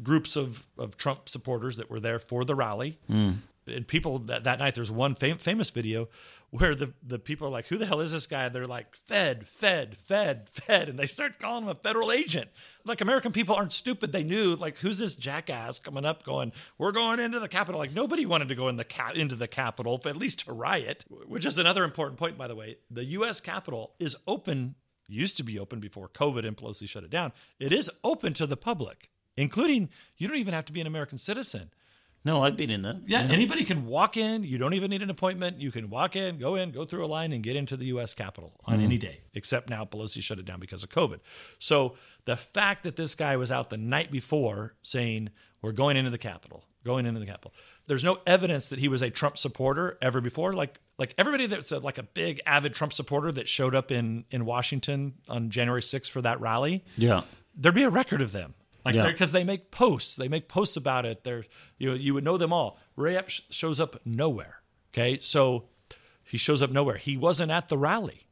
groups 0.02 0.36
of, 0.36 0.66
of 0.78 0.96
Trump 0.96 1.28
supporters 1.28 1.76
that 1.76 1.90
were 1.90 2.00
there 2.00 2.18
for 2.18 2.44
the 2.44 2.54
rally. 2.54 2.98
Mm. 3.10 3.36
And 3.66 3.86
people 3.86 4.18
that, 4.20 4.44
that 4.44 4.58
night, 4.58 4.74
there's 4.74 4.90
one 4.90 5.14
fam- 5.14 5.38
famous 5.38 5.70
video 5.70 6.08
where 6.50 6.74
the, 6.74 6.92
the 7.02 7.18
people 7.18 7.46
are 7.46 7.50
like, 7.50 7.66
Who 7.68 7.78
the 7.78 7.86
hell 7.86 8.00
is 8.00 8.12
this 8.12 8.26
guy? 8.26 8.48
They're 8.48 8.66
like, 8.66 8.96
Fed, 9.06 9.46
Fed, 9.46 9.96
Fed, 9.96 10.48
Fed. 10.48 10.88
And 10.88 10.98
they 10.98 11.06
start 11.06 11.38
calling 11.38 11.64
him 11.64 11.68
a 11.68 11.74
federal 11.74 12.10
agent. 12.10 12.50
Like, 12.84 13.00
American 13.00 13.32
people 13.32 13.54
aren't 13.54 13.72
stupid. 13.72 14.12
They 14.12 14.22
knew, 14.22 14.56
like, 14.56 14.78
who's 14.78 14.98
this 14.98 15.14
jackass 15.14 15.78
coming 15.78 16.04
up 16.04 16.24
going, 16.24 16.52
We're 16.78 16.92
going 16.92 17.20
into 17.20 17.38
the 17.38 17.48
Capitol? 17.48 17.78
Like, 17.78 17.94
nobody 17.94 18.26
wanted 18.26 18.48
to 18.48 18.54
go 18.54 18.68
in 18.68 18.76
the 18.76 18.84
ca- 18.84 19.12
into 19.14 19.36
the 19.36 19.48
Capitol, 19.48 20.00
at 20.04 20.16
least 20.16 20.46
to 20.46 20.52
riot, 20.52 21.04
which 21.26 21.46
is 21.46 21.58
another 21.58 21.84
important 21.84 22.18
point, 22.18 22.38
by 22.38 22.48
the 22.48 22.56
way. 22.56 22.78
The 22.90 23.04
U.S. 23.04 23.40
Capitol 23.40 23.94
is 23.98 24.16
open, 24.26 24.74
used 25.08 25.36
to 25.36 25.44
be 25.44 25.58
open 25.58 25.80
before 25.80 26.08
COVID 26.08 26.46
and 26.46 26.56
Pelosi 26.56 26.88
shut 26.88 27.04
it 27.04 27.10
down. 27.10 27.32
It 27.58 27.72
is 27.72 27.90
open 28.02 28.32
to 28.34 28.46
the 28.46 28.56
public 28.56 29.10
including 29.36 29.88
you 30.18 30.28
don't 30.28 30.36
even 30.36 30.54
have 30.54 30.66
to 30.66 30.72
be 30.72 30.80
an 30.80 30.86
American 30.86 31.18
citizen. 31.18 31.70
No, 32.22 32.42
I've 32.42 32.56
been 32.56 32.68
in 32.68 32.82
there. 32.82 33.00
Yeah, 33.06 33.24
yeah, 33.24 33.32
anybody 33.32 33.64
can 33.64 33.86
walk 33.86 34.18
in. 34.18 34.44
You 34.44 34.58
don't 34.58 34.74
even 34.74 34.90
need 34.90 35.00
an 35.00 35.08
appointment. 35.08 35.58
You 35.58 35.72
can 35.72 35.88
walk 35.88 36.16
in, 36.16 36.38
go 36.38 36.54
in, 36.54 36.70
go 36.70 36.84
through 36.84 37.04
a 37.04 37.08
line, 37.08 37.32
and 37.32 37.42
get 37.42 37.56
into 37.56 37.78
the 37.78 37.86
U.S. 37.86 38.12
Capitol 38.12 38.52
on 38.66 38.78
mm. 38.78 38.84
any 38.84 38.98
day, 38.98 39.20
except 39.32 39.70
now 39.70 39.86
Pelosi 39.86 40.22
shut 40.22 40.38
it 40.38 40.44
down 40.44 40.60
because 40.60 40.82
of 40.82 40.90
COVID. 40.90 41.20
So 41.58 41.94
the 42.26 42.36
fact 42.36 42.82
that 42.82 42.96
this 42.96 43.14
guy 43.14 43.36
was 43.36 43.50
out 43.50 43.70
the 43.70 43.78
night 43.78 44.10
before 44.10 44.74
saying, 44.82 45.30
We're 45.62 45.72
going 45.72 45.96
into 45.96 46.10
the 46.10 46.18
Capitol, 46.18 46.64
going 46.84 47.06
into 47.06 47.20
the 47.20 47.26
Capitol, 47.26 47.54
there's 47.86 48.04
no 48.04 48.18
evidence 48.26 48.68
that 48.68 48.78
he 48.78 48.88
was 48.88 49.00
a 49.00 49.08
Trump 49.08 49.38
supporter 49.38 49.96
ever 50.02 50.20
before. 50.20 50.52
Like, 50.52 50.78
like 50.98 51.14
everybody 51.16 51.46
that's 51.46 51.72
a, 51.72 51.78
like 51.78 51.96
a 51.96 52.02
big 52.02 52.40
avid 52.44 52.74
Trump 52.74 52.92
supporter 52.92 53.32
that 53.32 53.48
showed 53.48 53.74
up 53.74 53.90
in, 53.90 54.26
in 54.30 54.44
Washington 54.44 55.14
on 55.26 55.48
January 55.48 55.80
6th 55.80 56.10
for 56.10 56.20
that 56.20 56.38
rally. 56.40 56.84
Yeah. 56.96 57.22
There'd 57.56 57.74
be 57.74 57.82
a 57.82 57.90
record 57.90 58.20
of 58.20 58.32
them 58.32 58.54
like 58.84 58.94
because 58.94 59.32
yeah. 59.32 59.40
they 59.40 59.44
make 59.44 59.70
posts, 59.70 60.16
they 60.16 60.28
make 60.28 60.48
posts 60.48 60.76
about 60.76 61.06
it. 61.06 61.24
They're 61.24 61.44
you 61.78 61.90
know 61.90 61.94
you 61.94 62.14
would 62.14 62.24
know 62.24 62.36
them 62.36 62.52
all. 62.52 62.78
Ray 62.96 63.16
Epps 63.16 63.42
shows 63.50 63.80
up 63.80 64.00
nowhere. 64.04 64.60
Okay, 64.92 65.18
so 65.20 65.64
he 66.22 66.38
shows 66.38 66.62
up 66.62 66.70
nowhere. 66.70 66.96
He 66.96 67.16
wasn't 67.16 67.52
at 67.52 67.68
the 67.68 67.78
rally, 67.78 68.26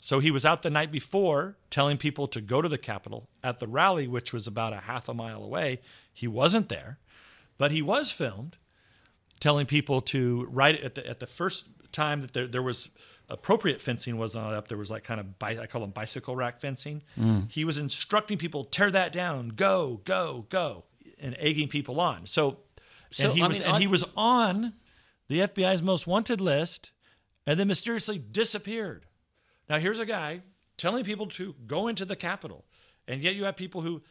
so 0.00 0.20
he 0.20 0.30
was 0.30 0.44
out 0.46 0.62
the 0.62 0.70
night 0.70 0.90
before 0.90 1.56
telling 1.70 1.96
people 1.96 2.26
to 2.28 2.40
go 2.40 2.62
to 2.62 2.68
the 2.68 2.78
Capitol. 2.78 3.28
At 3.42 3.60
the 3.60 3.68
rally, 3.68 4.08
which 4.08 4.32
was 4.32 4.46
about 4.46 4.72
a 4.72 4.80
half 4.80 5.08
a 5.08 5.14
mile 5.14 5.42
away, 5.42 5.80
he 6.12 6.26
wasn't 6.26 6.68
there, 6.68 6.98
but 7.58 7.70
he 7.70 7.82
was 7.82 8.10
filmed 8.10 8.56
telling 9.40 9.66
people 9.66 10.00
to 10.00 10.46
write 10.50 10.80
at 10.82 10.94
the 10.94 11.06
at 11.06 11.20
the 11.20 11.26
first 11.26 11.66
time 11.92 12.20
that 12.22 12.32
there 12.32 12.46
there 12.46 12.62
was 12.62 12.88
appropriate 13.28 13.80
fencing 13.80 14.16
was 14.18 14.34
not 14.34 14.54
up. 14.54 14.68
There 14.68 14.78
was 14.78 14.90
like 14.90 15.04
kind 15.04 15.20
of 15.20 15.38
bi- 15.38 15.58
I 15.58 15.66
call 15.66 15.80
them 15.80 15.90
bicycle 15.90 16.36
rack 16.36 16.60
fencing. 16.60 17.02
Mm. 17.18 17.50
He 17.50 17.64
was 17.64 17.78
instructing 17.78 18.38
people 18.38 18.64
tear 18.64 18.90
that 18.90 19.12
down, 19.12 19.48
go, 19.48 20.00
go, 20.04 20.46
go, 20.48 20.84
and 21.20 21.36
egging 21.38 21.68
people 21.68 22.00
on. 22.00 22.26
So, 22.26 22.58
so 23.10 23.24
and 23.24 23.34
he 23.34 23.42
I 23.42 23.46
was 23.46 23.58
mean, 23.60 23.68
and 23.68 23.76
I... 23.76 23.80
he 23.80 23.86
was 23.86 24.04
on 24.16 24.72
the 25.28 25.40
FBI's 25.40 25.82
most 25.82 26.06
wanted 26.06 26.40
list, 26.40 26.92
and 27.46 27.58
then 27.58 27.68
mysteriously 27.68 28.18
disappeared. 28.18 29.06
Now 29.68 29.78
here's 29.78 30.00
a 30.00 30.06
guy 30.06 30.42
telling 30.76 31.04
people 31.04 31.26
to 31.26 31.54
go 31.66 31.88
into 31.88 32.04
the 32.04 32.16
Capitol, 32.16 32.64
and 33.08 33.22
yet 33.22 33.34
you 33.34 33.44
have 33.44 33.56
people 33.56 33.80
who 33.80 34.02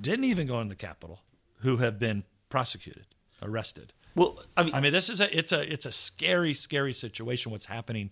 didn't 0.00 0.24
even 0.24 0.46
go 0.46 0.60
in 0.60 0.68
the 0.68 0.74
Capitol 0.74 1.20
who 1.60 1.76
have 1.78 1.98
been 1.98 2.24
prosecuted, 2.48 3.06
arrested. 3.42 3.92
Well, 4.14 4.42
I 4.56 4.62
mean, 4.62 4.74
I 4.74 4.80
mean, 4.80 4.92
this 4.92 5.10
is 5.10 5.20
a 5.20 5.36
it's 5.36 5.52
a 5.52 5.70
it's 5.70 5.84
a 5.84 5.92
scary, 5.92 6.54
scary 6.54 6.94
situation. 6.94 7.52
What's 7.52 7.66
happening 7.66 8.10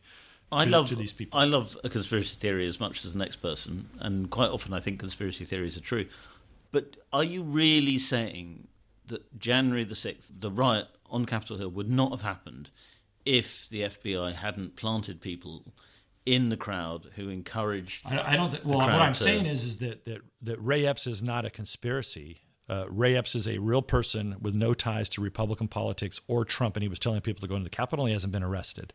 I 0.54 0.64
to, 0.64 0.70
love 0.70 0.88
to 0.88 0.96
these 0.96 1.12
people. 1.12 1.38
I 1.38 1.44
love 1.44 1.76
a 1.84 1.88
conspiracy 1.88 2.36
theory 2.36 2.66
as 2.66 2.80
much 2.80 3.04
as 3.04 3.12
the 3.12 3.18
next 3.18 3.36
person, 3.36 3.88
and 3.98 4.30
quite 4.30 4.50
often 4.50 4.72
I 4.72 4.80
think 4.80 5.00
conspiracy 5.00 5.44
theories 5.44 5.76
are 5.76 5.80
true. 5.80 6.06
But 6.72 6.96
are 7.12 7.24
you 7.24 7.42
really 7.42 7.98
saying 7.98 8.68
that 9.06 9.38
January 9.38 9.84
the 9.84 9.94
sixth, 9.94 10.30
the 10.36 10.50
riot 10.50 10.88
on 11.10 11.24
Capitol 11.24 11.56
Hill, 11.56 11.70
would 11.70 11.90
not 11.90 12.10
have 12.10 12.22
happened 12.22 12.70
if 13.24 13.68
the 13.68 13.82
FBI 13.82 14.34
hadn't 14.34 14.76
planted 14.76 15.20
people 15.20 15.64
in 16.26 16.48
the 16.48 16.56
crowd 16.56 17.10
who 17.16 17.28
encouraged? 17.28 18.02
I, 18.06 18.34
I 18.34 18.36
don't. 18.36 18.50
Th- 18.50 18.64
well, 18.64 18.78
what 18.78 18.90
I'm 18.90 19.12
to, 19.12 19.22
saying 19.22 19.46
is, 19.46 19.64
is 19.64 19.78
that 19.78 20.04
that 20.04 20.22
that 20.42 20.58
Ray 20.58 20.86
Epps 20.86 21.06
is 21.06 21.22
not 21.22 21.44
a 21.44 21.50
conspiracy. 21.50 22.40
Uh, 22.68 22.86
Ray 22.88 23.14
Epps 23.14 23.34
is 23.34 23.46
a 23.46 23.58
real 23.58 23.82
person 23.82 24.36
with 24.40 24.54
no 24.54 24.72
ties 24.72 25.08
to 25.10 25.20
Republican 25.20 25.68
politics 25.68 26.20
or 26.26 26.44
Trump, 26.44 26.76
and 26.76 26.82
he 26.82 26.88
was 26.88 26.98
telling 26.98 27.20
people 27.20 27.42
to 27.42 27.46
go 27.46 27.56
into 27.56 27.64
the 27.64 27.76
Capitol. 27.76 28.06
And 28.06 28.10
he 28.10 28.14
hasn't 28.14 28.32
been 28.32 28.42
arrested. 28.42 28.94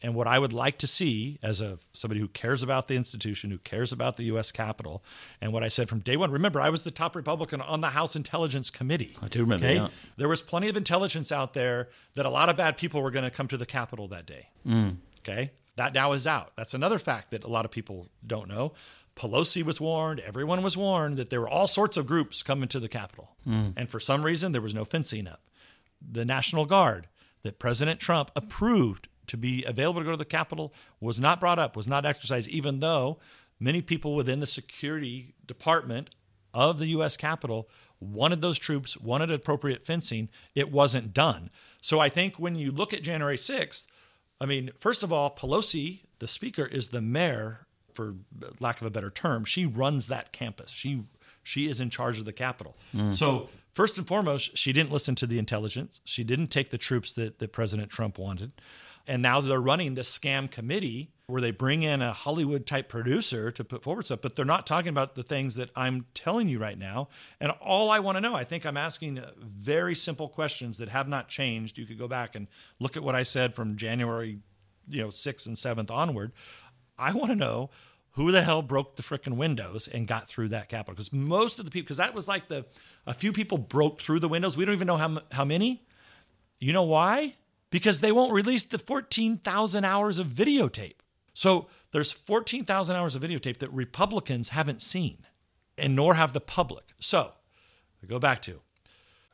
And 0.00 0.14
what 0.14 0.28
I 0.28 0.38
would 0.38 0.52
like 0.52 0.78
to 0.78 0.86
see 0.86 1.38
as 1.42 1.60
a 1.60 1.78
somebody 1.92 2.20
who 2.20 2.28
cares 2.28 2.62
about 2.62 2.86
the 2.86 2.94
institution, 2.94 3.50
who 3.50 3.58
cares 3.58 3.92
about 3.92 4.16
the 4.16 4.24
U.S. 4.24 4.52
Capitol, 4.52 5.02
and 5.40 5.52
what 5.52 5.64
I 5.64 5.68
said 5.68 5.88
from 5.88 5.98
day 6.00 6.16
one. 6.16 6.30
Remember, 6.30 6.60
I 6.60 6.70
was 6.70 6.84
the 6.84 6.92
top 6.92 7.16
Republican 7.16 7.60
on 7.60 7.80
the 7.80 7.88
House 7.88 8.14
Intelligence 8.14 8.70
Committee. 8.70 9.16
I 9.20 9.26
do 9.26 9.40
remember. 9.40 9.66
Okay? 9.66 9.76
Yeah. 9.76 9.88
There 10.16 10.28
was 10.28 10.40
plenty 10.40 10.68
of 10.68 10.76
intelligence 10.76 11.32
out 11.32 11.52
there 11.52 11.88
that 12.14 12.26
a 12.26 12.30
lot 12.30 12.48
of 12.48 12.56
bad 12.56 12.76
people 12.76 13.02
were 13.02 13.10
going 13.10 13.24
to 13.24 13.30
come 13.30 13.48
to 13.48 13.56
the 13.56 13.66
Capitol 13.66 14.06
that 14.08 14.24
day. 14.24 14.48
Mm. 14.66 14.98
Okay, 15.20 15.50
that 15.76 15.92
now 15.94 16.12
is 16.12 16.26
out. 16.26 16.52
That's 16.56 16.74
another 16.74 16.98
fact 16.98 17.32
that 17.32 17.42
a 17.42 17.48
lot 17.48 17.64
of 17.64 17.70
people 17.72 18.08
don't 18.24 18.48
know. 18.48 18.74
Pelosi 19.16 19.64
was 19.64 19.80
warned, 19.80 20.20
everyone 20.20 20.62
was 20.62 20.76
warned 20.76 21.16
that 21.16 21.28
there 21.28 21.40
were 21.40 21.48
all 21.48 21.66
sorts 21.66 21.96
of 21.96 22.06
groups 22.06 22.44
coming 22.44 22.68
to 22.68 22.78
the 22.78 22.88
Capitol. 22.88 23.30
Mm. 23.44 23.74
And 23.76 23.90
for 23.90 23.98
some 23.98 24.24
reason, 24.24 24.52
there 24.52 24.62
was 24.62 24.76
no 24.76 24.84
fencing 24.84 25.26
up. 25.26 25.40
The 26.00 26.24
National 26.24 26.66
Guard 26.66 27.08
that 27.42 27.58
President 27.58 27.98
Trump 27.98 28.30
approved 28.36 29.08
to 29.28 29.36
be 29.36 29.64
available 29.64 30.00
to 30.00 30.04
go 30.04 30.10
to 30.12 30.16
the 30.16 30.24
Capitol 30.24 30.72
was 31.00 31.20
not 31.20 31.40
brought 31.40 31.58
up, 31.58 31.76
was 31.76 31.88
not 31.88 32.04
exercised, 32.04 32.48
even 32.48 32.80
though 32.80 33.18
many 33.60 33.82
people 33.82 34.14
within 34.14 34.40
the 34.40 34.46
security 34.46 35.34
department 35.46 36.10
of 36.54 36.78
the 36.78 36.86
U.S. 36.88 37.16
Capitol 37.16 37.68
wanted 38.00 38.40
those 38.40 38.58
troops, 38.58 38.96
wanted 38.96 39.30
appropriate 39.30 39.84
fencing. 39.84 40.28
It 40.54 40.70
wasn't 40.70 41.12
done. 41.12 41.50
So 41.80 42.00
I 42.00 42.08
think 42.08 42.38
when 42.38 42.54
you 42.54 42.70
look 42.70 42.92
at 42.92 43.02
January 43.02 43.36
6th, 43.36 43.86
I 44.40 44.46
mean, 44.46 44.70
first 44.78 45.02
of 45.02 45.12
all, 45.12 45.34
Pelosi, 45.34 46.00
the 46.18 46.28
speaker, 46.28 46.64
is 46.64 46.90
the 46.90 47.00
mayor, 47.00 47.66
for 47.92 48.14
lack 48.60 48.80
of 48.80 48.86
a 48.86 48.90
better 48.90 49.10
term. 49.10 49.44
She 49.44 49.66
runs 49.66 50.06
that 50.06 50.32
campus. 50.32 50.70
She 50.70 51.04
she 51.42 51.66
is 51.66 51.80
in 51.80 51.88
charge 51.88 52.18
of 52.18 52.26
the 52.26 52.32
Capitol. 52.32 52.76
Mm. 52.94 53.16
So 53.16 53.48
first 53.72 53.96
and 53.96 54.06
foremost, 54.06 54.58
she 54.58 54.70
didn't 54.70 54.92
listen 54.92 55.14
to 55.14 55.26
the 55.26 55.38
intelligence. 55.38 56.02
She 56.04 56.22
didn't 56.22 56.48
take 56.48 56.68
the 56.68 56.76
troops 56.76 57.14
that, 57.14 57.38
that 57.38 57.52
President 57.52 57.90
Trump 57.90 58.18
wanted. 58.18 58.52
And 59.08 59.22
now 59.22 59.40
they're 59.40 59.60
running 59.60 59.94
this 59.94 60.16
scam 60.16 60.50
committee 60.50 61.10
where 61.26 61.40
they 61.40 61.50
bring 61.50 61.82
in 61.82 62.00
a 62.00 62.12
Hollywood 62.12 62.66
type 62.66 62.88
producer 62.88 63.50
to 63.50 63.64
put 63.64 63.82
forward 63.82 64.04
stuff, 64.04 64.20
but 64.22 64.36
they're 64.36 64.44
not 64.44 64.66
talking 64.66 64.90
about 64.90 65.14
the 65.14 65.22
things 65.22 65.56
that 65.56 65.70
I'm 65.74 66.06
telling 66.14 66.48
you 66.48 66.58
right 66.58 66.78
now. 66.78 67.08
And 67.40 67.50
all 67.60 67.90
I 67.90 67.98
want 67.98 68.16
to 68.16 68.20
know, 68.20 68.34
I 68.34 68.44
think 68.44 68.64
I'm 68.64 68.76
asking 68.76 69.18
uh, 69.18 69.32
very 69.38 69.94
simple 69.94 70.28
questions 70.28 70.78
that 70.78 70.90
have 70.90 71.08
not 71.08 71.28
changed. 71.28 71.78
You 71.78 71.86
could 71.86 71.98
go 71.98 72.08
back 72.08 72.34
and 72.34 72.46
look 72.78 72.96
at 72.96 73.02
what 73.02 73.14
I 73.14 73.24
said 73.24 73.54
from 73.54 73.76
January, 73.76 74.38
you 74.88 75.02
know, 75.02 75.08
6th 75.08 75.46
and 75.46 75.56
7th 75.56 75.90
onward. 75.90 76.32
I 76.98 77.12
want 77.12 77.30
to 77.30 77.36
know 77.36 77.70
who 78.12 78.32
the 78.32 78.42
hell 78.42 78.62
broke 78.62 78.96
the 78.96 79.02
freaking 79.02 79.36
windows 79.36 79.86
and 79.86 80.06
got 80.06 80.28
through 80.28 80.48
that 80.48 80.68
Capitol? 80.68 80.94
Because 80.94 81.12
most 81.12 81.58
of 81.58 81.64
the 81.64 81.70
people, 81.70 81.84
because 81.84 81.98
that 81.98 82.14
was 82.14 82.26
like 82.26 82.48
the, 82.48 82.66
a 83.06 83.14
few 83.14 83.32
people 83.32 83.58
broke 83.58 84.00
through 84.00 84.20
the 84.20 84.28
windows. 84.28 84.56
We 84.56 84.64
don't 84.64 84.74
even 84.74 84.86
know 84.86 84.96
how, 84.96 85.18
how 85.30 85.44
many. 85.44 85.84
You 86.58 86.72
know 86.72 86.82
why? 86.82 87.36
Because 87.70 88.00
they 88.00 88.12
won't 88.12 88.32
release 88.32 88.64
the 88.64 88.78
14,000 88.78 89.84
hours 89.84 90.18
of 90.18 90.26
videotape. 90.28 90.96
So 91.34 91.68
there's 91.92 92.12
14,000 92.12 92.96
hours 92.96 93.14
of 93.14 93.22
videotape 93.22 93.58
that 93.58 93.72
Republicans 93.72 94.50
haven't 94.50 94.82
seen, 94.82 95.18
and 95.76 95.94
nor 95.94 96.14
have 96.14 96.32
the 96.32 96.40
public. 96.40 96.92
So 96.98 97.32
I 98.02 98.06
go 98.06 98.18
back 98.18 98.42
to 98.42 98.60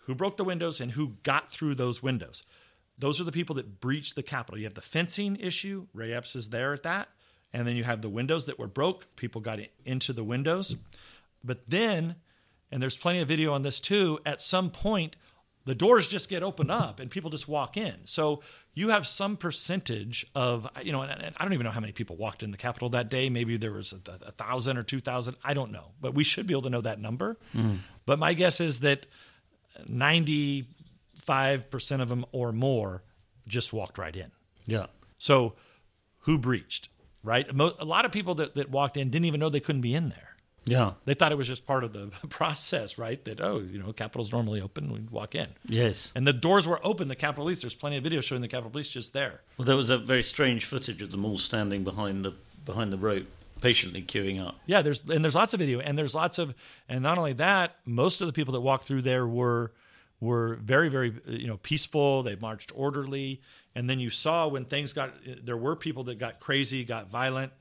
who 0.05 0.15
broke 0.15 0.37
the 0.37 0.45
windows 0.45 0.81
and 0.81 0.93
who 0.93 1.17
got 1.23 1.51
through 1.51 1.75
those 1.75 2.03
windows. 2.03 2.43
Those 2.99 3.21
are 3.21 3.25
the 3.25 3.33
people 3.33 3.57
that 3.57 3.81
breached 3.81 4.15
the 4.15 4.23
Capitol. 4.23 4.59
You 4.59 4.65
have 4.65 4.75
the 4.75 4.81
fencing 4.81 5.37
issue, 5.37 5.87
Ray 5.93 6.13
Epps 6.13 6.37
is 6.37 6.51
there 6.51 6.73
at 6.73 6.83
that. 6.83 7.09
And 7.53 7.67
then 7.67 7.77
you 7.77 7.85
have 7.85 8.03
the 8.03 8.09
windows 8.09 8.47
that 8.47 8.59
were 8.59 8.67
broke, 8.67 9.17
people 9.17 9.41
got 9.41 9.61
into 9.85 10.13
the 10.13 10.25
windows. 10.25 10.77
But 11.43 11.69
then, 11.69 12.17
and 12.71 12.83
there's 12.83 12.97
plenty 12.97 13.21
of 13.21 13.29
video 13.29 13.53
on 13.53 13.63
this 13.63 13.81
too, 13.81 14.19
at 14.27 14.43
some 14.43 14.71
point, 14.71 15.17
the 15.67 15.75
doors 15.75 16.07
just 16.07 16.29
get 16.29 16.43
opened 16.43 16.71
up 16.71 17.01
and 17.01 17.11
people 17.11 17.31
just 17.31 17.49
walk 17.49 17.77
in. 17.77 17.95
So 18.05 18.43
you 18.75 18.91
have 18.91 19.07
some 19.07 19.37
percentage 19.37 20.27
of, 20.35 20.69
you 20.83 20.93
know, 20.93 21.03
and, 21.03 21.23
and 21.23 21.35
I 21.39 21.45
don't 21.45 21.55
even 21.55 21.65
know 21.65 21.71
how 21.71 21.81
many 21.81 21.93
people 21.93 22.17
walked 22.17 22.43
in 22.43 22.51
the 22.51 22.59
Capitol 22.59 22.91
that 22.91 23.09
day. 23.09 23.31
Maybe 23.31 23.57
there 23.57 23.73
was 23.73 23.93
a, 23.93 24.01
a 24.27 24.33
thousand 24.33 24.77
or 24.77 24.83
two 24.83 25.01
thousand. 25.01 25.37
I 25.43 25.55
don't 25.55 25.73
know, 25.73 25.93
but 26.01 26.15
we 26.15 26.25
should 26.25 26.47
be 26.47 26.53
able 26.55 26.63
to 26.63 26.71
know 26.71 26.83
that 26.83 27.01
number. 27.01 27.39
Mm. 27.55 27.79
But 28.05 28.19
my 28.19 28.35
guess 28.35 28.61
is 28.61 28.81
that 28.81 29.07
95% 29.89 30.67
of 32.01 32.09
them 32.09 32.27
or 32.33 32.53
more 32.53 33.03
just 33.47 33.73
walked 33.73 33.99
right 33.99 34.15
in. 34.15 34.31
Yeah. 34.67 34.87
So 35.19 35.55
who 36.21 36.39
breached, 36.39 36.89
right? 37.23 37.49
A 37.49 37.85
lot 37.85 38.05
of 38.05 38.13
people 38.13 38.35
that, 38.37 38.55
that 38.55 38.71
walked 38.71 38.97
in 38.97 39.11
didn't 39.11 39.27
even 39.27 39.41
know 39.41 39.49
they 39.49 39.61
couldn't 39.61 39.83
be 39.83 39.95
in 39.95 40.11
there. 40.11 40.34
Yeah. 40.67 40.93
They 41.05 41.15
thought 41.15 41.33
it 41.33 41.39
was 41.39 41.49
just 41.49 41.67
part 41.67 41.85
of 41.85 41.93
the 41.93 42.07
process, 42.29 42.99
right? 42.99 43.23
That 43.25 43.41
oh, 43.41 43.59
you 43.59 43.79
know, 43.79 43.93
Capitol's 43.93 44.33
normally 44.33 44.61
open, 44.61 44.93
We'd 44.93 45.11
walk 45.11 45.35
in. 45.35 45.49
Yes. 45.67 46.11
And 46.15 46.27
the 46.27 46.33
doors 46.33 46.67
were 46.67 46.81
open. 46.85 47.09
The 47.09 47.17
Capitol 47.17 47.45
Police. 47.45 47.63
There's 47.63 47.75
plenty 47.75 47.97
of 47.97 48.03
video 48.03 48.21
showing 48.21 48.43
the 48.43 48.49
Capitol 48.49 48.71
Police 48.71 48.89
just 48.89 49.13
there. 49.13 49.41
Well, 49.59 49.67
there 49.67 49.77
was 49.77 49.91
a 49.91 49.99
very 49.99 50.23
strange 50.23 50.65
footage 50.65 51.03
of 51.03 51.11
them 51.11 51.25
all 51.25 51.39
standing 51.39 51.85
behind 51.85 52.25
the 52.25 52.35
behind 52.65 52.93
the 52.93 52.97
rope, 52.97 53.27
patiently 53.61 54.03
queuing 54.03 54.45
up. 54.45 54.59
Yeah, 54.67 54.83
there's 54.83 55.03
and 55.09 55.23
there's 55.23 55.35
lots 55.35 55.55
of 55.55 55.61
video, 55.61 55.81
and 55.81 55.97
there's 55.99 56.15
lots 56.15 56.39
of, 56.39 56.55
and 56.89 57.03
not 57.03 57.19
only 57.19 57.35
that, 57.35 57.77
most 57.85 58.21
of 58.21 58.27
the 58.27 58.33
people 58.33 58.53
that 58.55 58.61
walked 58.61 58.87
through 58.87 59.03
there 59.03 59.27
were 59.27 59.73
were 60.21 60.55
very 60.63 60.89
very 60.89 61.13
uh, 61.29 61.33
you 61.33 61.47
know 61.47 61.59
peaceful. 61.59 62.23
They 62.23 62.37
marched 62.37 62.73
orderly, 62.75 63.43
and 63.75 63.89
then 63.89 64.01
you 64.01 64.11
saw 64.11 64.49
when 64.49 64.65
things 64.65 64.93
got 64.93 65.11
uh, 65.11 65.35
there 65.43 65.57
were 65.57 65.77
people 65.77 66.05
that 66.05 66.19
got 66.19 66.41
crazy, 66.41 66.85
got 66.85 67.11
violent, 67.11 67.53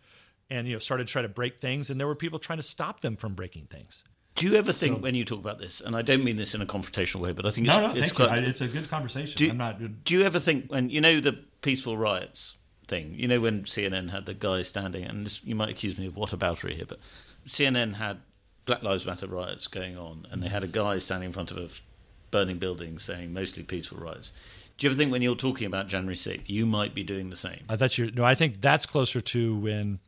and 0.50 0.68
you 0.68 0.74
know 0.74 0.80
started 0.80 1.08
to 1.08 1.12
try 1.12 1.22
to 1.22 1.28
break 1.30 1.60
things, 1.60 1.90
and 1.90 2.00
there 2.00 2.08
were 2.08 2.16
people 2.16 2.40
trying 2.40 2.58
to 2.60 2.64
stop 2.64 3.02
them 3.02 3.16
from 3.16 3.34
breaking 3.34 3.68
things. 3.68 4.04
Do 4.36 4.48
you 4.48 4.56
ever 4.56 4.72
think 4.72 5.04
when 5.04 5.14
you 5.14 5.26
talk 5.26 5.40
about 5.40 5.60
this, 5.60 5.80
and 5.80 5.96
I 5.96 6.02
don't 6.02 6.24
mean 6.24 6.38
this 6.38 6.56
in 6.56 6.62
a 6.62 6.66
confrontational 6.66 7.20
way, 7.20 7.34
but 7.34 7.46
I 7.46 7.52
think 7.52 7.68
it's, 7.68 7.76
No, 7.76 7.82
no, 7.88 7.92
it's 7.92 8.00
thank 8.00 8.16
quite, 8.16 8.40
you. 8.40 8.46
I, 8.46 8.50
it's 8.50 8.62
a 8.62 8.68
good 8.68 8.90
conversation. 8.90 9.38
Do, 9.38 9.50
I'm 9.50 9.58
not. 9.58 10.04
do 10.04 10.14
you 10.14 10.24
ever 10.24 10.40
think 10.40 10.72
when 10.72 10.90
you 10.90 11.02
know 11.02 11.20
the 11.20 11.34
peaceful 11.62 11.98
riots 11.98 12.58
thing? 12.88 13.14
You 13.16 13.28
know 13.28 13.40
when 13.40 13.64
CNN 13.64 14.10
had 14.10 14.26
the 14.26 14.34
guy 14.34 14.64
standing, 14.64 15.04
and 15.04 15.26
this, 15.26 15.44
you 15.44 15.56
might 15.56 15.70
accuse 15.70 15.98
me 15.98 16.08
of 16.08 16.16
what 16.16 16.32
whataboutery 16.32 16.76
here, 16.76 16.86
but 16.88 17.00
CNN 17.48 17.96
had 17.96 18.22
Black 18.66 18.82
Lives 18.82 19.06
Matter 19.06 19.28
riots 19.28 19.68
going 19.68 19.98
on, 19.98 20.26
and 20.32 20.42
they 20.42 20.48
had 20.50 20.64
a 20.64 20.68
guy 20.68 20.98
standing 21.00 21.28
in 21.28 21.34
front 21.34 21.52
of 21.52 21.58
a 21.58 21.70
burning 22.32 22.58
building 22.58 22.98
saying 22.98 23.32
mostly 23.34 23.62
peaceful 23.62 24.00
riots. 24.00 24.32
Do 24.78 24.88
you 24.88 24.92
ever 24.92 24.98
think 24.98 25.12
when 25.12 25.22
you're 25.22 25.36
talking 25.36 25.68
about 25.68 25.88
January 25.88 26.16
6th, 26.16 26.50
you 26.50 26.66
might 26.66 26.96
be 26.96 27.04
doing 27.04 27.30
the 27.30 27.36
same? 27.36 27.64
I 27.70 27.76
thought 27.76 27.98
you. 27.98 28.10
No, 28.12 28.24
I 28.24 28.34
think 28.34 28.60
that's 28.60 28.88
closer 28.88 29.22
to 29.22 29.56
when 29.56 30.00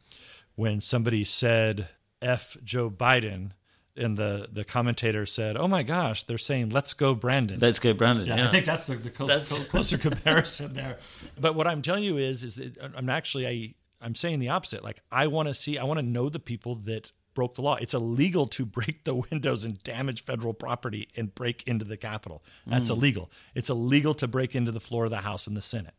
when 0.56 0.82
somebody 0.82 1.24
said 1.24 1.88
"f 2.22 2.58
Joe 2.64 2.90
Biden." 2.90 3.52
And 3.98 4.18
the, 4.18 4.50
the 4.52 4.66
commentator 4.66 5.26
said, 5.26 5.56
"Oh 5.56 5.70
my 5.70 5.82
gosh, 5.82 6.24
they're 6.24 6.38
saying 6.38 6.70
let's 6.72 6.94
go, 6.94 7.16
Brandon." 7.16 7.60
Let's 7.62 7.80
go, 7.80 7.94
Brandon. 7.94 8.28
Yeah, 8.28 8.36
Yeah, 8.36 8.48
I 8.50 8.52
think 8.52 8.66
that's 8.66 8.88
the, 8.88 8.96
the 8.98 9.10
close, 9.10 9.30
That's- 9.30 9.70
closer 9.70 9.98
comparison 10.10 10.74
there. 10.74 10.98
But 11.40 11.56
what 11.56 11.66
I'm 11.66 11.82
telling 11.82 12.04
you 12.04 12.18
is, 12.18 12.44
is 12.44 12.56
that 12.56 12.78
I'm 12.94 13.08
actually 13.10 13.48
I 13.48 13.74
I'm 14.06 14.14
saying 14.14 14.40
the 14.40 14.50
opposite. 14.50 14.84
Like 14.84 15.00
I 15.14 15.28
want 15.28 15.48
to 15.48 15.54
see, 15.54 15.78
I 15.78 15.86
want 15.86 16.00
to 16.00 16.06
know 16.06 16.28
the 16.28 16.40
people 16.42 16.76
that 16.76 17.14
broke 17.36 17.56
the 17.56 17.62
law. 17.62 17.76
It's 17.76 17.94
illegal 17.94 18.48
to 18.48 18.66
break 18.66 19.06
the 19.06 19.16
windows 19.32 19.64
and 19.64 19.82
damage 19.84 20.26
federal 20.26 20.54
property 20.54 21.08
and 21.16 21.34
break 21.34 21.64
into 21.66 21.86
the 21.86 21.96
Capitol. 21.98 22.44
That's 22.68 22.90
Mm. 22.90 22.98
illegal. 22.98 23.32
It's 23.56 23.70
illegal 23.70 24.14
to 24.16 24.28
break 24.28 24.56
into 24.56 24.72
the 24.74 24.82
floor 24.82 25.06
of 25.06 25.10
the 25.12 25.18
House 25.18 25.48
and 25.48 25.56
the 25.56 25.62
Senate. 25.62 25.94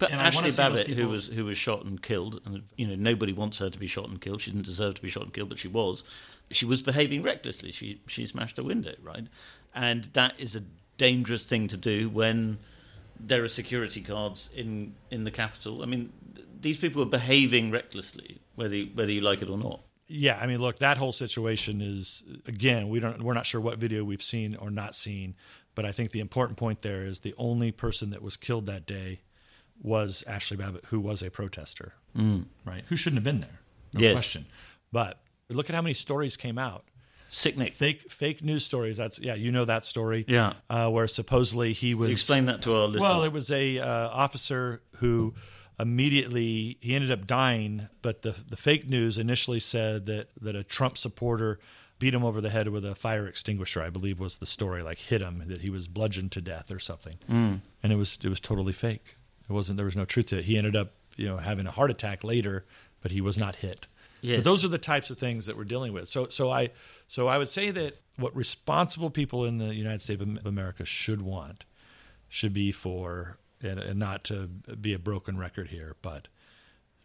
But 0.00 0.10
And 0.10 0.20
Ashli 0.20 0.56
Babbitt, 0.56 0.88
who 0.88 1.08
was 1.08 1.26
who 1.26 1.44
was 1.44 1.58
shot 1.58 1.84
and 1.84 2.00
killed, 2.02 2.40
and 2.46 2.62
you 2.76 2.86
know 2.86 2.94
nobody 2.96 3.34
wants 3.34 3.58
her 3.58 3.68
to 3.68 3.78
be 3.78 3.86
shot 3.86 4.08
and 4.08 4.18
killed. 4.18 4.40
She 4.40 4.50
didn't 4.50 4.64
deserve 4.64 4.94
to 4.94 5.02
be 5.02 5.10
shot 5.10 5.24
and 5.24 5.32
killed, 5.32 5.50
but 5.50 5.58
she 5.58 5.68
was. 5.68 6.02
She 6.50 6.64
was 6.64 6.82
behaving 6.82 7.22
recklessly. 7.22 7.70
She 7.70 8.00
she 8.06 8.24
smashed 8.24 8.58
a 8.58 8.64
window, 8.64 8.94
right? 9.02 9.26
And 9.74 10.04
that 10.14 10.34
is 10.38 10.56
a 10.56 10.62
dangerous 10.96 11.44
thing 11.44 11.68
to 11.68 11.76
do 11.76 12.08
when 12.08 12.58
there 13.20 13.44
are 13.44 13.48
security 13.48 14.00
guards 14.00 14.48
in 14.56 14.94
in 15.10 15.24
the 15.24 15.30
Capitol. 15.30 15.82
I 15.82 15.86
mean, 15.86 16.12
these 16.58 16.78
people 16.78 17.02
are 17.02 17.12
behaving 17.20 17.70
recklessly, 17.70 18.40
whether 18.54 18.76
you, 18.76 18.90
whether 18.94 19.12
you 19.12 19.20
like 19.20 19.42
it 19.42 19.50
or 19.50 19.58
not. 19.58 19.80
Yeah, 20.08 20.38
I 20.40 20.46
mean, 20.46 20.60
look, 20.60 20.78
that 20.78 20.96
whole 20.96 21.12
situation 21.12 21.82
is 21.82 22.24
again, 22.46 22.88
we 22.88 23.00
don't 23.00 23.22
we're 23.22 23.34
not 23.34 23.44
sure 23.44 23.60
what 23.60 23.76
video 23.76 24.02
we've 24.02 24.22
seen 24.22 24.56
or 24.56 24.70
not 24.70 24.94
seen, 24.94 25.36
but 25.74 25.84
I 25.84 25.92
think 25.92 26.12
the 26.12 26.20
important 26.20 26.58
point 26.58 26.80
there 26.80 27.04
is 27.04 27.20
the 27.20 27.34
only 27.36 27.70
person 27.70 28.08
that 28.10 28.22
was 28.22 28.38
killed 28.38 28.64
that 28.64 28.86
day 28.86 29.20
was 29.82 30.22
Ashli 30.28 30.56
Babbitt, 30.58 30.84
who 30.86 31.00
was 31.00 31.22
a 31.22 31.30
protester, 31.30 31.94
right? 32.14 32.84
Who 32.88 32.96
shouldn't 32.96 33.18
have 33.18 33.24
been 33.24 33.40
there, 33.40 33.60
no 33.94 34.00
Yes. 34.00 34.12
question. 34.14 34.46
But 34.92 35.20
look 35.48 35.68
at 35.70 35.74
how 35.76 35.82
many 35.82 35.94
stories 35.94 36.36
came 36.36 36.58
out. 36.58 36.84
Fake 37.32 38.10
fake 38.10 38.42
news 38.42 38.64
stories. 38.64 38.96
That's 38.96 39.18
yeah, 39.20 39.34
you 39.36 39.52
know 39.52 39.64
that 39.64 39.84
story. 39.84 40.24
Yeah. 40.26 40.54
uh, 40.68 40.90
where 40.90 41.06
supposedly 41.06 41.72
he 41.72 41.94
was 41.94 42.10
Explain 42.10 42.46
that 42.46 42.62
to 42.62 42.74
our 42.74 42.86
listeners. 42.88 43.02
well, 43.02 43.22
it 43.22 43.32
was 43.32 43.50
a 43.52 43.78
uh, 43.78 44.08
officer 44.08 44.82
who 44.96 45.34
immediately 45.78 46.78
he 46.80 46.94
ended 46.94 47.10
up 47.12 47.26
dying, 47.26 47.88
but 48.02 48.22
the 48.22 48.34
the 48.48 48.56
fake 48.56 48.88
news 48.88 49.18
initially 49.18 49.60
said 49.60 50.06
that 50.06 50.28
that 50.40 50.56
a 50.56 50.64
Trump 50.64 50.96
supporter 50.98 51.58
beat 51.98 52.14
him 52.14 52.24
over 52.24 52.40
the 52.40 52.48
head 52.50 52.66
with 52.68 52.84
a 52.84 52.94
fire 52.94 53.26
extinguisher. 53.26 53.82
I 53.82 53.90
believe 53.90 54.18
was 54.18 54.38
the 54.38 54.46
story, 54.46 54.82
like 54.82 54.98
hit 54.98 55.20
him 55.20 55.44
that 55.48 55.60
he 55.60 55.70
was 55.70 55.86
bludgeoned 55.88 56.32
to 56.32 56.40
death 56.40 56.70
or 56.70 56.78
something. 56.78 57.14
Mm. 57.30 57.60
And 57.82 57.92
it 57.92 57.96
was 57.96 58.18
it 58.22 58.28
was 58.28 58.40
totally 58.40 58.72
fake. 58.72 59.16
It 59.50 59.52
wasn't. 59.52 59.76
There 59.76 59.86
was 59.86 59.96
no 59.96 60.04
truth 60.04 60.26
to 60.26 60.38
it. 60.38 60.44
He 60.44 60.56
ended 60.56 60.76
up 60.76 60.92
you 61.16 61.26
know 61.26 61.38
having 61.38 61.66
a 61.66 61.70
heart 61.70 61.90
attack 61.90 62.24
later, 62.24 62.64
but 63.02 63.10
he 63.10 63.20
was 63.20 63.36
not 63.36 63.56
hit. 63.56 63.86
Yes. 64.22 64.38
But 64.38 64.44
those 64.44 64.64
are 64.64 64.68
the 64.68 64.78
types 64.78 65.10
of 65.10 65.18
things 65.18 65.46
that 65.46 65.56
we're 65.56 65.64
dealing 65.64 65.92
with. 65.92 66.08
So 66.08 66.28
so 66.28 66.50
I 66.50 66.70
so 67.06 67.28
I 67.28 67.36
would 67.36 67.48
say 67.48 67.70
that 67.70 67.98
what 68.16 68.34
responsible 68.36 69.10
people 69.10 69.44
in 69.44 69.58
the 69.58 69.74
United 69.74 70.02
States 70.02 70.22
of 70.22 70.46
America 70.46 70.84
should 70.84 71.22
want 71.22 71.64
should 72.28 72.52
be 72.52 72.70
for 72.70 73.38
and, 73.62 73.78
and 73.78 73.98
not 73.98 74.24
to 74.24 74.46
be 74.46 74.94
a 74.94 74.98
broken 74.98 75.36
record 75.36 75.68
here, 75.68 75.96
but 76.00 76.28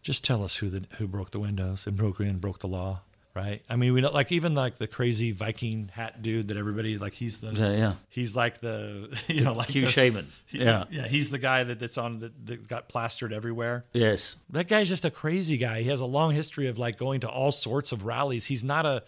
just 0.01 0.23
tell 0.23 0.43
us 0.43 0.57
who 0.57 0.69
the 0.69 0.85
who 0.97 1.07
broke 1.07 1.31
the 1.31 1.39
windows 1.39 1.87
and 1.87 1.97
broke 1.97 2.19
in, 2.19 2.37
broke 2.37 2.59
the 2.59 2.67
law, 2.67 3.01
right? 3.35 3.61
I 3.69 3.75
mean, 3.75 3.93
we 3.93 4.01
know, 4.01 4.11
like 4.11 4.31
even 4.31 4.55
like 4.55 4.77
the 4.77 4.87
crazy 4.87 5.31
Viking 5.31 5.89
hat 5.93 6.21
dude 6.21 6.47
that 6.47 6.57
everybody 6.57 6.97
like 6.97 7.13
he's 7.13 7.39
the 7.39 7.51
Yeah, 7.51 7.71
yeah. 7.71 7.93
he's 8.09 8.35
like 8.35 8.61
the 8.61 9.15
you 9.27 9.41
know 9.41 9.53
like 9.53 9.69
Hugh 9.69 9.81
the, 9.85 9.91
Shaman. 9.91 10.27
Yeah. 10.51 10.85
yeah 10.89 11.07
he's 11.07 11.31
the 11.31 11.37
guy 11.37 11.63
that, 11.65 11.79
that's 11.79 11.97
on 11.97 12.19
that, 12.19 12.45
that 12.45 12.67
got 12.67 12.87
plastered 12.87 13.33
everywhere. 13.33 13.85
Yes. 13.93 14.37
That 14.49 14.67
guy's 14.67 14.87
just 14.87 15.03
a 15.05 15.11
crazy 15.11 15.57
guy. 15.57 15.81
He 15.81 15.89
has 15.89 15.99
a 16.01 16.05
long 16.05 16.31
history 16.33 16.67
of 16.67 16.77
like 16.79 16.97
going 16.97 17.19
to 17.21 17.29
all 17.29 17.51
sorts 17.51 17.91
of 17.91 18.05
rallies. 18.05 18.45
He's 18.45 18.63
not 18.63 18.85
a, 18.85 19.03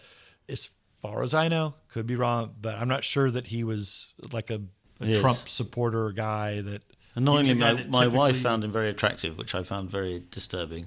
as 0.48 0.68
far 1.00 1.22
as 1.22 1.32
I 1.32 1.48
know, 1.48 1.74
could 1.88 2.06
be 2.06 2.16
wrong, 2.16 2.54
but 2.60 2.74
I'm 2.74 2.88
not 2.88 3.04
sure 3.04 3.30
that 3.30 3.46
he 3.46 3.64
was 3.64 4.12
like 4.32 4.50
a, 4.50 4.60
a 5.00 5.06
Yes. 5.06 5.20
Trump 5.20 5.48
supporter 5.48 6.10
guy 6.10 6.60
that. 6.60 6.82
Annoyingly, 7.14 7.54
he 7.54 7.60
was 7.60 7.72
a 7.72 7.76
guy 7.76 7.84
my, 7.88 8.06
my 8.06 8.06
wife 8.08 8.40
found 8.40 8.62
him 8.64 8.72
very 8.72 8.90
attractive, 8.90 9.38
which 9.38 9.54
I 9.54 9.62
found 9.62 9.90
very 9.90 10.22
disturbing. 10.30 10.86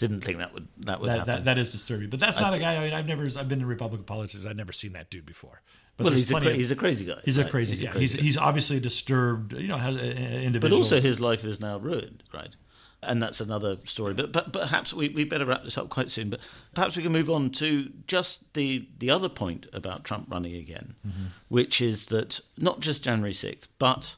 Didn't 0.00 0.22
think 0.22 0.38
that 0.38 0.52
would 0.52 0.66
that 0.78 1.00
would 1.00 1.08
that, 1.10 1.18
happen. 1.20 1.34
that, 1.34 1.44
that 1.44 1.58
is 1.58 1.70
disturbing, 1.70 2.10
but 2.10 2.18
that's 2.18 2.40
not 2.40 2.54
a 2.54 2.58
guy. 2.58 2.76
I 2.76 2.84
mean, 2.84 2.92
I've 2.92 3.06
never, 3.06 3.24
I've 3.38 3.48
been 3.48 3.60
in 3.60 3.66
Republican 3.66 4.04
politics. 4.04 4.44
I've 4.46 4.56
never 4.56 4.72
seen 4.72 4.92
that 4.94 5.10
dude 5.10 5.24
before. 5.26 5.62
But 5.96 6.04
well, 6.04 6.12
he's 6.14 6.30
a, 6.30 6.40
cra- 6.40 6.48
of- 6.50 6.56
he's 6.56 6.70
a 6.70 6.76
crazy 6.76 7.04
guy. 7.04 7.20
he's 7.24 7.36
a 7.38 7.44
crazy, 7.44 7.76
He's 7.76 7.84
a 7.84 7.90
crazy 7.90 8.00
He's 8.00 8.14
guy. 8.16 8.22
he's 8.22 8.36
obviously 8.38 8.78
a 8.78 8.80
disturbed, 8.80 9.52
you 9.52 9.68
know, 9.68 9.76
has 9.76 9.94
an 9.96 10.58
but 10.58 10.72
also 10.72 11.00
his 11.00 11.20
life 11.20 11.44
is 11.44 11.60
now 11.60 11.78
ruined, 11.78 12.22
right? 12.34 12.56
And 13.02 13.22
that's 13.22 13.40
another 13.40 13.78
story. 13.84 14.12
But, 14.14 14.30
but 14.32 14.52
perhaps 14.52 14.92
we, 14.92 15.08
we 15.10 15.24
better 15.24 15.46
wrap 15.46 15.64
this 15.64 15.78
up 15.78 15.88
quite 15.88 16.10
soon. 16.10 16.28
But 16.30 16.40
perhaps 16.74 16.96
we 16.96 17.02
can 17.02 17.12
move 17.12 17.30
on 17.30 17.48
to 17.52 17.90
just 18.06 18.52
the 18.54 18.88
the 18.98 19.10
other 19.10 19.28
point 19.30 19.66
about 19.72 20.04
Trump 20.04 20.26
running 20.30 20.54
again, 20.54 20.96
Mm-hmm. 21.06 21.24
which 21.48 21.80
is 21.80 22.06
that 22.06 22.40
not 22.58 22.80
just 22.80 23.02
January 23.04 23.32
sixth, 23.32 23.68
but 23.78 24.16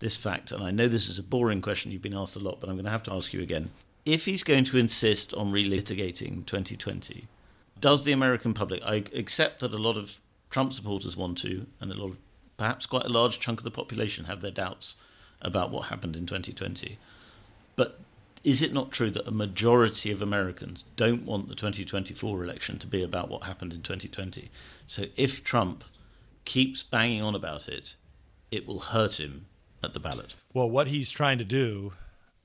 this 0.00 0.16
fact. 0.16 0.50
And 0.52 0.62
I 0.64 0.70
know 0.72 0.88
this 0.88 1.08
is 1.08 1.18
a 1.18 1.22
boring 1.22 1.60
question 1.60 1.92
you've 1.92 2.02
been 2.02 2.12
asked 2.16 2.34
a 2.36 2.40
lot, 2.40 2.60
but 2.60 2.68
I'm 2.68 2.74
going 2.76 2.84
to 2.86 2.90
have 2.90 3.04
to 3.04 3.12
ask 3.12 3.32
you 3.32 3.40
again. 3.40 3.70
If 4.04 4.26
he's 4.26 4.42
going 4.42 4.64
to 4.64 4.78
insist 4.78 5.32
on 5.34 5.52
relitigating 5.52 6.44
2020, 6.46 7.26
does 7.80 8.04
the 8.04 8.12
American 8.12 8.52
public? 8.52 8.82
I 8.84 9.04
accept 9.14 9.60
that 9.60 9.72
a 9.72 9.78
lot 9.78 9.96
of 9.96 10.20
Trump 10.50 10.72
supporters 10.72 11.16
want 11.16 11.38
to, 11.38 11.66
and 11.80 11.90
a 11.90 11.94
lot 11.94 12.10
of 12.10 12.16
perhaps 12.56 12.86
quite 12.86 13.04
a 13.04 13.08
large 13.08 13.40
chunk 13.40 13.60
of 13.60 13.64
the 13.64 13.70
population 13.70 14.26
have 14.26 14.40
their 14.40 14.50
doubts 14.50 14.94
about 15.40 15.70
what 15.70 15.86
happened 15.86 16.16
in 16.16 16.26
2020. 16.26 16.98
But 17.76 17.98
is 18.44 18.60
it 18.60 18.72
not 18.74 18.92
true 18.92 19.10
that 19.10 19.26
a 19.26 19.32
majority 19.32 20.10
of 20.10 20.20
Americans 20.20 20.84
don't 20.96 21.24
want 21.24 21.48
the 21.48 21.54
2024 21.54 22.44
election 22.44 22.78
to 22.78 22.86
be 22.86 23.02
about 23.02 23.30
what 23.30 23.44
happened 23.44 23.72
in 23.72 23.80
2020? 23.80 24.50
So 24.86 25.06
if 25.16 25.42
Trump 25.42 25.82
keeps 26.44 26.82
banging 26.82 27.22
on 27.22 27.34
about 27.34 27.68
it, 27.68 27.94
it 28.50 28.66
will 28.66 28.80
hurt 28.80 29.18
him 29.18 29.46
at 29.82 29.94
the 29.94 30.00
ballot. 30.00 30.34
Well, 30.52 30.68
what 30.68 30.88
he's 30.88 31.10
trying 31.10 31.38
to 31.38 31.44
do 31.44 31.94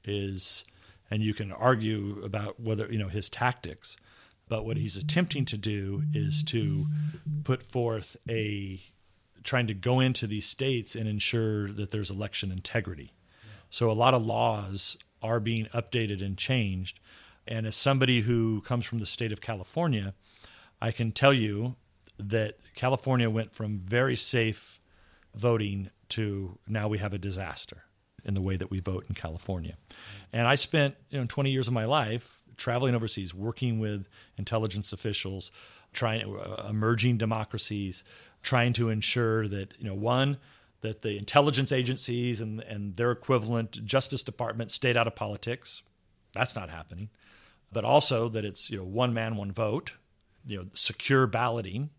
is, 0.05 0.64
and 1.12 1.24
you 1.24 1.34
can 1.34 1.51
argue 1.51 2.22
about 2.24 2.60
whether, 2.60 2.91
you 2.91 2.99
know, 2.99 3.07
his 3.07 3.30
tactics, 3.30 3.97
but 4.47 4.66
what 4.66 4.78
he's 4.78 4.97
attempting 4.97 5.45
to 5.45 5.57
do 5.57 6.03
is 6.14 6.43
to 6.43 6.88
put 7.43 7.64
forth 7.64 8.18
a, 8.28 8.82
trying 9.43 9.68
to 9.68 9.74
go 9.74 9.99
into 9.99 10.28
these 10.28 10.47
states 10.47 10.95
and 10.95 11.07
ensure 11.07 11.72
that 11.72 11.91
there's 11.91 12.12
election 12.12 12.51
integrity. 12.51 13.14
So 13.70 13.89
a 13.89 13.93
lot 13.93 14.14
of 14.14 14.26
laws 14.26 14.97
are 15.22 15.39
being 15.39 15.66
updated 15.66 16.26
and 16.26 16.38
changed. 16.38 16.99
And 17.47 17.68
as 17.68 17.76
somebody 17.76 18.22
who 18.22 18.62
comes 18.62 18.86
from 18.86 18.99
the 18.99 19.05
state 19.05 19.32
of 19.32 19.41
California, 19.41 20.14
I 20.82 20.91
can 20.91 21.12
tell 21.12 21.34
you 21.34 21.76
that 22.18 22.57
California 22.76 23.30
went 23.30 23.53
from 23.53 23.80
very 23.80 24.16
safe 24.16 24.80
voting 25.36 25.89
to 26.10 26.57
now 26.68 26.88
we 26.88 26.97
have 26.97 27.14
a 27.14 27.20
disaster 27.20 27.84
in 28.26 28.34
the 28.34 28.41
way 28.41 28.57
that 28.57 28.72
we 28.72 28.80
vote 28.80 29.05
in 29.07 29.15
California. 29.15 29.76
And 30.34 30.47
I 30.47 30.55
spent 30.55 30.95
you 31.09 31.20
know 31.20 31.26
20 31.28 31.51
years 31.51 31.67
of 31.67 31.74
my 31.74 31.86
life 31.86 32.43
traveling 32.57 32.95
overseas, 32.95 33.34
working 33.34 33.80
with 33.80 34.07
intelligence 34.38 34.91
officials, 34.91 35.51
trying 35.93 36.36
uh, 36.36 36.67
emerging 36.70 37.17
democracies, 37.17 38.03
trying 38.43 38.74
to 38.74 38.89
ensure 38.89 39.47
that 39.47 39.74
you 39.78 39.86
know 39.86 39.95
one 39.95 40.38
that 40.82 41.01
the 41.01 41.17
intelligence 41.17 41.72
agencies 41.72 42.41
and 42.41 42.61
and 42.63 42.95
their 42.95 43.11
equivalent 43.11 43.84
Justice 43.86 44.24
Department 44.24 44.72
stayed 44.72 44.97
out 44.97 45.07
of 45.07 45.15
politics. 45.15 45.84
That's 46.34 46.55
not 46.55 46.70
happening. 46.70 47.09
But 47.72 47.86
also 47.86 48.30
that 48.30 48.45
it's 48.45 48.70
you 48.70 48.78
know 48.78 48.86
one 48.86 49.13
man 49.13 49.36
one 49.36 49.51
vote 49.51 49.93
you 50.45 50.57
know, 50.57 50.65
secure 50.74 51.28
balloting, 51.28 51.89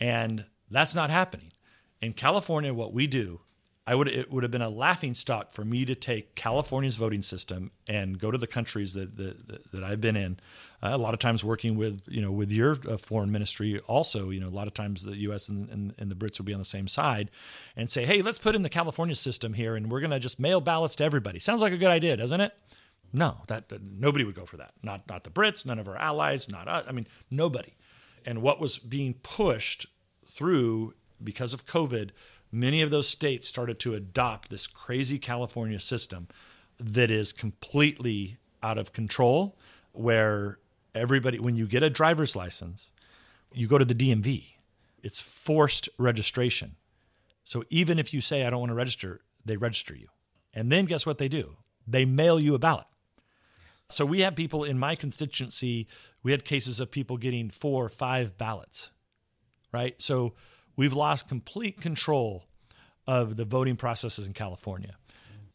and 0.00 0.44
that's 0.70 0.94
not 0.94 1.10
happening. 1.10 1.52
In 2.00 2.12
California, 2.12 2.72
what 2.72 2.92
we 2.92 3.06
do, 3.06 3.40
I 3.86 3.94
would 3.94 4.08
it 4.08 4.30
would 4.30 4.42
have 4.42 4.52
been 4.52 4.62
a 4.62 4.70
laughing 4.70 5.14
stock 5.14 5.50
for 5.50 5.64
me 5.64 5.84
to 5.84 5.94
take 5.94 6.34
California's 6.34 6.96
voting 6.96 7.22
system 7.22 7.70
and 7.88 8.18
go 8.18 8.30
to 8.30 8.38
the 8.38 8.46
countries 8.46 8.94
that 8.94 9.16
that, 9.16 9.72
that 9.72 9.82
I've 9.82 10.00
been 10.00 10.16
in. 10.16 10.38
Uh, 10.82 10.90
a 10.92 10.98
lot 10.98 11.12
of 11.12 11.20
times 11.20 11.44
working 11.44 11.76
with 11.76 12.02
you 12.06 12.20
know 12.20 12.30
with 12.30 12.52
your 12.52 12.76
uh, 12.88 12.96
foreign 12.96 13.32
ministry, 13.32 13.78
also 13.80 14.30
you 14.30 14.38
know 14.38 14.48
a 14.48 14.50
lot 14.50 14.66
of 14.66 14.74
times 14.74 15.02
the 15.02 15.16
U.S. 15.16 15.48
And, 15.48 15.68
and, 15.70 15.94
and 15.98 16.10
the 16.10 16.14
Brits 16.14 16.38
will 16.38 16.44
be 16.44 16.52
on 16.52 16.58
the 16.58 16.64
same 16.64 16.88
side, 16.88 17.30
and 17.74 17.90
say, 17.90 18.04
hey, 18.04 18.22
let's 18.22 18.38
put 18.38 18.54
in 18.54 18.62
the 18.62 18.68
California 18.68 19.14
system 19.14 19.54
here, 19.54 19.76
and 19.76 19.90
we're 19.90 20.00
going 20.00 20.10
to 20.10 20.20
just 20.20 20.38
mail 20.38 20.60
ballots 20.60 20.94
to 20.96 21.04
everybody. 21.04 21.38
Sounds 21.38 21.62
like 21.62 21.72
a 21.72 21.78
good 21.78 21.90
idea, 21.90 22.16
doesn't 22.16 22.40
it? 22.40 22.52
No, 23.12 23.38
that 23.48 23.72
uh, 23.72 23.78
nobody 23.82 24.24
would 24.24 24.34
go 24.34 24.46
for 24.46 24.58
that. 24.58 24.72
Not 24.82 25.08
not 25.08 25.24
the 25.24 25.30
Brits, 25.30 25.66
none 25.66 25.78
of 25.78 25.88
our 25.88 25.96
allies, 25.96 26.48
not 26.48 26.68
us. 26.68 26.84
I 26.86 26.92
mean 26.92 27.06
nobody. 27.30 27.74
And 28.24 28.42
what 28.42 28.60
was 28.60 28.78
being 28.78 29.14
pushed 29.14 29.86
through 30.26 30.94
because 31.22 31.52
of 31.52 31.66
COVID, 31.66 32.10
many 32.52 32.82
of 32.82 32.90
those 32.90 33.08
states 33.08 33.48
started 33.48 33.78
to 33.80 33.94
adopt 33.94 34.50
this 34.50 34.66
crazy 34.66 35.18
California 35.18 35.80
system 35.80 36.28
that 36.78 37.10
is 37.10 37.32
completely 37.32 38.38
out 38.62 38.78
of 38.78 38.92
control, 38.92 39.56
where 39.92 40.58
everybody, 40.94 41.38
when 41.38 41.56
you 41.56 41.66
get 41.66 41.82
a 41.82 41.90
driver's 41.90 42.34
license, 42.34 42.90
you 43.52 43.66
go 43.66 43.78
to 43.78 43.84
the 43.84 43.94
DMV. 43.94 44.44
It's 45.02 45.20
forced 45.20 45.88
registration. 45.98 46.76
So 47.44 47.64
even 47.70 47.98
if 47.98 48.12
you 48.12 48.20
say, 48.20 48.44
I 48.44 48.50
don't 48.50 48.60
want 48.60 48.70
to 48.70 48.74
register, 48.74 49.22
they 49.44 49.56
register 49.56 49.94
you. 49.94 50.08
And 50.52 50.70
then 50.70 50.84
guess 50.84 51.06
what 51.06 51.18
they 51.18 51.28
do? 51.28 51.56
They 51.86 52.04
mail 52.04 52.38
you 52.38 52.54
a 52.54 52.58
ballot. 52.58 52.86
So 53.88 54.06
we 54.06 54.20
have 54.20 54.36
people 54.36 54.62
in 54.62 54.78
my 54.78 54.94
constituency, 54.94 55.88
we 56.22 56.30
had 56.30 56.44
cases 56.44 56.78
of 56.78 56.92
people 56.92 57.16
getting 57.16 57.50
four 57.50 57.84
or 57.84 57.88
five 57.88 58.38
ballots, 58.38 58.90
right? 59.72 60.00
So 60.00 60.34
we've 60.76 60.92
lost 60.92 61.28
complete 61.28 61.80
control 61.80 62.44
of 63.06 63.36
the 63.36 63.44
voting 63.44 63.76
processes 63.76 64.26
in 64.26 64.32
California. 64.32 64.96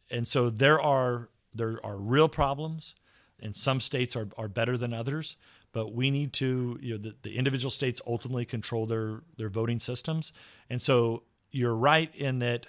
And 0.09 0.27
so 0.27 0.49
there 0.49 0.79
are 0.79 1.29
there 1.53 1.79
are 1.83 1.97
real 1.97 2.27
problems 2.27 2.95
and 3.41 3.55
some 3.55 3.79
states 3.79 4.15
are, 4.15 4.27
are 4.37 4.47
better 4.47 4.77
than 4.77 4.93
others, 4.93 5.37
but 5.71 5.93
we 5.93 6.11
need 6.11 6.33
to, 6.33 6.77
you 6.81 6.93
know, 6.93 6.97
the, 6.97 7.15
the 7.21 7.37
individual 7.37 7.71
states 7.71 8.01
ultimately 8.07 8.45
control 8.45 8.85
their 8.85 9.21
their 9.37 9.49
voting 9.49 9.79
systems. 9.79 10.33
And 10.69 10.81
so 10.81 11.23
you're 11.51 11.75
right 11.75 12.13
in 12.15 12.39
that 12.39 12.67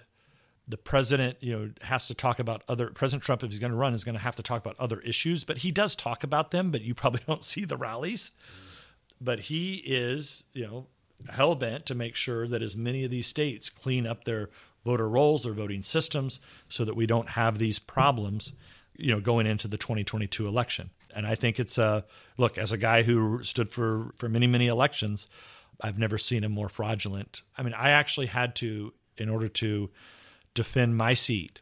the 0.68 0.76
president, 0.76 1.36
you 1.40 1.53
know, 1.53 1.70
has 1.82 2.09
to 2.09 2.14
talk 2.14 2.38
about 2.38 2.62
other 2.68 2.88
President 2.88 3.22
Trump, 3.22 3.42
if 3.44 3.51
he's 3.51 3.61
going 3.61 3.70
to 3.70 3.76
run, 3.76 3.94
is 3.94 4.05
going 4.05 4.16
to 4.16 4.20
have 4.20 4.34
to 4.36 4.42
talk 4.42 4.61
about 4.61 4.78
other 4.80 5.01
issues. 5.01 5.44
But 5.44 5.59
he 5.59 5.70
does 5.70 5.94
talk 5.94 6.24
about 6.24 6.51
them, 6.51 6.70
but 6.70 6.82
you 6.82 6.94
probably 6.94 7.22
don't 7.26 7.44
see 7.44 7.64
the 7.64 7.76
rallies. 7.76 8.32
But 9.20 9.40
he 9.40 9.76
is, 9.86 10.44
you 10.53 10.66
know, 10.66 10.86
hell 11.28 11.54
bent 11.54 11.86
to 11.86 11.94
make 11.94 12.14
sure 12.14 12.46
that 12.48 12.62
as 12.62 12.76
many 12.76 13.04
of 13.04 13.10
these 13.10 13.26
states 13.26 13.70
clean 13.70 14.06
up 14.06 14.24
their 14.24 14.50
voter 14.84 15.08
rolls, 15.08 15.42
their 15.42 15.52
voting 15.52 15.82
systems, 15.82 16.40
so 16.68 16.84
that 16.84 16.96
we 16.96 17.06
don't 17.06 17.30
have 17.30 17.58
these 17.58 17.78
problems, 17.78 18.52
you 18.96 19.12
know, 19.12 19.20
going 19.20 19.46
into 19.46 19.68
the 19.68 19.78
2022 19.78 20.46
election. 20.46 20.90
And 21.14 21.26
I 21.26 21.34
think 21.34 21.58
it's 21.58 21.78
a 21.78 22.04
look 22.36 22.58
as 22.58 22.72
a 22.72 22.78
guy 22.78 23.02
who 23.02 23.42
stood 23.42 23.70
for 23.70 24.12
for 24.16 24.28
many 24.28 24.46
many 24.46 24.66
elections, 24.66 25.26
I've 25.80 25.98
never 25.98 26.18
seen 26.18 26.44
a 26.44 26.48
more 26.48 26.68
fraudulent. 26.68 27.42
I 27.56 27.62
mean, 27.62 27.74
I 27.74 27.90
actually 27.90 28.26
had 28.26 28.54
to 28.56 28.92
in 29.18 29.28
order 29.28 29.48
to 29.48 29.90
defend 30.54 30.96
my 30.96 31.14
seat, 31.14 31.60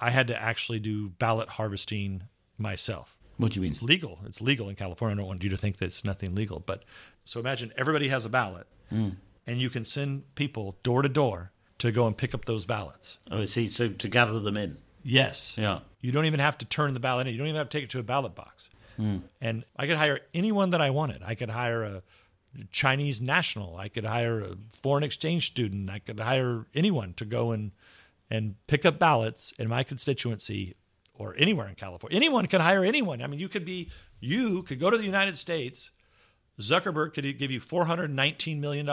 I 0.00 0.10
had 0.10 0.26
to 0.28 0.40
actually 0.40 0.78
do 0.78 1.10
ballot 1.10 1.50
harvesting 1.50 2.24
myself. 2.58 3.15
What 3.38 3.52
do 3.52 3.56
you 3.56 3.62
mean? 3.62 3.72
It's 3.72 3.82
legal. 3.82 4.18
It's 4.24 4.40
legal 4.40 4.68
in 4.68 4.76
California. 4.76 5.16
I 5.16 5.18
don't 5.18 5.28
want 5.28 5.44
you 5.44 5.50
to 5.50 5.56
think 5.56 5.76
that 5.78 5.86
it's 5.86 6.04
nothing 6.04 6.34
legal. 6.34 6.60
But 6.60 6.84
so 7.24 7.40
imagine 7.40 7.72
everybody 7.76 8.08
has 8.08 8.24
a 8.24 8.28
ballot, 8.28 8.66
mm. 8.92 9.16
and 9.46 9.58
you 9.58 9.68
can 9.68 9.84
send 9.84 10.34
people 10.34 10.76
door 10.82 11.02
to 11.02 11.08
door 11.08 11.52
to 11.78 11.92
go 11.92 12.06
and 12.06 12.16
pick 12.16 12.34
up 12.34 12.46
those 12.46 12.64
ballots. 12.64 13.18
Oh, 13.30 13.42
I 13.42 13.44
see. 13.44 13.68
So 13.68 13.88
to 13.88 14.08
gather 14.08 14.40
them 14.40 14.56
in. 14.56 14.78
Yes. 15.02 15.56
Yeah. 15.58 15.80
You 16.00 16.12
don't 16.12 16.24
even 16.24 16.40
have 16.40 16.58
to 16.58 16.64
turn 16.64 16.94
the 16.94 17.00
ballot 17.00 17.26
in. 17.26 17.32
You 17.32 17.38
don't 17.38 17.48
even 17.48 17.58
have 17.58 17.68
to 17.68 17.78
take 17.78 17.84
it 17.84 17.90
to 17.90 17.98
a 17.98 18.02
ballot 18.02 18.34
box. 18.34 18.70
Mm. 18.98 19.22
And 19.40 19.64
I 19.76 19.86
could 19.86 19.98
hire 19.98 20.20
anyone 20.34 20.70
that 20.70 20.80
I 20.80 20.90
wanted. 20.90 21.22
I 21.22 21.34
could 21.34 21.50
hire 21.50 21.84
a 21.84 22.02
Chinese 22.70 23.20
national. 23.20 23.76
I 23.76 23.88
could 23.88 24.04
hire 24.04 24.40
a 24.40 24.56
foreign 24.70 25.04
exchange 25.04 25.46
student. 25.46 25.90
I 25.90 25.98
could 25.98 26.20
hire 26.20 26.66
anyone 26.74 27.14
to 27.14 27.24
go 27.24 27.52
and 27.52 27.72
and 28.30 28.56
pick 28.66 28.84
up 28.84 28.98
ballots 28.98 29.52
in 29.58 29.68
my 29.68 29.84
constituency 29.84 30.74
or 31.18 31.34
anywhere 31.38 31.68
in 31.68 31.74
California. 31.74 32.16
Anyone 32.16 32.46
can 32.46 32.60
hire 32.60 32.84
anyone. 32.84 33.22
I 33.22 33.26
mean, 33.26 33.40
you 33.40 33.48
could 33.48 33.64
be, 33.64 33.90
you 34.20 34.62
could 34.62 34.80
go 34.80 34.90
to 34.90 34.96
the 34.96 35.04
United 35.04 35.36
States. 35.36 35.90
Zuckerberg 36.60 37.12
could 37.12 37.38
give 37.38 37.50
you 37.50 37.60
$419 37.60 38.58
million, 38.58 38.88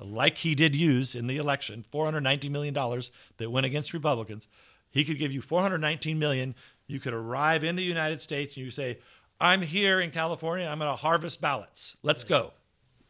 like 0.00 0.38
he 0.38 0.54
did 0.54 0.74
use 0.74 1.14
in 1.14 1.28
the 1.28 1.36
election, 1.36 1.84
$419 1.92 2.50
million 2.50 2.74
that 2.74 3.50
went 3.50 3.66
against 3.66 3.92
Republicans. 3.92 4.48
He 4.90 5.04
could 5.04 5.18
give 5.18 5.32
you 5.32 5.40
419 5.40 6.18
million. 6.18 6.54
You 6.86 6.98
could 6.98 7.14
arrive 7.14 7.62
in 7.62 7.76
the 7.76 7.82
United 7.82 8.20
States 8.20 8.56
and 8.56 8.64
you 8.64 8.70
say, 8.70 8.98
I'm 9.40 9.62
here 9.62 10.00
in 10.00 10.10
California. 10.10 10.66
I'm 10.66 10.78
going 10.78 10.90
to 10.90 10.96
harvest 10.96 11.40
ballots. 11.40 11.96
Let's 12.02 12.24
go. 12.24 12.52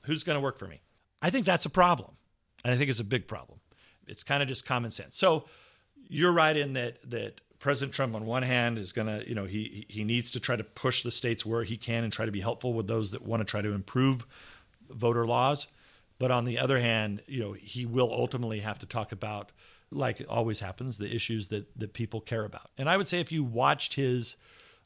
Who's 0.03 0.23
going 0.23 0.37
to 0.37 0.41
work 0.41 0.59
for 0.59 0.67
me? 0.67 0.81
I 1.23 1.31
think 1.31 1.47
that's 1.47 1.65
a 1.65 1.71
problem. 1.71 2.11
And 2.62 2.73
I 2.73 2.77
think 2.77 2.91
it's 2.91 3.01
a 3.01 3.05
big 3.05 3.27
problem. 3.27 3.61
It's 4.07 4.23
kind 4.23 4.43
of 4.43 4.49
just 4.49 4.67
common 4.67 4.91
sense. 4.91 5.17
So, 5.17 5.45
you're 6.09 6.33
right 6.33 6.57
in 6.57 6.75
that 6.75 6.99
that 7.11 7.41
President 7.65 7.95
Trump, 7.95 8.15
on 8.15 8.27
one 8.27 8.43
hand, 8.43 8.77
is 8.77 8.93
going 8.93 9.07
to, 9.07 9.27
you 9.27 9.35
know, 9.35 9.47
he 9.47 9.87
he 9.89 10.05
needs 10.05 10.31
to 10.33 10.39
try 10.39 10.55
to 10.55 10.62
push 10.62 11.03
the 11.03 11.11
states 11.11 11.47
where 11.47 11.65
he 11.65 11.79
can 11.79 12.05
and 12.05 12.12
try 12.12 12.27
to 12.27 12.31
be 12.31 12.43
helpful 12.43 12.75
with 12.75 12.89
those 12.89 13.12
that 13.12 13.23
want 13.23 13.41
to 13.41 13.45
try 13.47 13.62
to 13.62 13.73
improve 13.73 14.27
voter 14.91 15.27
laws. 15.27 15.67
But 16.19 16.31
on 16.31 16.45
the 16.45 16.59
other 16.59 16.79
hand, 16.79 17.23
you 17.27 17.41
know, 17.41 17.53
he 17.53 17.87
will 17.87 18.12
ultimately 18.12 18.61
have 18.61 18.81
to 18.81 18.87
talk 18.87 19.12
about, 19.12 19.51
like 19.91 20.21
it 20.21 20.29
always 20.29 20.61
happens, 20.61 20.99
the 20.99 21.11
issues 21.17 21.49
that 21.49 21.67
that 21.79 21.95
people 21.95 22.21
care 22.21 22.45
about. 22.45 22.71
And 22.77 22.87
I 22.87 22.99
would 22.99 23.09
say 23.09 23.19
if 23.19 23.33
you 23.33 23.43
watched 23.43 23.95
his 23.95 24.37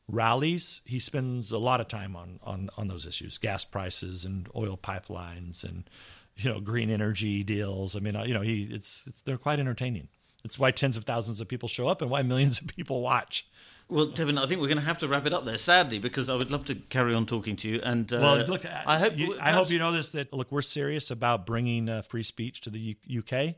rallies, 0.06 0.80
he 0.84 1.00
spends 1.00 1.50
a 1.50 1.58
lot 1.58 1.80
of 1.80 1.88
time 1.88 2.14
on 2.14 2.38
on 2.44 2.70
on 2.76 2.86
those 2.86 3.06
issues, 3.06 3.38
gas 3.38 3.64
prices 3.64 4.24
and 4.24 4.48
oil 4.54 4.78
pipelines 4.80 5.64
and 5.64 5.90
you 6.36 6.48
know 6.48 6.60
green 6.60 6.90
energy 6.90 7.42
deals. 7.42 7.96
I 7.96 7.98
mean, 7.98 8.14
you 8.24 8.34
know, 8.34 8.42
he 8.42 8.68
it's, 8.70 9.04
it's 9.08 9.20
they're 9.22 9.36
quite 9.36 9.58
entertaining. 9.58 10.06
It's 10.44 10.58
why 10.58 10.70
tens 10.70 10.96
of 10.96 11.04
thousands 11.04 11.40
of 11.40 11.48
people 11.48 11.68
show 11.68 11.88
up 11.88 12.00
and 12.00 12.10
why 12.10 12.22
millions 12.22 12.60
of 12.60 12.68
people 12.68 13.00
watch. 13.02 13.46
Well, 13.90 14.06
Devin, 14.06 14.36
I 14.36 14.46
think 14.46 14.60
we're 14.60 14.68
going 14.68 14.78
to 14.78 14.84
have 14.84 14.98
to 14.98 15.08
wrap 15.08 15.24
it 15.26 15.32
up 15.32 15.46
there, 15.46 15.56
sadly, 15.56 15.98
because 15.98 16.28
I 16.28 16.34
would 16.34 16.50
love 16.50 16.66
to 16.66 16.74
carry 16.74 17.14
on 17.14 17.24
talking 17.24 17.56
to 17.56 17.68
you. 17.68 17.80
And 17.82 18.12
uh, 18.12 18.18
well, 18.20 18.46
look, 18.46 18.66
I 18.66 18.98
hope 18.98 19.16
you, 19.16 19.38
I 19.40 19.50
hope 19.50 19.70
you 19.70 19.78
know 19.78 19.92
this 19.92 20.12
that 20.12 20.32
look, 20.32 20.52
we're 20.52 20.60
serious 20.60 21.10
about 21.10 21.46
bringing 21.46 21.88
uh, 21.88 22.02
free 22.02 22.22
speech 22.22 22.60
to 22.62 22.70
the 22.70 22.78
U- 22.78 23.20
UK, 23.20 23.54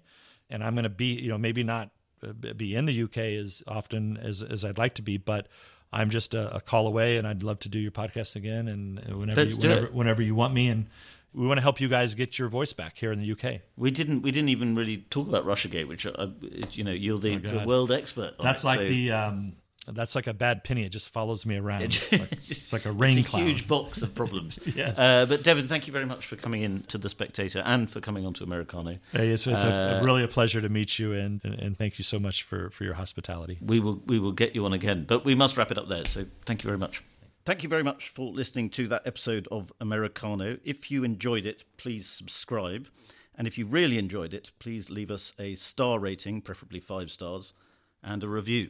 and 0.49 0.63
I'm 0.63 0.75
going 0.75 0.85
to 0.85 0.89
be, 0.89 1.15
you 1.15 1.31
know, 1.31 1.39
maybe 1.39 1.65
not 1.65 1.91
uh, 2.23 2.33
be 2.33 2.77
in 2.77 2.87
the 2.87 3.03
UK 3.03 3.19
as 3.19 3.65
often 3.67 4.19
as 4.19 4.43
as 4.45 4.65
I'd 4.65 4.79
like 4.79 4.95
to 4.95 5.03
be, 5.03 5.17
but 5.17 5.49
I'm 5.93 6.11
just 6.11 6.35
a, 6.35 6.57
a 6.57 6.61
call 6.61 6.87
away, 6.87 7.17
and 7.17 7.27
I'd 7.27 7.43
love 7.43 7.59
to 7.61 7.69
do 7.69 7.81
your 7.81 7.91
podcast 7.91 8.37
again, 8.37 8.69
and 8.69 9.01
whenever 9.19 9.45
you, 9.45 9.57
whenever, 9.57 9.87
whenever 9.89 10.23
you 10.23 10.37
want 10.37 10.55
me, 10.55 10.69
and 10.69 10.87
we 11.35 11.47
want 11.47 11.59
to 11.59 11.63
help 11.63 11.81
you 11.81 11.89
guys 11.89 12.15
get 12.15 12.39
your 12.39 12.49
voice 12.49 12.73
back 12.73 12.99
here 12.99 13.13
in 13.13 13.21
the 13.21 13.33
UK. 13.33 13.61
We 13.77 13.91
didn't. 13.91 14.23
We 14.23 14.31
didn't 14.31 14.49
even 14.49 14.75
really 14.75 14.99
talk 15.11 15.29
about 15.29 15.47
RussiaGate, 15.47 15.87
which 15.87 16.07
uh, 16.07 16.29
you 16.73 16.85
know 16.85 16.93
you're 16.93 17.19
the, 17.19 17.37
oh 17.37 17.61
the 17.61 17.67
world 17.67 17.93
expert. 17.93 18.35
That's 18.39 18.65
it, 18.65 18.67
like 18.67 18.81
so. 18.81 18.89
the. 18.89 19.13
Um, 19.13 19.57
that's 19.87 20.15
like 20.15 20.27
a 20.27 20.35
bad 20.35 20.63
penny. 20.63 20.85
It 20.85 20.91
just 20.91 21.11
follows 21.11 21.47
me 21.47 21.57
around. 21.57 21.83
It's 21.83 22.13
like, 22.19 22.33
it's 22.33 22.73
like 22.73 22.85
a 22.85 22.93
rain 22.93 23.19
it's 23.19 23.29
a 23.29 23.31
cloud. 23.31 23.43
huge 23.43 23.67
box 23.67 24.03
of 24.03 24.15
problems. 24.15 24.59
yes. 24.75 24.99
Uh, 24.99 25.27
but 25.27 25.43
Devin, 25.43 25.69
thank 25.69 25.87
you 25.87 25.93
very 25.93 26.07
much 26.07 26.27
for 26.27 26.37
coming 26.37 26.63
in 26.63 26.83
to 26.85 26.99
the 26.99 27.09
Spectator 27.09 27.61
and 27.65 27.91
for 27.91 28.01
coming 28.01 28.27
on 28.27 28.35
to 28.35 28.45
Americano. 28.45 28.99
Hey, 29.13 29.31
it's, 29.31 29.47
it's 29.47 29.65
uh, 29.65 30.01
a, 30.01 30.05
really 30.05 30.23
a 30.23 30.29
pleasure 30.29 30.61
to 30.61 30.69
meet 30.69 30.99
you, 30.99 31.13
and, 31.13 31.41
and, 31.45 31.55
and 31.55 31.79
thank 31.79 31.99
you 31.99 32.05
so 32.05 32.19
much 32.19 32.43
for, 32.43 32.71
for 32.71 32.85
your 32.85 32.95
hospitality. 32.95 33.59
We 33.61 33.81
will 33.81 34.01
we 34.07 34.19
will 34.19 34.33
get 34.33 34.55
you 34.55 34.65
on 34.67 34.73
again, 34.73 35.07
but 35.09 35.25
we 35.25 35.35
must 35.35 35.57
wrap 35.57 35.71
it 35.71 35.79
up 35.79 35.89
there. 35.89 36.05
So 36.05 36.27
thank 36.45 36.63
you 36.63 36.69
very 36.69 36.79
much. 36.79 37.03
Thank 37.47 37.63
you 37.63 37.71
very 37.71 37.83
much 37.83 38.11
for 38.11 38.31
listening 38.31 38.69
to 38.71 38.87
that 38.89 39.07
episode 39.07 39.49
of 39.51 39.73
Americano. 39.81 40.59
If 40.63 40.91
you 40.91 41.05
enjoyed 41.05 41.47
it, 41.47 41.65
please 41.79 42.07
subscribe. 42.07 42.89
And 43.35 43.47
if 43.47 43.57
you 43.57 43.65
really 43.65 43.97
enjoyed 43.97 44.35
it, 44.35 44.53
please 44.59 44.91
leave 44.91 45.11
us 45.11 45.33
a 45.39 45.55
star 45.55 45.99
rating, 45.99 46.43
preferably 46.43 46.81
five 46.81 47.11
stars, 47.11 47.55
and 48.03 48.23
a 48.23 48.29
review. 48.29 48.69